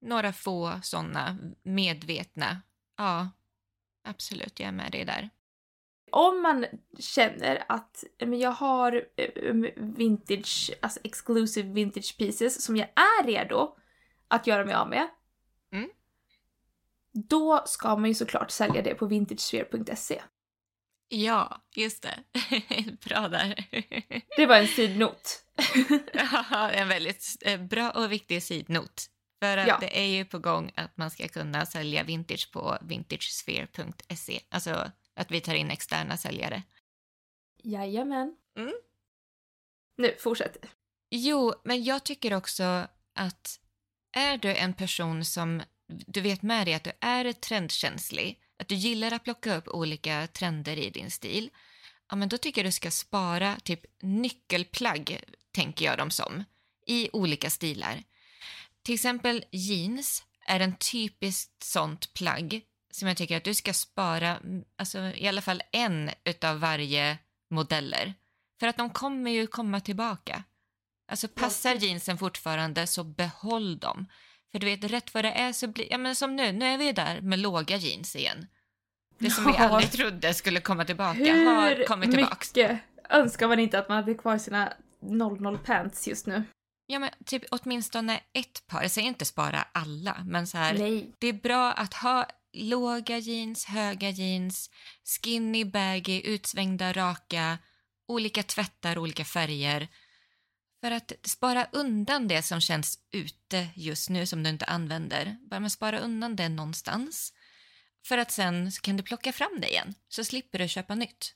några 0.01 0.33
få 0.33 0.81
sådana 0.83 1.39
medvetna. 1.63 2.63
Ja, 2.97 3.29
absolut, 4.09 4.61
jag 4.61 4.69
är 4.69 4.73
med 4.73 4.93
dig 4.93 5.05
där. 5.05 5.31
Om 6.11 6.43
man 6.43 6.67
känner 6.99 7.65
att 7.69 8.05
men 8.19 8.39
jag 8.39 8.51
har 8.51 9.05
eh, 9.17 9.55
vintage, 9.77 10.71
alltså 10.83 11.01
exclusive 11.05 11.73
vintage 11.73 12.19
pieces 12.19 12.65
som 12.65 12.77
jag 12.77 12.89
är 12.89 13.27
redo 13.27 13.77
att 14.29 14.47
göra 14.47 14.65
mig 14.65 14.75
av 14.75 14.89
med. 14.89 15.09
Då 17.15 17.63
ska 17.67 17.97
man 17.97 18.09
ju 18.09 18.15
såklart 18.15 18.51
sälja 18.51 18.83
det 18.83 18.95
på 18.95 19.07
vintagesphere.se. 19.07 20.23
Ja, 21.09 21.61
just 21.75 22.03
det. 22.03 22.25
bra 23.09 23.29
där. 23.29 23.69
det 24.37 24.47
var 24.47 24.57
en 24.57 24.69
sidnot. 24.69 25.45
ja, 26.13 26.71
en 26.71 26.89
väldigt 26.89 27.37
eh, 27.41 27.61
bra 27.61 27.91
och 27.91 28.13
viktig 28.13 28.43
sidnot. 28.43 29.11
För 29.43 29.57
att 29.57 29.69
ja. 29.69 29.79
det 29.81 29.99
är 29.99 30.07
ju 30.07 30.25
på 30.25 30.39
gång 30.39 30.73
att 30.75 30.97
man 30.97 31.11
ska 31.11 31.29
kunna 31.29 31.67
sälja 31.67 32.03
vintage 32.03 32.53
på 32.53 32.79
vintagesphere.se. 32.83 34.41
Alltså 34.49 34.91
att 35.15 35.31
vi 35.31 35.41
tar 35.41 35.55
in 35.55 35.71
externa 35.71 36.17
säljare. 36.17 36.63
Jajamän. 37.63 38.37
Mm. 38.59 38.75
Nu, 39.97 40.17
fortsätt. 40.19 40.57
Jo, 41.11 41.55
men 41.65 41.85
jag 41.85 42.05
tycker 42.05 42.35
också 42.35 42.87
att 43.15 43.61
är 44.13 44.39
du 44.39 44.55
en 44.55 44.75
person 44.75 45.25
som 45.25 45.63
du 46.07 46.21
vet 46.21 46.43
med 46.43 46.67
dig 46.67 46.75
att 46.75 46.85
du 46.85 46.93
är 47.01 47.33
trendkänslig, 47.33 48.41
att 48.59 48.69
du 48.69 48.75
gillar 48.75 49.13
att 49.13 49.25
plocka 49.25 49.57
upp 49.57 49.69
olika 49.69 50.27
trender 50.27 50.77
i 50.77 50.91
din 50.91 51.11
stil, 51.11 51.51
ja 52.11 52.17
men 52.17 52.29
då 52.29 52.39
tycker 52.39 52.61
jag 52.61 52.67
du 52.67 52.73
ska 52.73 52.91
spara 52.91 53.57
typ 53.65 53.81
nyckelplagg, 54.03 55.21
tänker 55.53 55.85
jag 55.85 55.99
dem 55.99 56.11
som, 56.11 56.45
i 56.87 57.11
olika 57.13 57.51
stilar. 57.51 58.03
Till 58.83 58.95
exempel 58.95 59.45
jeans 59.51 60.25
är 60.47 60.61
en 60.61 60.77
typiskt 60.77 61.63
sånt 61.63 62.15
plagg 62.15 62.61
som 62.91 63.09
jag 63.09 63.17
tycker 63.17 63.37
att 63.37 63.45
du 63.45 63.55
ska 63.55 63.73
spara, 63.73 64.41
alltså 64.77 64.99
i 64.99 65.29
alla 65.29 65.43
fall 65.43 65.63
en 65.73 66.11
utav 66.25 66.61
varje 66.61 67.19
modeller. 67.51 68.15
För 68.61 68.67
att 68.67 68.77
de 68.77 68.91
kommer 68.91 69.31
ju 69.31 69.47
komma 69.47 69.81
tillbaka. 69.81 70.45
Alltså 71.09 71.29
passar 71.29 71.75
jeansen 71.75 72.19
fortfarande 72.19 72.87
så 72.87 73.05
behåll 73.05 73.79
dem. 73.79 74.07
För 74.55 74.59
du 74.59 74.67
vet, 74.67 74.85
rätt 74.85 75.15
vad 75.15 75.25
det 75.25 75.31
är 75.31 75.53
så 75.53 75.67
blir, 75.69 75.87
ja 75.91 75.99
men 75.99 76.17
som 76.17 76.37
nu, 76.37 76.53
nu 76.53 76.65
är 76.65 76.79
vi 76.79 76.93
där 76.93 77.21
med 77.21 77.39
låga 77.39 77.77
jeans 77.77 78.17
igen. 78.17 78.47
Det 79.19 79.31
som 79.31 79.45
ja. 79.45 79.51
vi 79.51 79.59
aldrig 79.59 79.93
trodde 79.93 80.35
skulle 80.35 80.61
komma 80.61 80.85
tillbaka 80.85 81.19
Hur 81.19 81.47
har 81.47 81.87
kommit 81.87 82.11
tillbaka. 82.11 82.37
mycket 82.55 82.81
önskar 83.11 83.49
man 83.49 83.59
inte 83.59 83.79
att 83.79 83.89
man 83.89 83.97
hade 83.97 84.15
kvar 84.15 84.39
sina 84.39 84.73
00 85.03 85.59
pants 85.59 86.09
just 86.09 86.27
nu? 86.27 86.45
Ja, 86.87 86.99
men 86.99 87.11
typ 87.27 87.43
åtminstone 87.51 88.21
ett 88.33 88.67
par. 88.67 88.83
Jag 88.83 88.91
säger 88.91 89.09
inte 89.09 89.25
spara 89.25 89.67
alla, 89.73 90.17
men 90.27 90.47
så 90.47 90.59
här. 90.59 90.75
Nej. 90.75 91.15
Det 91.19 91.27
är 91.27 91.33
bra 91.33 91.73
att 91.73 91.95
ha 91.95 92.27
låga 92.53 93.19
jeans, 93.19 93.65
höga 93.65 94.11
jeans, 94.11 94.71
skinny, 95.05 95.65
baggy, 95.65 96.21
utsvängda, 96.25 96.93
raka, 96.93 97.59
olika 98.09 98.43
tvättar, 98.43 98.99
olika 98.99 99.25
färger. 99.25 99.89
För 100.85 100.91
att 100.91 101.13
spara 101.23 101.67
undan 101.73 102.29
det 102.29 102.43
som 102.43 102.61
känns 102.61 102.99
ute 103.13 103.69
just 103.75 104.11
nu 104.11 104.27
som 104.27 104.43
du 104.43 104.51
inte 104.51 104.65
använder. 104.65 105.37
Bara 105.51 105.61
man 105.61 105.71
spara 105.71 105.99
undan 105.99 106.37
det 106.37 106.49
någonstans. 106.49 107.33
För 108.07 108.19
att 108.19 108.31
sen 108.31 108.71
kan 108.71 108.97
du 108.97 109.03
plocka 109.03 109.33
fram 109.33 109.61
det 109.61 109.69
igen, 109.71 109.95
så 110.09 110.25
slipper 110.25 110.59
du 110.59 110.69
köpa 110.69 110.95
nytt. 110.95 111.35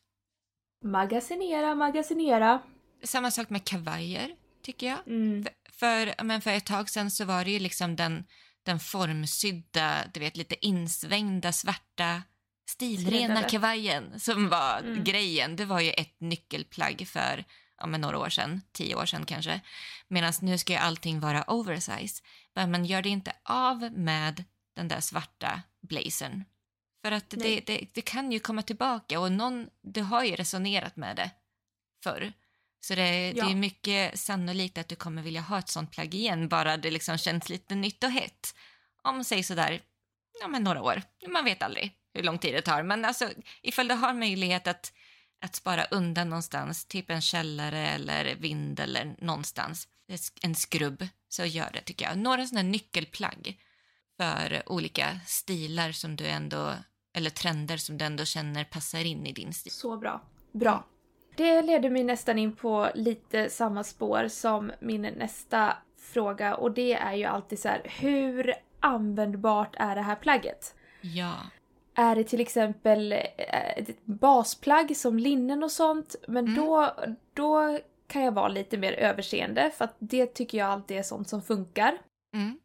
Magasinera, 0.84 1.74
magasinera. 1.74 2.62
Samma 3.02 3.30
sak 3.30 3.50
med 3.50 3.64
kavajer 3.64 4.30
tycker 4.62 4.86
jag. 4.86 4.98
Mm. 5.06 5.44
För, 5.44 5.52
för, 5.72 6.24
men 6.24 6.40
för 6.40 6.50
ett 6.50 6.66
tag 6.66 6.90
sen 6.90 7.10
så 7.10 7.24
var 7.24 7.44
det 7.44 7.50
ju 7.50 7.58
liksom 7.58 7.96
den, 7.96 8.24
den 8.62 8.80
formsydda, 8.80 10.04
du 10.14 10.20
vet 10.20 10.36
lite 10.36 10.66
insvängda 10.66 11.52
svarta 11.52 12.22
stilrena 12.70 13.42
kavajen 13.42 14.20
som 14.20 14.48
var 14.48 14.78
mm. 14.78 15.04
grejen. 15.04 15.56
Det 15.56 15.64
var 15.64 15.80
ju 15.80 15.90
ett 15.90 16.20
nyckelplagg 16.20 17.08
för 17.08 17.44
ja, 17.78 17.86
men 17.86 18.00
några 18.00 18.18
år 18.18 18.28
sedan, 18.28 18.62
tio 18.72 18.94
år 18.94 19.06
sedan 19.06 19.26
kanske. 19.26 19.60
Medan 20.08 20.32
nu 20.40 20.58
ska 20.58 20.72
ju 20.72 20.78
allting 20.78 21.20
vara 21.20 21.44
oversize. 21.50 22.22
Men 22.54 22.84
gör 22.84 23.02
det 23.02 23.08
inte 23.08 23.32
av 23.42 23.92
med 23.92 24.44
den 24.76 24.88
där 24.88 25.00
svarta 25.00 25.62
blazern. 25.80 26.44
För 27.04 27.12
att 27.12 27.30
det, 27.30 27.60
det, 27.60 27.86
det, 27.94 28.02
kan 28.02 28.32
ju 28.32 28.40
komma 28.40 28.62
tillbaka 28.62 29.20
och 29.20 29.32
någon, 29.32 29.68
du 29.82 30.02
har 30.02 30.24
ju 30.24 30.36
resonerat 30.36 30.96
med 30.96 31.16
det 31.16 31.30
förr. 32.02 32.32
Så 32.80 32.94
det, 32.94 33.30
ja. 33.30 33.44
det 33.44 33.50
är 33.50 33.54
mycket 33.54 34.18
sannolikt 34.18 34.78
att 34.78 34.88
du 34.88 34.96
kommer 34.96 35.22
vilja 35.22 35.40
ha 35.40 35.58
ett 35.58 35.68
sånt 35.68 35.92
plagg 35.92 36.14
igen, 36.14 36.48
bara 36.48 36.76
det 36.76 36.90
liksom 36.90 37.18
känns 37.18 37.48
lite 37.48 37.74
nytt 37.74 38.04
och 38.04 38.10
hett. 38.10 38.54
Om 39.02 39.24
säg 39.24 39.42
sådär, 39.42 39.80
ja 40.40 40.48
men 40.48 40.64
några 40.64 40.82
år, 40.82 41.02
man 41.28 41.44
vet 41.44 41.62
aldrig 41.62 41.92
hur 42.14 42.22
lång 42.22 42.38
tid 42.38 42.54
det 42.54 42.62
tar. 42.62 42.82
Men 42.82 43.04
alltså 43.04 43.30
ifall 43.62 43.88
du 43.88 43.94
har 43.94 44.14
möjlighet 44.14 44.66
att, 44.66 44.92
att 45.40 45.54
spara 45.54 45.84
undan 45.84 46.28
någonstans, 46.28 46.84
typ 46.84 47.10
en 47.10 47.20
källare 47.20 47.88
eller 47.88 48.34
vind 48.34 48.80
eller 48.80 49.16
någonstans, 49.18 49.88
en 50.42 50.54
skrubb, 50.54 51.06
så 51.28 51.44
gör 51.44 51.70
det 51.72 51.80
tycker 51.80 52.04
jag. 52.04 52.18
Några 52.18 52.46
sådana 52.46 52.68
nyckelplagg 52.68 53.58
för 54.16 54.62
olika 54.66 55.20
stilar 55.26 55.92
som 55.92 56.16
du 56.16 56.26
ändå, 56.26 56.74
eller 57.16 57.30
trender 57.30 57.76
som 57.76 57.98
du 57.98 58.04
ändå 58.04 58.24
känner 58.24 58.64
passar 58.64 59.04
in 59.04 59.26
i 59.26 59.32
din 59.32 59.52
stil. 59.52 59.72
Så 59.72 59.96
bra. 59.96 60.22
Bra. 60.52 60.84
Det 61.36 61.62
leder 61.62 61.90
mig 61.90 62.04
nästan 62.04 62.38
in 62.38 62.56
på 62.56 62.90
lite 62.94 63.50
samma 63.50 63.84
spår 63.84 64.28
som 64.28 64.72
min 64.80 65.02
nästa 65.02 65.76
fråga 65.98 66.54
och 66.54 66.72
det 66.72 66.94
är 66.94 67.14
ju 67.14 67.24
alltid 67.24 67.58
så 67.58 67.68
här, 67.68 67.82
hur 67.84 68.54
användbart 68.80 69.76
är 69.78 69.94
det 69.94 70.02
här 70.02 70.16
plagget? 70.16 70.74
Ja. 71.00 71.34
Är 72.00 72.16
det 72.16 72.24
till 72.24 72.40
exempel 72.40 73.12
eh, 73.12 73.78
ett 73.78 74.04
basplagg 74.04 74.96
som 74.96 75.18
linnen 75.18 75.62
och 75.62 75.70
sånt, 75.70 76.16
men 76.28 76.46
mm. 76.46 76.54
då, 76.54 76.94
då 77.34 77.78
kan 78.06 78.24
jag 78.24 78.32
vara 78.32 78.48
lite 78.48 78.78
mer 78.78 78.92
överseende 78.92 79.70
för 79.70 79.84
att 79.84 79.96
det 79.98 80.26
tycker 80.26 80.58
jag 80.58 80.68
alltid 80.68 80.96
är 80.96 81.02
sånt 81.02 81.28
som 81.28 81.42
funkar. 81.42 81.98
Mm. 82.34 82.58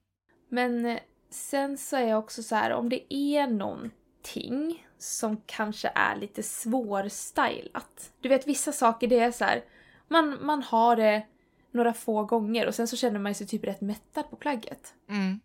Men 0.49 0.85
eh, 0.85 0.99
sen 1.29 1.77
så 1.77 1.95
är 1.95 2.07
jag 2.07 2.19
också 2.19 2.43
så 2.43 2.55
här, 2.55 2.73
om 2.73 2.89
det 2.89 3.13
är 3.13 3.47
någonting 3.47 4.87
som 4.97 5.37
kanske 5.45 5.91
är 5.95 6.15
lite 6.15 6.43
svårstylat. 6.43 8.11
Du 8.21 8.29
vet 8.29 8.47
vissa 8.47 8.71
saker 8.71 9.07
det 9.07 9.19
är 9.19 9.31
så 9.31 9.45
här, 9.45 9.63
man, 10.07 10.45
man 10.45 10.63
har 10.63 10.95
det 10.95 11.25
några 11.71 11.93
få 11.93 12.23
gånger 12.23 12.67
och 12.67 12.75
sen 12.75 12.87
så 12.87 12.95
känner 12.95 13.19
man 13.19 13.35
sig 13.35 13.47
typ 13.47 13.63
rätt 13.63 13.81
mättad 13.81 14.29
på 14.29 14.35
plagget. 14.35 14.93
Mm. 15.09 15.39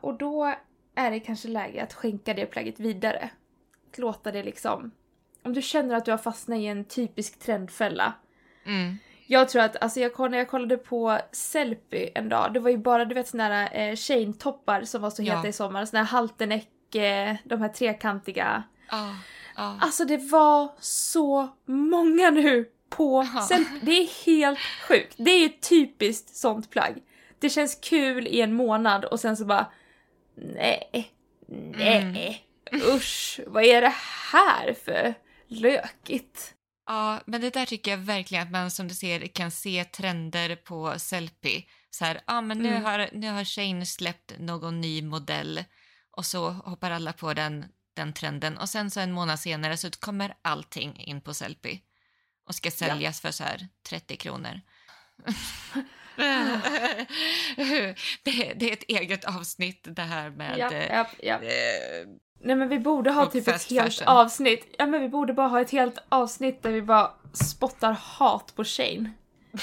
Och 0.00 0.14
då 0.14 0.54
är 0.94 1.10
det 1.10 1.20
kanske 1.20 1.48
läge 1.48 1.82
att 1.82 1.94
skänka 1.94 2.34
det 2.34 2.46
plagget 2.46 2.80
vidare. 2.80 3.30
Att 3.90 3.98
låta 3.98 4.32
det 4.32 4.42
liksom... 4.42 4.90
Om 5.44 5.52
du 5.52 5.62
känner 5.62 5.94
att 5.94 6.04
du 6.04 6.10
har 6.10 6.18
fastnat 6.18 6.58
i 6.58 6.66
en 6.66 6.84
typisk 6.84 7.38
trendfälla. 7.38 8.12
Mm. 8.66 8.98
Jag 9.26 9.48
tror 9.48 9.62
att, 9.62 9.82
alltså 9.82 10.00
jag, 10.00 10.30
när 10.30 10.38
jag 10.38 10.48
kollade 10.48 10.76
på 10.76 11.18
Sellpy 11.32 12.08
en 12.14 12.28
dag, 12.28 12.54
det 12.54 12.60
var 12.60 12.70
ju 12.70 12.78
bara 12.78 13.04
du 13.04 13.14
vet 13.14 13.28
såna 13.28 13.44
här 13.44 13.68
eh, 13.72 13.96
chain-toppar 13.96 14.84
som 14.84 15.02
var 15.02 15.10
så 15.10 15.22
heta 15.22 15.40
ja. 15.42 15.48
i 15.48 15.52
sommar, 15.52 15.84
såna 15.84 16.02
här 16.02 16.10
halterneck, 16.10 16.94
eh, 16.94 17.36
de 17.44 17.60
här 17.60 17.68
trekantiga. 17.68 18.62
Ah, 18.88 19.10
ah. 19.54 19.74
Alltså 19.80 20.04
det 20.04 20.16
var 20.16 20.72
så 20.80 21.48
många 21.64 22.30
nu 22.30 22.70
på 22.88 23.18
ah. 23.18 23.40
Sellpy. 23.40 23.78
Det 23.82 23.92
är 23.92 24.26
helt 24.26 24.58
sjukt. 24.88 25.14
Det 25.16 25.30
är 25.30 25.46
ett 25.46 25.68
typiskt 25.68 26.36
sånt 26.36 26.70
plagg. 26.70 27.02
Det 27.38 27.48
känns 27.48 27.74
kul 27.74 28.26
i 28.26 28.40
en 28.40 28.54
månad 28.54 29.04
och 29.04 29.20
sen 29.20 29.36
så 29.36 29.44
bara 29.44 29.66
nej, 30.44 31.12
nej, 31.48 32.46
mm. 32.72 32.96
usch, 32.96 33.40
vad 33.46 33.64
är 33.64 33.80
det 33.80 33.94
här 34.32 34.74
för 34.84 35.14
lökigt? 35.48 36.54
Ja, 36.86 37.20
men 37.26 37.40
det 37.40 37.50
där 37.50 37.66
tycker 37.66 37.90
jag 37.90 37.98
verkligen 37.98 38.44
att 38.44 38.50
man 38.50 38.70
som 38.70 38.88
du 38.88 38.94
ser 38.94 39.26
kan 39.26 39.50
se 39.50 39.84
trender 39.84 40.56
på 40.56 40.98
Sellpy. 40.98 41.62
Så 41.90 42.04
här, 42.04 42.20
ja 42.26 42.40
men 42.40 42.58
nu, 42.58 42.68
mm. 42.68 42.84
har, 42.84 43.10
nu 43.12 43.30
har 43.30 43.44
Shane 43.44 43.86
släppt 43.86 44.38
någon 44.38 44.80
ny 44.80 45.02
modell 45.02 45.64
och 46.16 46.26
så 46.26 46.50
hoppar 46.50 46.90
alla 46.90 47.12
på 47.12 47.34
den, 47.34 47.64
den 47.96 48.12
trenden 48.12 48.58
och 48.58 48.68
sen 48.68 48.90
så 48.90 49.00
en 49.00 49.12
månad 49.12 49.40
senare 49.40 49.76
så 49.76 49.90
kommer 49.90 50.34
allting 50.42 50.96
in 51.00 51.20
på 51.20 51.34
Sellpy 51.34 51.80
och 52.48 52.54
ska 52.54 52.70
säljas 52.70 53.20
ja. 53.24 53.28
för 53.28 53.32
så 53.32 53.44
här 53.44 53.68
30 53.88 54.16
kronor. 54.16 54.60
det, 58.22 58.52
det, 58.56 58.68
är 58.68 58.72
ett 58.72 58.84
eget 58.88 59.24
avsnitt 59.24 59.80
det 59.82 60.02
här 60.02 60.30
med... 60.30 60.58
Ja, 60.58 60.72
ja, 60.72 61.06
ja. 61.18 61.34
Eh, 61.34 62.08
Nej 62.44 62.56
men 62.56 62.68
vi 62.68 62.78
borde 62.78 63.10
ha 63.10 63.26
typ 63.26 63.48
ett 63.48 63.70
helt 63.70 63.94
fashion. 63.94 64.08
avsnitt. 64.08 64.74
Ja 64.78 64.86
men 64.86 65.00
vi 65.00 65.08
borde 65.08 65.32
bara 65.32 65.48
ha 65.48 65.60
ett 65.60 65.70
helt 65.70 65.98
avsnitt 66.08 66.62
där 66.62 66.70
vi 66.70 66.82
bara 66.82 67.10
spottar 67.32 67.92
hat 67.92 68.52
på 68.56 68.64
Shane. 68.64 69.10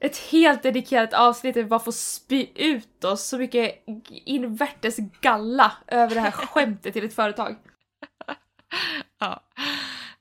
Ett 0.00 0.16
helt 0.16 0.62
dedikerat 0.62 1.12
avsnitt 1.12 1.54
där 1.54 1.62
vi 1.62 1.68
bara 1.68 1.80
får 1.80 1.92
spy 1.92 2.46
ut 2.54 3.04
oss 3.04 3.28
så 3.28 3.38
mycket 3.38 3.82
invärtes 4.08 4.96
galla 5.20 5.72
över 5.86 6.14
det 6.14 6.20
här 6.20 6.30
skämtet 6.30 6.92
till 6.92 7.04
ett 7.04 7.14
företag. 7.14 7.56
Ja. 9.20 9.42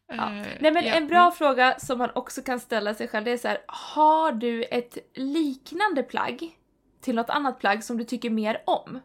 Ja. 0.08 0.34
Eh, 0.34 0.47
Nej 0.60 0.72
men 0.72 0.86
ja. 0.86 0.93
en 0.93 1.08
bra 1.08 1.32
fråga 1.32 1.80
som 1.80 1.97
man 1.97 2.10
också 2.16 2.41
kan 2.41 2.60
ställa 2.60 2.93
sig 2.93 3.08
själv 3.08 3.26
det 3.26 3.32
är 3.32 3.38
så 3.38 3.47
här, 3.47 3.58
har 3.68 4.32
du 4.32 4.64
ett 4.64 4.97
liknande 5.14 6.03
plagg 6.03 6.58
till 7.01 7.16
något 7.16 7.30
annat 7.30 7.60
plagg 7.60 7.84
som 7.84 7.97
du 7.97 8.03
tycker 8.03 8.30
mer 8.30 8.64
om? 8.66 8.99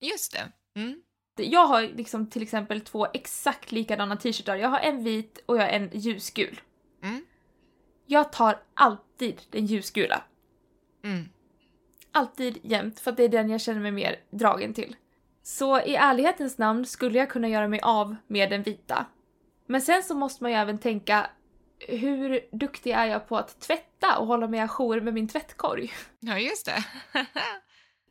Just 0.00 0.32
det. 0.32 0.52
Mm. 0.80 1.02
Jag 1.36 1.66
har 1.66 1.82
liksom 1.82 2.26
till 2.26 2.42
exempel 2.42 2.80
två 2.80 3.06
exakt 3.14 3.72
likadana 3.72 4.16
t-shirtar. 4.16 4.56
Jag 4.56 4.68
har 4.68 4.78
en 4.78 5.04
vit 5.04 5.42
och 5.46 5.56
jag 5.56 5.62
har 5.62 5.68
en 5.68 5.90
ljusgul. 5.92 6.60
Mm. 7.02 7.24
Jag 8.06 8.32
tar 8.32 8.62
alltid 8.74 9.42
den 9.50 9.66
ljusgula. 9.66 10.22
Mm. 11.04 11.28
Alltid 12.12 12.58
jämt, 12.62 13.00
för 13.00 13.10
att 13.10 13.16
det 13.16 13.24
är 13.24 13.28
den 13.28 13.50
jag 13.50 13.60
känner 13.60 13.80
mig 13.80 13.90
mer 13.90 14.16
dragen 14.30 14.74
till. 14.74 14.96
Så 15.42 15.80
i 15.80 15.94
ärlighetens 15.94 16.58
namn 16.58 16.86
skulle 16.86 17.18
jag 17.18 17.30
kunna 17.30 17.48
göra 17.48 17.68
mig 17.68 17.80
av 17.82 18.16
med 18.26 18.50
den 18.50 18.62
vita. 18.62 19.06
Men 19.70 19.82
sen 19.82 20.02
så 20.02 20.14
måste 20.14 20.44
man 20.44 20.52
ju 20.52 20.58
även 20.58 20.78
tänka 20.78 21.30
hur 21.78 22.40
duktig 22.52 22.90
är 22.90 23.04
jag 23.04 23.28
på 23.28 23.36
att 23.36 23.60
tvätta 23.60 24.18
och 24.18 24.26
hålla 24.26 24.48
mig 24.48 24.60
ajour 24.60 25.00
med 25.00 25.14
min 25.14 25.28
tvättkorg? 25.28 25.92
Ja, 26.20 26.38
just 26.38 26.66
det. 26.66 26.84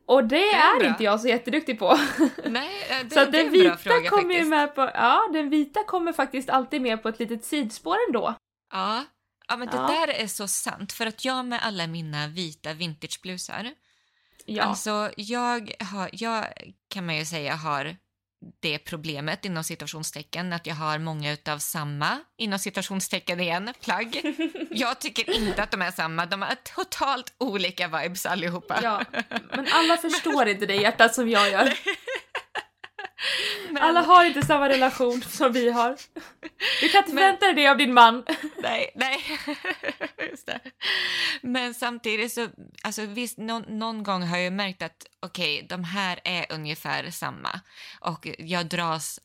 och 0.08 0.24
det, 0.24 0.36
det 0.36 0.52
är, 0.52 0.84
är 0.84 0.88
inte 0.88 1.04
jag 1.04 1.22
så 1.22 1.28
jätteduktig 1.28 1.80
på. 1.80 2.00
Nej, 2.46 2.70
det, 3.04 3.10
så 3.10 3.20
att 3.20 3.32
den 3.32 3.52
vita 3.52 3.78
fråga, 3.78 4.10
kommer 4.10 4.34
ju 4.34 4.46
med 4.46 4.76
på, 4.76 4.82
ja, 4.82 5.30
den 5.34 5.50
vita 5.50 5.84
kommer 5.84 6.14
faktiskt 6.14 6.50
alltid 6.50 6.82
med 6.82 7.04
på 7.04 7.10
ett 7.10 7.20
litet 7.20 7.46
sidspår 7.46 7.96
ändå. 8.08 8.36
Ja, 8.72 9.06
ja 9.48 9.58
men 9.58 9.68
det 9.68 9.78
ja. 9.78 9.88
där 9.88 10.08
är 10.08 10.28
så 10.28 10.48
sant 10.48 10.94
för 10.94 11.06
att 11.06 11.26
jag 11.26 11.46
med 11.46 11.60
alla 11.64 11.88
mina 11.88 12.28
vita 12.28 12.74
vintageblusar 12.74 13.72
Ja. 14.46 14.64
Alltså 14.64 15.12
jag 15.18 15.72
har, 15.80 16.10
jag 16.14 16.46
kan 16.88 17.06
man 17.06 17.16
ju 17.16 17.26
säga 17.26 17.56
har 17.56 17.96
det 18.60 18.80
problemet 18.80 19.46
inom 19.46 19.64
citationstecken 19.64 20.54
att 20.54 20.68
jag 20.68 20.76
har 20.76 21.00
många 21.00 21.32
utav 21.32 21.58
samma 21.58 22.20
inom 22.38 22.60
citationstecken 22.60 23.40
igen 23.40 23.74
plagg. 23.82 24.36
Jag 24.72 25.02
tycker 25.02 25.36
inte 25.36 25.64
att 25.64 25.72
de 25.72 25.82
är 25.82 25.92
samma, 25.92 26.26
de 26.26 26.42
har 26.42 26.56
totalt 26.76 27.34
olika 27.38 27.88
vibes 27.88 28.26
allihopa. 28.26 28.80
Ja, 28.84 29.04
men 29.52 29.68
alla 29.72 29.98
förstår 29.98 30.48
inte 30.48 30.66
det 30.66 30.76
hjärtat 30.76 31.16
som 31.16 31.30
jag 31.30 31.52
gör. 31.52 31.74
Men... 33.70 33.84
Alla 33.84 34.02
har 34.02 34.26
inte 34.26 34.46
samma 34.46 34.70
relation 34.70 35.22
som 35.22 35.54
vi 35.54 35.70
har. 35.70 35.98
Du 36.82 36.90
kan 36.90 37.00
inte 37.00 37.14
men... 37.14 37.24
förvänta 37.24 37.46
dig 37.46 37.56
det 37.56 37.68
av 37.68 37.78
din 37.78 37.94
man. 37.94 38.24
Nej, 38.58 38.92
nej. 38.96 39.20
Just 40.32 40.46
det. 40.46 40.60
Men 41.42 41.74
samtidigt 41.74 42.34
så, 42.34 42.50
alltså 42.84 43.06
visst, 43.06 43.38
någon, 43.38 43.64
någon 43.80 44.04
gång 44.04 44.24
har 44.24 44.38
jag 44.38 44.54
märkt 44.54 44.82
att 44.82 45.06
okej, 45.20 45.56
okay, 45.56 45.68
de 45.68 45.84
här 45.84 46.20
är 46.24 46.46
ungefär 46.50 47.12
samma 47.12 47.60
och 48.02 48.28
jag 48.38 48.66
dras 48.66 49.20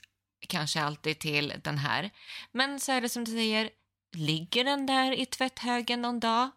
kanske 0.48 0.80
alltid 0.80 1.18
till 1.18 1.54
den 1.64 1.78
här. 1.78 2.10
Men 2.52 2.80
så 2.80 2.92
är 2.92 3.00
det 3.00 3.08
som 3.08 3.24
du 3.24 3.32
säger, 3.32 3.70
ligger 4.16 4.64
den 4.64 4.86
där 4.86 5.12
i 5.12 5.26
tvätthögen 5.26 6.02
någon 6.02 6.20
dag, 6.20 6.50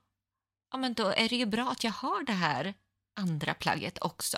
ja 0.72 0.78
men 0.78 0.94
då 0.94 1.08
är 1.08 1.30
det 1.30 1.36
ju 1.36 1.46
bra 1.46 1.70
att 1.70 1.84
jag 1.84 1.92
har 1.92 2.24
det 2.24 2.34
här 2.34 2.74
andra 3.20 3.54
plagget 3.54 3.98
också 4.02 4.38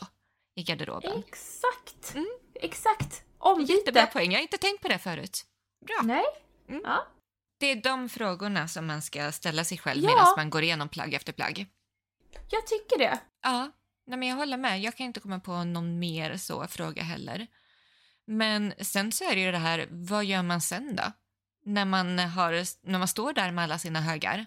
i 0.56 0.64
garderoben. 0.64 1.24
Exakt! 1.28 2.16
Mm. 2.16 2.38
Exakt! 2.60 3.24
Ombyte. 3.38 3.74
Jättebra 3.74 4.05
poäng, 4.05 4.32
jag 4.32 4.38
har 4.38 4.43
inte 4.43 4.57
tänkt 4.57 4.82
på 4.82 4.88
det 4.88 4.99
förut. 4.99 5.45
Bra. 5.86 6.01
Nej. 6.03 6.24
Mm. 6.70 6.82
Ja. 6.86 7.07
Det 7.60 7.72
är 7.72 7.76
de 7.76 8.10
frågorna 8.10 8.68
som 8.68 8.88
man 8.88 9.01
ska 9.01 9.32
ställa 9.32 9.64
sig 9.64 9.78
själv 9.78 10.03
ja. 10.03 10.10
medan 10.10 10.34
man 10.38 10.49
går 10.49 10.64
igenom 10.64 10.89
plagg 10.89 11.14
efter 11.14 11.34
plagg. 11.34 11.66
Jag 12.49 12.68
tycker 12.68 12.97
det. 12.97 13.20
Ja, 13.41 13.72
Nej, 14.10 14.20
men 14.20 14.28
jag 14.28 14.36
håller 14.36 14.57
med. 14.57 14.82
Jag 14.82 14.95
kan 14.95 15.05
inte 15.05 15.20
komma 15.20 15.39
på 15.39 15.64
någon 15.64 15.99
mer 15.99 16.38
så 16.38 16.68
fråga 16.68 17.03
heller. 17.03 17.47
Men 18.28 18.74
sen 18.82 19.12
så 19.12 19.24
är 19.24 19.36
det 19.36 19.41
ju 19.41 19.51
det 19.51 19.57
här, 19.57 19.88
vad 19.89 20.26
gör 20.26 20.43
man 20.43 20.62
sen 20.62 20.95
då? 20.95 21.03
När 21.66 21.86
man, 21.86 22.20
har, 22.20 22.51
när 22.89 22.99
man 22.99 23.07
står 23.07 23.34
där 23.34 23.51
med 23.51 23.64
alla 23.64 23.80
sina 23.80 24.01
högar. 24.01 24.45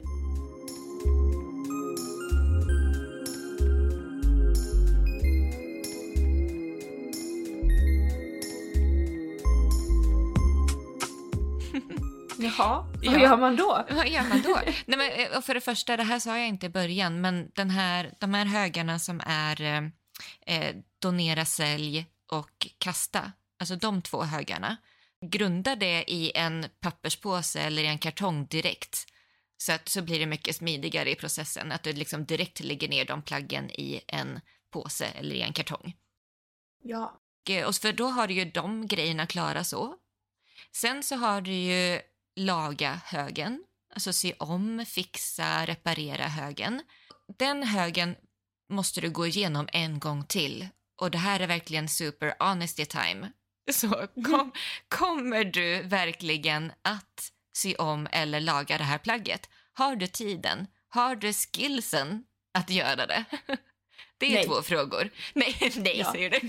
Jaha, 12.43 12.87
vad 13.05 13.21
gör 13.21 13.37
man 13.37 13.57
då? 13.57 13.87
Vad 13.91 14.09
gör 14.09 14.29
man 14.29 14.43
då? 14.43 14.61
Nej, 14.87 14.99
men, 14.99 15.11
eh, 15.11 15.41
för 15.41 15.55
det 15.55 15.61
första, 15.61 15.97
det 15.97 16.03
här 16.03 16.19
sa 16.19 16.39
jag 16.39 16.49
inte 16.49 16.67
i 16.67 16.69
början, 16.69 17.21
men 17.21 17.51
den 17.55 17.71
här, 17.71 18.15
de 18.19 18.35
här 18.35 18.45
högarna 18.45 18.99
som 18.99 19.21
är 19.27 19.61
eh, 19.61 19.83
eh, 20.47 20.77
donera, 20.99 21.45
sälj 21.45 22.07
och 22.31 22.67
kasta, 22.79 23.33
alltså 23.59 23.77
de 23.77 24.03
två 24.03 24.23
högarna, 24.23 24.77
grunda 25.21 25.77
det 25.77 26.11
i 26.11 26.33
en 26.35 26.67
papperspåse 26.81 27.61
eller 27.61 27.83
i 27.83 27.87
en 27.87 27.99
kartong 27.99 28.47
direkt. 28.47 29.07
Så 29.59 29.73
att 29.73 29.89
så 29.89 30.03
blir 30.03 30.19
det 30.19 30.27
mycket 30.27 30.57
smidigare 30.57 31.11
i 31.11 31.15
processen, 31.15 31.73
att 31.73 31.83
du 31.83 31.93
liksom 31.93 32.25
direkt 32.25 32.61
lägger 32.61 32.89
ner 32.89 33.05
de 33.05 33.23
plaggen 33.23 33.71
i 33.71 34.01
en 34.07 34.41
påse 34.71 35.07
eller 35.07 35.35
i 35.35 35.43
en 35.43 35.53
kartong. 35.53 35.97
Ja. 36.83 37.21
Eh, 37.49 37.67
och 37.67 37.75
för 37.75 37.93
då 37.93 38.07
har 38.07 38.27
du 38.27 38.35
ju 38.35 38.45
de 38.45 38.87
grejerna 38.87 39.27
klara 39.27 39.65
så. 39.65 39.95
Sen 40.73 41.03
så 41.03 41.17
har 41.17 41.41
du 41.41 41.53
ju 41.53 42.01
laga 42.37 43.01
högen, 43.05 43.65
alltså 43.95 44.13
se 44.13 44.35
om, 44.39 44.87
fixa, 44.89 45.67
reparera 45.67 46.29
högen. 46.29 46.83
Den 47.39 47.63
högen 47.63 48.17
måste 48.69 49.01
du 49.01 49.11
gå 49.11 49.27
igenom 49.27 49.69
en 49.73 49.99
gång 49.99 50.25
till 50.25 50.69
och 51.01 51.11
det 51.11 51.19
här 51.19 51.41
är 51.41 51.47
verkligen 51.47 51.89
super 51.89 52.35
honesty 52.39 52.85
time. 52.85 53.33
Så 53.73 54.09
kom, 54.25 54.53
kommer 54.89 55.45
du 55.45 55.83
verkligen 55.83 56.73
att 56.83 57.33
sy 57.57 57.75
om 57.75 58.09
eller 58.13 58.41
laga 58.41 58.79
det 58.79 58.85
här 58.85 58.99
plagget? 58.99 59.49
Har 59.73 59.97
du 59.97 60.07
tiden? 60.07 60.67
Har 60.89 61.17
du 61.17 61.33
skillsen 61.33 62.25
att 62.55 62.71
göra 62.71 63.07
det? 63.07 63.25
Det 64.19 64.27
är 64.27 64.35
nej. 64.35 64.47
två 64.47 64.63
frågor. 64.63 65.11
Nej, 65.33 65.73
nej 65.77 65.99
ja. 65.99 66.13
säger 66.13 66.31
du. 66.31 66.49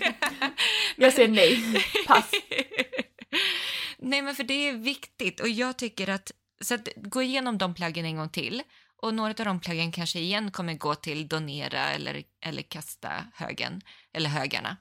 Jag 0.95 1.13
säger 1.13 1.29
nej. 1.29 1.85
Pass 2.07 2.31
nej, 4.03 4.21
men 4.21 4.35
för 4.35 4.43
det 4.43 4.53
är 4.53 4.73
viktigt 4.73 5.39
och 5.39 5.49
jag 5.49 5.77
tycker 5.77 6.09
att, 6.09 6.31
så 6.61 6.73
att 6.75 6.87
gå 6.95 7.21
igenom 7.21 7.57
de 7.57 7.73
plaggen 7.73 8.05
en 8.05 8.17
gång 8.17 8.29
till 8.29 8.63
och 9.03 9.13
några 9.13 9.29
av 9.29 9.45
de 9.45 9.59
plaggen 9.59 9.91
kanske 9.91 10.19
igen 10.19 10.51
kommer 10.51 10.73
gå 10.73 10.95
till 10.95 11.27
donera 11.27 11.91
eller, 11.91 12.23
eller 12.41 12.61
kasta 12.61 13.27
högen, 13.33 13.81
eller 14.13 14.29
högarna. 14.29 14.77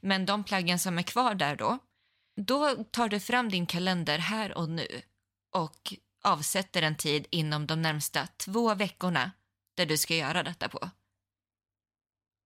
Men 0.00 0.26
de 0.26 0.44
plaggen 0.44 0.78
som 0.78 0.98
är 0.98 1.02
kvar 1.02 1.34
där 1.34 1.56
då, 1.56 1.78
då 2.36 2.84
tar 2.84 3.08
du 3.08 3.20
fram 3.20 3.48
din 3.48 3.66
kalender 3.66 4.18
här 4.18 4.58
och 4.58 4.68
nu 4.68 5.02
och 5.54 5.94
avsätter 6.24 6.82
en 6.82 6.96
tid 6.96 7.26
inom 7.30 7.66
de 7.66 7.82
närmsta 7.82 8.26
två 8.26 8.74
veckorna 8.74 9.30
där 9.76 9.86
du 9.86 9.96
ska 9.96 10.14
göra 10.14 10.42
detta 10.42 10.68
på. 10.68 10.90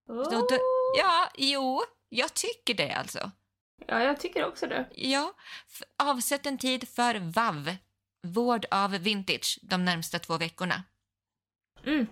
Oh. 0.08 0.30
Du, 0.30 0.58
ja, 0.98 1.30
jo, 1.38 1.82
jag 2.08 2.34
tycker 2.34 2.74
det 2.74 2.92
alltså. 2.92 3.30
Ja, 3.86 4.02
jag 4.02 4.20
tycker 4.20 4.46
också 4.46 4.66
det. 4.66 4.86
Ja, 4.94 5.34
avsätt 5.98 6.46
en 6.46 6.58
tid 6.58 6.88
för 6.88 7.14
VAV, 7.14 7.76
vård 8.26 8.66
av 8.70 8.90
vintage, 8.90 9.58
de 9.62 9.84
närmsta 9.84 10.18
två 10.18 10.38
veckorna. 10.38 10.82
Mm. 11.86 12.06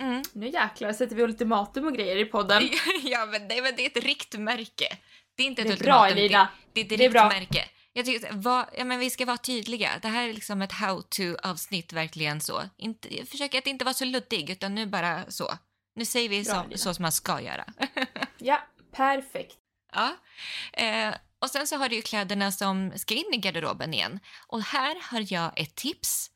Mm. 0.00 0.22
Nu 0.32 0.48
jäklar 0.48 0.92
sätter 0.92 1.16
vi 1.16 1.22
ultimatum 1.22 1.86
och 1.86 1.94
grejer 1.94 2.16
i 2.16 2.24
podden. 2.24 2.62
ja, 3.02 3.26
men 3.26 3.48
det, 3.48 3.62
men 3.62 3.76
det 3.76 3.82
är 3.82 3.98
ett 3.98 4.04
riktmärke. 4.04 4.98
Det 5.36 5.42
är 5.42 5.46
inte 5.46 5.62
ett 5.62 5.68
det 5.68 5.72
är 5.72 5.76
ultimatum. 5.76 6.14
Bra, 6.14 6.22
Elina. 6.22 6.48
Det, 6.72 6.82
det 6.82 6.94
är 6.94 7.08
ett 7.08 7.14
riktmärke. 7.14 7.68
Jag 7.92 8.06
tycker, 8.06 8.32
vad, 8.32 8.66
ja, 8.76 8.84
men 8.84 8.98
vi 8.98 9.10
ska 9.10 9.24
vara 9.24 9.36
tydliga. 9.36 9.90
Det 10.02 10.08
här 10.08 10.28
är 10.28 10.32
liksom 10.32 10.62
ett 10.62 10.72
how-to-avsnitt, 10.72 11.92
verkligen 11.92 12.40
så. 12.40 12.62
Inte, 12.76 13.16
jag 13.16 13.28
försöker 13.28 13.58
att 13.58 13.66
inte 13.66 13.84
vara 13.84 13.94
så 13.94 14.04
luddig, 14.04 14.50
utan 14.50 14.74
nu 14.74 14.86
bara 14.86 15.30
så. 15.30 15.50
Nu 15.94 16.04
säger 16.04 16.28
vi 16.28 16.42
Bra, 16.42 16.66
så, 16.70 16.78
så, 16.78 16.94
som 16.94 17.02
man 17.02 17.12
ska 17.12 17.40
göra. 17.40 17.64
ja, 18.38 18.62
perfekt. 18.92 19.56
Ja. 19.98 20.16
Eh, 20.72 21.14
och 21.38 21.50
sen 21.50 21.66
så 21.66 21.76
har 21.76 21.88
du 21.88 21.96
ju 21.96 22.02
kläderna 22.02 22.52
som 22.52 22.92
ska 22.96 23.14
in 23.14 23.34
i 23.34 23.36
garderoben 23.36 23.94
igen. 23.94 24.20
Och 24.46 24.62
här 24.62 24.96
har 25.02 25.32
jag 25.32 25.60
ett 25.60 25.74
tips. 25.74 26.30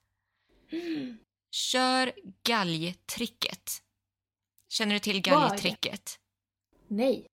Mm. 0.72 1.18
Kör 1.50 2.12
galgtricket. 2.42 3.82
Känner 4.68 4.94
du 4.94 4.98
till 4.98 5.20
galgtricket? 5.20 6.18
Nej. 6.88 7.26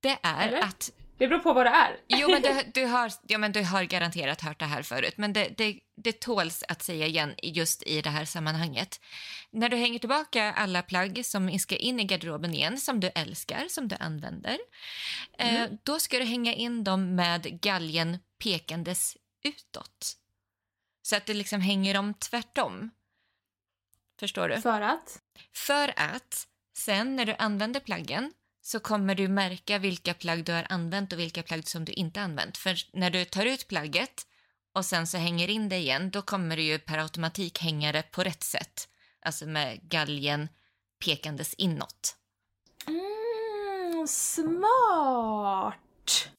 Det 0.00 0.18
är 0.22 0.48
Eller? 0.48 0.62
att... 0.62 0.90
Det 1.18 1.28
beror 1.28 1.38
på 1.38 1.52
vad 1.52 1.66
det 1.66 1.70
är. 1.70 2.00
Jo, 2.08 2.30
men 2.30 2.42
du, 2.42 2.62
du, 2.80 2.86
har, 2.86 3.12
ja, 3.26 3.38
men 3.38 3.52
du 3.52 3.62
har 3.62 3.84
garanterat 3.84 4.40
hört 4.40 4.58
det 4.58 4.64
här 4.64 4.82
förut, 4.82 5.14
men 5.16 5.32
det, 5.32 5.48
det, 5.56 5.80
det 5.96 6.20
tåls 6.20 6.64
att 6.68 6.82
säga 6.82 7.06
igen 7.06 7.34
just 7.42 7.82
i 7.82 8.02
det 8.02 8.10
här 8.10 8.24
sammanhanget. 8.24 9.00
När 9.50 9.68
du 9.68 9.76
hänger 9.76 9.98
tillbaka 9.98 10.52
alla 10.52 10.82
plagg 10.82 11.26
som 11.26 11.58
ska 11.58 11.76
in 11.76 12.00
i 12.00 12.04
garderoben 12.04 12.54
igen, 12.54 12.78
som 12.78 13.00
du 13.00 13.10
älskar, 13.14 13.64
som 13.68 13.88
du 13.88 13.96
använder, 14.00 14.58
eh, 15.38 15.54
mm. 15.54 15.62
eh, 15.62 15.78
då 15.82 16.00
ska 16.00 16.18
du 16.18 16.24
hänga 16.24 16.52
in 16.52 16.84
dem 16.84 17.14
med 17.14 17.60
galgen 17.60 18.18
pekandes 18.42 19.16
utåt. 19.44 20.16
Så 21.02 21.16
att 21.16 21.26
det 21.26 21.34
liksom 21.34 21.60
hänger 21.60 21.94
dem 21.94 22.14
tvärtom. 22.14 22.90
Förstår 24.20 24.48
du? 24.48 24.60
För 24.60 24.80
att? 24.80 25.22
För 25.52 25.92
att 25.96 26.48
sen 26.76 27.16
när 27.16 27.24
du 27.24 27.34
använder 27.38 27.80
plaggen 27.80 28.32
så 28.66 28.80
kommer 28.80 29.14
du 29.14 29.28
märka 29.28 29.78
vilka 29.78 30.14
plagg 30.14 30.44
du 30.44 30.52
har 30.52 30.66
använt 30.68 31.12
och 31.12 31.18
vilka 31.18 31.42
plagg 31.42 31.68
som 31.68 31.84
du 31.84 31.92
inte 31.92 32.20
använt. 32.20 32.56
För 32.56 32.76
när 32.92 33.10
du 33.10 33.24
tar 33.24 33.46
ut 33.46 33.68
plagget 33.68 34.26
och 34.74 34.84
sen 34.84 35.06
så 35.06 35.18
hänger 35.18 35.50
in 35.50 35.68
det 35.68 35.76
igen, 35.76 36.10
då 36.10 36.22
kommer 36.22 36.56
du 36.56 36.62
ju 36.62 36.78
per 36.78 36.98
automatik 36.98 37.58
hänga 37.58 37.92
det 37.92 38.02
på 38.02 38.22
rätt 38.22 38.42
sätt. 38.42 38.88
Alltså 39.22 39.46
med 39.46 39.80
galgen 39.82 40.48
pekandes 41.04 41.54
inåt. 41.54 42.16
Mm, 42.86 44.06
smart! 44.06 45.74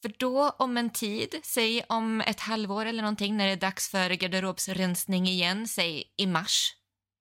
För 0.02 0.14
då 0.18 0.50
om 0.50 0.78
en 0.78 0.90
tid, 0.90 1.40
säg 1.44 1.84
om 1.90 2.22
ett 2.22 2.40
halvår 2.40 2.86
eller 2.86 3.02
någonting 3.02 3.38
när 3.38 3.46
det 3.46 3.52
är 3.52 3.58
dags 3.58 3.90
för 3.90 4.10
garderobsrensning 4.10 5.28
igen, 5.28 5.68
säg 5.68 6.04
i 6.18 6.26
mars, 6.26 6.76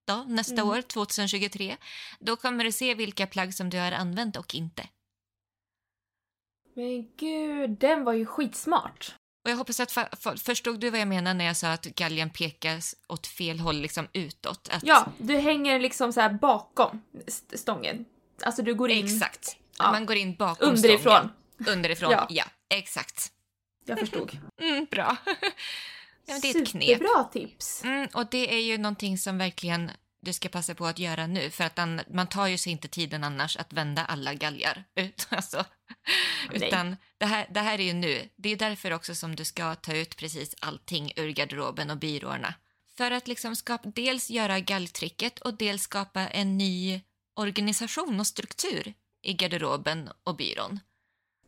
då, 0.07 0.25
nästa 0.29 0.53
mm. 0.53 0.69
år, 0.69 0.83
2023, 0.83 1.77
då 2.21 2.37
kommer 2.37 2.65
du 2.65 2.73
se 2.73 2.95
vilka 2.95 3.27
plagg 3.27 3.55
som 3.55 3.71
du 3.71 3.79
har 3.79 3.93
använt 3.93 4.37
och 4.37 4.55
inte. 4.55 4.89
Men 6.77 7.09
gud, 7.16 7.70
den 7.70 8.05
var 8.05 8.12
ju 8.12 8.27
skitsmart. 8.27 9.14
Och 9.45 9.51
jag 9.51 9.57
hoppas 9.57 9.81
att 9.81 9.93
för, 9.93 10.09
för, 10.16 10.37
förstod 10.37 10.81
du 10.81 10.91
vad 10.91 11.01
jag 11.01 11.09
menar 11.09 11.35
när 11.35 11.45
jag 11.45 11.57
sa 11.57 11.68
att 11.68 11.85
galgen 11.85 12.31
pekas 12.31 12.95
åt 13.09 13.27
fel 13.27 13.61
håll, 13.61 13.77
liksom 13.77 14.09
utåt? 14.12 14.68
Att... 14.72 14.83
Ja, 14.87 15.07
du 15.18 15.37
hänger 15.37 15.81
liksom 15.81 16.12
så 16.12 16.20
här 16.20 16.33
bakom 16.33 17.03
stången. 17.55 18.05
Alltså 18.43 18.62
du 18.62 18.74
går 18.74 18.91
in... 18.91 19.05
Exakt. 19.05 19.57
Ja. 19.79 19.93
Man 19.93 20.07
går 20.07 20.16
in 20.16 20.35
bakom 20.35 20.68
Underifrån. 20.68 21.31
stången. 21.57 21.77
Underifrån. 21.77 22.11
ja. 22.11 22.27
ja, 22.31 22.45
exakt. 22.70 23.33
Jag 23.85 23.99
förstod. 23.99 24.39
Mm, 24.61 24.87
bra. 24.91 25.16
Ja, 26.29 26.39
det 26.43 26.51
är 26.51 26.62
ett 26.62 26.68
knep. 26.68 26.99
Superbra 26.99 27.24
tips. 27.24 27.85
Mm, 27.85 28.09
och 28.14 28.27
det 28.31 28.55
är 28.55 28.61
ju 28.61 28.79
någonting 28.79 29.18
som 29.18 29.39
verkligen 29.39 29.91
du 30.27 30.33
ska 30.33 30.49
passa 30.49 30.74
på 30.74 30.87
att 30.87 30.99
göra 30.99 31.27
nu 31.27 31.51
för 31.51 31.64
att 31.64 31.79
man 32.11 32.27
tar 32.27 32.47
ju 32.47 32.59
sig 32.59 32.72
inte 32.72 32.89
tiden 32.89 33.24
annars 33.24 33.57
att 33.57 33.72
vända 33.72 34.05
alla 34.05 34.35
galgar. 34.35 34.85
Ut, 34.95 35.27
alltså. 35.31 35.64
Utan 36.53 36.97
det 37.18 37.27
här, 37.27 37.47
det 37.51 37.61
här 37.61 37.81
är 37.81 37.85
ju 37.85 37.93
nu. 37.93 38.29
Det 38.37 38.49
är 38.49 38.57
därför 38.57 38.93
också 38.93 39.14
som 39.14 39.37
du 39.37 39.45
ska 39.45 39.74
ta 39.74 39.93
ut 39.93 40.16
precis 40.16 40.55
allting 40.61 41.12
ur 41.16 41.29
garderoben 41.29 41.91
och 41.91 41.97
byråerna. 41.97 42.55
För 42.97 43.11
att 43.11 43.29
liksom 43.29 43.57
skapa, 43.57 43.89
dels 43.89 44.31
göra 44.31 44.61
galltricket 44.61 45.39
och 45.39 45.55
dels 45.55 45.83
skapa 45.83 46.20
en 46.20 46.59
ny 46.59 47.01
organisation 47.35 48.20
och 48.20 48.27
struktur 48.27 48.95
i 49.22 49.33
garderoben 49.33 50.11
och 50.24 50.37
byrån. 50.37 50.81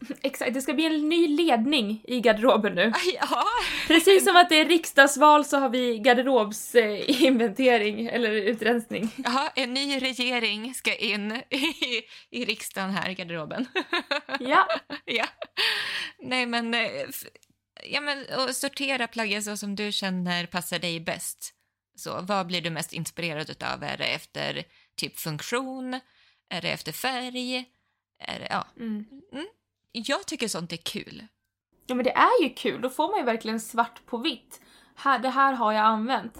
Exakt, 0.22 0.55
det 0.55 0.61
ska 0.61 0.74
bli 0.74 0.86
en 0.86 1.09
ny 1.09 1.28
ledning 1.28 2.01
i 2.05 2.20
garderoben 2.20 2.74
nu. 2.74 2.92
Ja. 3.14 3.44
Precis 3.86 4.24
som 4.24 4.36
att 4.36 4.49
det 4.49 4.61
är 4.61 4.64
riksdagsval 4.64 5.44
så 5.44 5.59
har 5.59 5.68
vi 5.68 5.99
garderobsinventering 5.99 8.07
eller 8.07 8.32
utrensning. 8.32 9.11
Ja, 9.16 9.53
en 9.57 9.74
ny 9.74 9.99
regering 9.99 10.74
ska 10.74 10.94
in 10.94 11.32
i, 11.51 12.03
i 12.30 12.44
riksdagen 12.44 12.90
här 12.90 13.11
i 13.11 13.14
garderoben. 13.14 13.66
Ja. 14.40 14.68
ja. 15.05 15.26
Nej 16.18 16.46
men, 16.46 16.74
eh, 16.74 17.07
ja 17.84 18.01
men 18.01 18.24
och 18.38 18.57
sortera 18.57 19.07
plaggen 19.07 19.42
så 19.42 19.57
som 19.57 19.76
du 19.76 19.92
känner 19.92 20.46
passar 20.46 20.78
dig 20.78 21.01
bäst. 21.01 21.55
Så 21.96 22.20
vad 22.22 22.46
blir 22.46 22.61
du 22.61 22.70
mest 22.70 22.92
inspirerad 22.92 23.51
utav? 23.51 23.82
Är 23.82 23.96
det 23.96 24.07
efter 24.07 24.64
typ 24.96 25.18
funktion? 25.18 26.01
Är 26.51 26.62
det 26.62 26.70
efter 26.70 26.92
färg? 26.92 27.64
Är 28.18 28.38
det, 28.38 28.46
ja. 28.51 28.66
Mm. 28.76 29.07
Mm. 29.32 29.46
Jag 30.07 30.26
tycker 30.26 30.49
sånt 30.49 30.72
är 30.72 30.76
kul. 30.76 31.26
Ja 31.86 31.94
men 31.94 32.05
det 32.05 32.12
är 32.12 32.42
ju 32.42 32.55
kul, 32.55 32.80
då 32.80 32.90
får 32.90 33.09
man 33.09 33.18
ju 33.18 33.24
verkligen 33.24 33.61
svart 33.61 34.07
på 34.07 34.18
vitt. 34.18 34.61
Här, 34.94 35.18
det 35.18 35.28
här 35.28 35.53
har 35.53 35.72
jag 35.72 35.84
använt. 35.84 36.36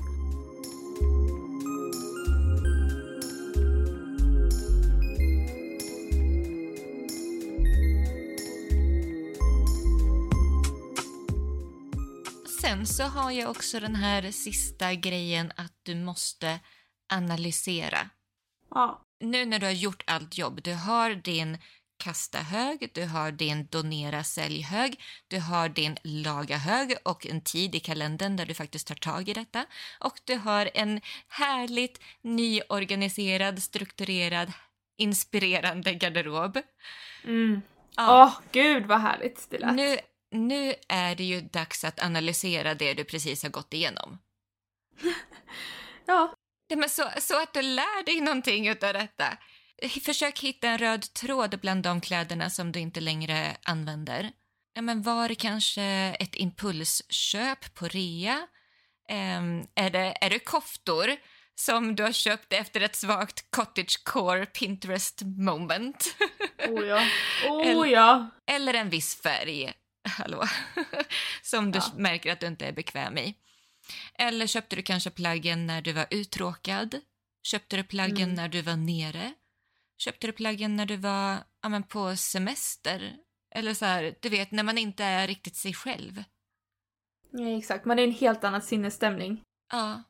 Sen 12.61 12.87
så 12.87 13.03
har 13.03 13.31
jag 13.31 13.51
också 13.51 13.81
den 13.81 13.95
här 13.95 14.31
sista 14.31 14.95
grejen 14.95 15.53
att 15.57 15.81
du 15.83 15.95
måste 15.95 16.61
analysera. 17.13 17.99
Ja. 18.71 19.05
Nu 19.21 19.47
när 19.47 19.59
du 19.59 19.67
har 19.67 19.73
gjort 19.73 20.05
allt 20.07 20.39
jobb, 20.39 20.63
du 20.63 20.75
har 20.75 21.11
din 21.15 21.59
kasta-hög, 21.99 22.91
du 22.95 23.05
har 23.05 23.33
din 23.33 23.67
donera-sälj-hög, 23.67 25.01
du 25.29 25.41
har 25.41 25.69
din 25.69 25.97
laga-hög 26.03 26.95
och 27.03 27.27
en 27.27 27.41
tid 27.41 27.75
i 27.75 27.81
kalendern 27.81 28.37
där 28.37 28.47
du 28.47 28.55
faktiskt 28.55 28.87
tar 28.87 28.95
tag 28.95 29.29
i 29.29 29.33
detta. 29.33 29.67
Och 30.01 30.21
du 30.25 30.37
har 30.37 30.71
en 30.75 31.01
härligt 31.29 32.01
nyorganiserad, 32.23 33.63
strukturerad, 33.63 34.53
inspirerande 34.99 35.95
garderob. 35.95 36.59
Mm. 37.25 37.63
Ja. 37.97 38.25
Åh, 38.25 38.41
gud 38.53 38.87
vad 38.87 39.01
härligt 39.01 39.51
det 39.51 39.59
lät. 39.59 39.75
Nu, 39.75 39.99
nu 40.31 40.75
är 40.89 41.15
det 41.15 41.25
ju 41.25 41.41
dags 41.41 41.85
att 41.85 42.03
analysera 42.03 42.75
det 42.75 42.95
du 42.95 43.05
precis 43.05 43.43
har 43.43 43.51
gått 43.51 43.75
igenom. 43.75 44.19
ja. 46.07 46.35
ja 46.69 46.77
men 46.77 46.89
så, 46.89 47.11
så 47.21 47.43
att 47.43 47.55
du 47.55 47.63
lär 47.63 48.05
dig 48.05 48.21
någonting 48.21 48.71
av 48.71 48.77
detta. 48.77 49.39
Försök 50.05 50.41
hitta 50.41 50.69
en 50.69 50.79
röd 50.79 51.13
tråd 51.13 51.59
bland 51.61 51.83
de 51.83 52.01
kläderna 52.01 52.51
som 52.51 52.73
du 52.73 52.81
inte 52.81 53.01
längre 53.01 53.57
använder. 53.63 54.33
Ja, 54.75 54.83
men 54.83 55.03
var 55.03 55.29
det 55.29 55.35
kanske 55.35 55.83
ett 56.21 56.37
impulsköp 56.37 57.75
på 57.75 57.89
rea? 57.89 58.47
Um, 59.11 59.67
är, 59.75 59.91
det, 59.91 60.15
är 60.21 60.31
det 60.31 60.39
koftor 60.39 61.17
som 61.55 61.97
du 61.97 62.03
har 62.03 62.13
köpt 62.13 62.53
efter 62.53 62.81
ett 62.81 62.97
svagt 62.97 63.51
cottagecore 63.51 64.47
Pinterest 64.47 65.23
moment? 65.23 66.17
Oh 66.69 66.87
ja. 66.87 67.07
Oh 67.49 67.69
eller, 67.69 67.87
ja. 67.87 68.31
Eller 68.47 68.75
en 68.75 68.91
viss 68.91 69.21
färg, 69.21 69.73
hallå, 70.09 70.45
som 71.43 71.73
du 71.73 71.79
ja. 71.79 71.93
märker 71.97 72.33
att 72.33 72.41
du 72.41 72.47
inte 72.47 72.67
är 72.67 72.73
bekväm 72.73 73.19
i. 73.19 73.35
Eller 74.15 74.47
köpte 74.47 74.77
du 74.77 74.83
kanske 74.83 75.11
plaggen 75.11 75.67
när 75.67 75.83
du 75.83 75.93
var 75.93 76.07
uttråkad? 76.11 77.01
Köpte 77.43 77.77
du 77.77 77.85
plaggen 77.85 78.23
mm. 78.23 78.35
när 78.35 78.49
du 78.49 78.63
var 78.63 78.77
nere? 78.77 79.33
Köpte 79.99 80.27
du 80.27 80.33
plaggen 80.33 80.77
när 80.77 80.87
du 80.87 80.97
var 80.97 81.45
ja, 81.63 81.69
men 81.69 81.83
på 81.83 82.17
semester? 82.17 83.17
Eller 83.55 83.75
så 83.75 83.85
här, 83.85 84.15
du 84.21 84.29
vet, 84.29 84.51
när 84.51 84.63
man 84.63 84.79
inte 84.79 85.05
är 85.05 85.27
riktigt 85.27 85.57
sig 85.57 85.75
själv. 85.75 86.25
Ja, 87.31 87.59
exakt. 87.59 87.85
Man 87.85 87.99
är 87.99 88.03
i 88.03 88.07
en 88.07 88.13
helt 88.13 88.45
annan 88.45 88.63
sinnesstämning. 88.63 89.43
Ja. 89.73 90.03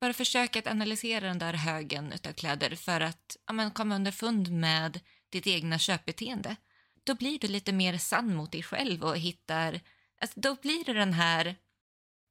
Bara 0.00 0.12
försök 0.12 0.56
att 0.56 0.66
analysera 0.66 1.26
den 1.26 1.38
där 1.38 1.52
högen 1.52 2.12
av 2.28 2.32
kläder 2.32 2.76
för 2.76 3.00
att 3.00 3.36
ja, 3.46 3.52
men, 3.52 3.70
komma 3.70 3.94
underfund 3.94 4.52
med 4.52 5.00
ditt 5.30 5.46
egna 5.46 5.78
köpbeteende. 5.78 6.56
Då 7.04 7.14
blir 7.14 7.38
du 7.38 7.48
lite 7.48 7.72
mer 7.72 7.98
sann 7.98 8.34
mot 8.34 8.52
dig 8.52 8.62
själv 8.62 9.04
och 9.04 9.16
hittar... 9.16 9.80
Alltså, 10.20 10.40
då 10.40 10.54
blir 10.54 10.84
det 10.84 10.92
den 10.92 11.12
här 11.12 11.56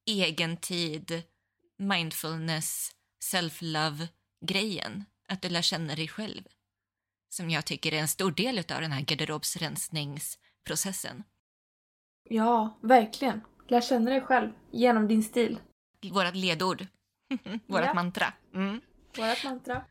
egentid, 0.06 1.24
mindfulness, 1.78 2.92
self-love-grejen. 3.20 5.06
Att 5.28 5.42
du 5.42 5.50
lär 5.50 5.62
känna 5.62 5.96
dig 5.96 6.08
själv 6.08 6.44
som 7.34 7.50
jag 7.50 7.66
tycker 7.66 7.94
är 7.94 8.00
en 8.00 8.08
stor 8.08 8.32
del 8.32 8.58
av 8.58 8.82
den 8.82 8.92
här 8.92 9.02
garderobsrensningsprocessen. 9.02 11.24
Ja, 12.30 12.80
verkligen. 12.82 13.42
Lär 13.68 13.82
känna 13.82 14.12
dig 14.12 14.22
själv 14.22 14.52
genom 14.72 15.08
din 15.08 15.24
stil. 15.24 15.60
Vårat 16.12 16.36
ledord. 16.36 16.88
Vårat 17.68 17.86
ja. 17.86 17.94
mantra. 17.94 18.34
Mm. 18.54 18.82
Vårat 19.18 19.44
mantra. 19.44 19.86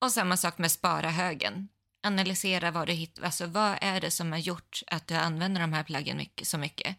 Och 0.00 0.12
samma 0.12 0.36
sak 0.36 0.58
med 0.58 0.70
spara 0.70 1.10
högen. 1.10 1.68
Analysera 2.02 2.70
vad 2.70 2.86
du 2.86 2.92
hittar. 2.92 3.22
Alltså 3.22 3.46
vad 3.46 3.78
är 3.80 4.00
det 4.00 4.10
som 4.10 4.32
har 4.32 4.38
gjort 4.38 4.82
att 4.86 5.06
du 5.06 5.14
använder 5.14 5.60
de 5.60 5.72
här 5.72 5.84
plaggen 5.84 6.16
mycket, 6.16 6.46
så 6.46 6.58
mycket? 6.58 6.96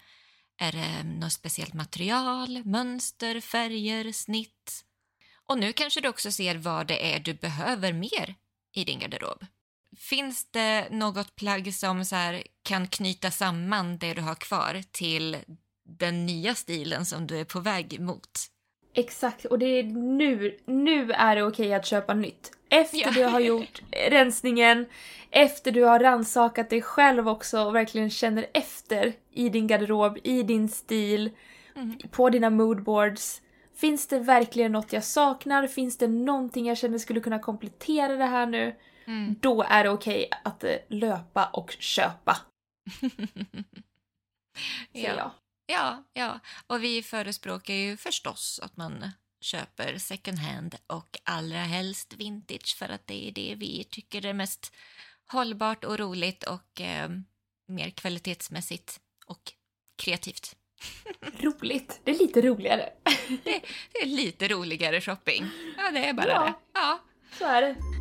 Är 0.57 0.71
det 0.71 1.03
något 1.03 1.33
speciellt 1.33 1.73
material, 1.73 2.65
mönster, 2.65 3.39
färger, 3.39 4.11
snitt? 4.11 4.85
Och 5.45 5.57
nu 5.57 5.73
kanske 5.73 6.01
du 6.01 6.09
också 6.09 6.31
ser 6.31 6.55
vad 6.55 6.87
det 6.87 7.15
är 7.15 7.19
du 7.19 7.33
behöver 7.33 7.93
mer 7.93 8.35
i 8.73 8.83
din 8.83 8.99
garderob. 8.99 9.45
Finns 9.97 10.51
det 10.51 10.87
något 10.91 11.35
plagg 11.35 11.73
som 11.73 12.05
så 12.05 12.15
här, 12.15 12.43
kan 12.63 12.87
knyta 12.87 13.31
samman 13.31 13.97
det 13.97 14.13
du 14.13 14.21
har 14.21 14.35
kvar 14.35 14.81
till 14.91 15.37
den 15.83 16.25
nya 16.25 16.55
stilen 16.55 17.05
som 17.05 17.27
du 17.27 17.37
är 17.37 17.45
på 17.45 17.59
väg 17.59 17.99
mot? 17.99 18.29
Exakt, 18.93 19.45
och 19.45 19.59
det 19.59 19.65
är 19.65 19.83
nu, 19.83 20.57
nu 20.65 21.11
är 21.11 21.35
det 21.35 21.43
okej 21.43 21.73
att 21.73 21.85
köpa 21.85 22.13
nytt. 22.13 22.51
Efter 22.69 22.97
ja. 22.97 23.11
du 23.11 23.23
har 23.23 23.39
gjort 23.39 23.81
rensningen, 24.09 24.85
efter 25.29 25.71
du 25.71 25.83
har 25.83 25.99
ransakat 25.99 26.69
dig 26.69 26.81
själv 26.81 27.29
också 27.29 27.59
och 27.63 27.75
verkligen 27.75 28.09
känner 28.09 28.45
efter 28.53 29.13
i 29.31 29.49
din 29.49 29.67
garderob, 29.67 30.17
i 30.23 30.43
din 30.43 30.69
stil, 30.69 31.29
mm. 31.75 31.97
på 32.11 32.29
dina 32.29 32.49
moodboards. 32.49 33.41
Finns 33.75 34.07
det 34.07 34.19
verkligen 34.19 34.71
något 34.71 34.93
jag 34.93 35.03
saknar? 35.03 35.67
Finns 35.67 35.97
det 35.97 36.07
någonting 36.07 36.67
jag 36.67 36.77
känner 36.77 36.97
skulle 36.97 37.19
kunna 37.19 37.39
komplettera 37.39 38.15
det 38.15 38.25
här 38.25 38.45
nu? 38.45 38.75
Mm. 39.11 39.35
Då 39.41 39.63
är 39.63 39.83
det 39.83 39.89
okej 39.89 40.25
okay 40.27 40.39
att 40.43 40.63
eh, 40.63 40.77
löpa 40.87 41.45
och 41.45 41.75
köpa. 41.79 42.37
ja. 44.91 45.01
Jag. 45.01 45.31
ja, 45.65 46.03
ja. 46.13 46.39
Och 46.67 46.83
vi 46.83 47.03
förespråkar 47.03 47.73
ju 47.73 47.97
förstås 47.97 48.59
att 48.63 48.77
man 48.77 49.11
köper 49.41 49.97
second 49.97 50.39
hand 50.39 50.75
och 50.87 51.19
allra 51.23 51.57
helst 51.57 52.13
vintage 52.13 52.75
för 52.77 52.89
att 52.89 53.07
det 53.07 53.27
är 53.27 53.31
det 53.31 53.55
vi 53.55 53.83
tycker 53.83 54.25
är 54.25 54.33
mest 54.33 54.73
hållbart 55.31 55.83
och 55.83 55.99
roligt 55.99 56.43
och 56.43 56.81
eh, 56.81 57.09
mer 57.67 57.89
kvalitetsmässigt 57.89 58.99
och 59.25 59.53
kreativt. 60.03 60.55
Roligt. 61.39 62.01
Det 62.03 62.11
är 62.11 62.19
lite 62.19 62.41
roligare. 62.41 62.89
det, 63.43 63.61
det, 63.93 63.99
är 64.01 64.05
lite 64.05 64.47
roligare 64.47 65.01
shopping. 65.01 65.45
Ja, 65.77 65.91
det 65.91 66.05
är 66.05 66.13
bara 66.13 66.27
ja, 66.27 66.43
det. 66.43 66.53
Ja, 66.73 66.99
så 67.37 67.45
är 67.45 67.61
det. 67.61 68.00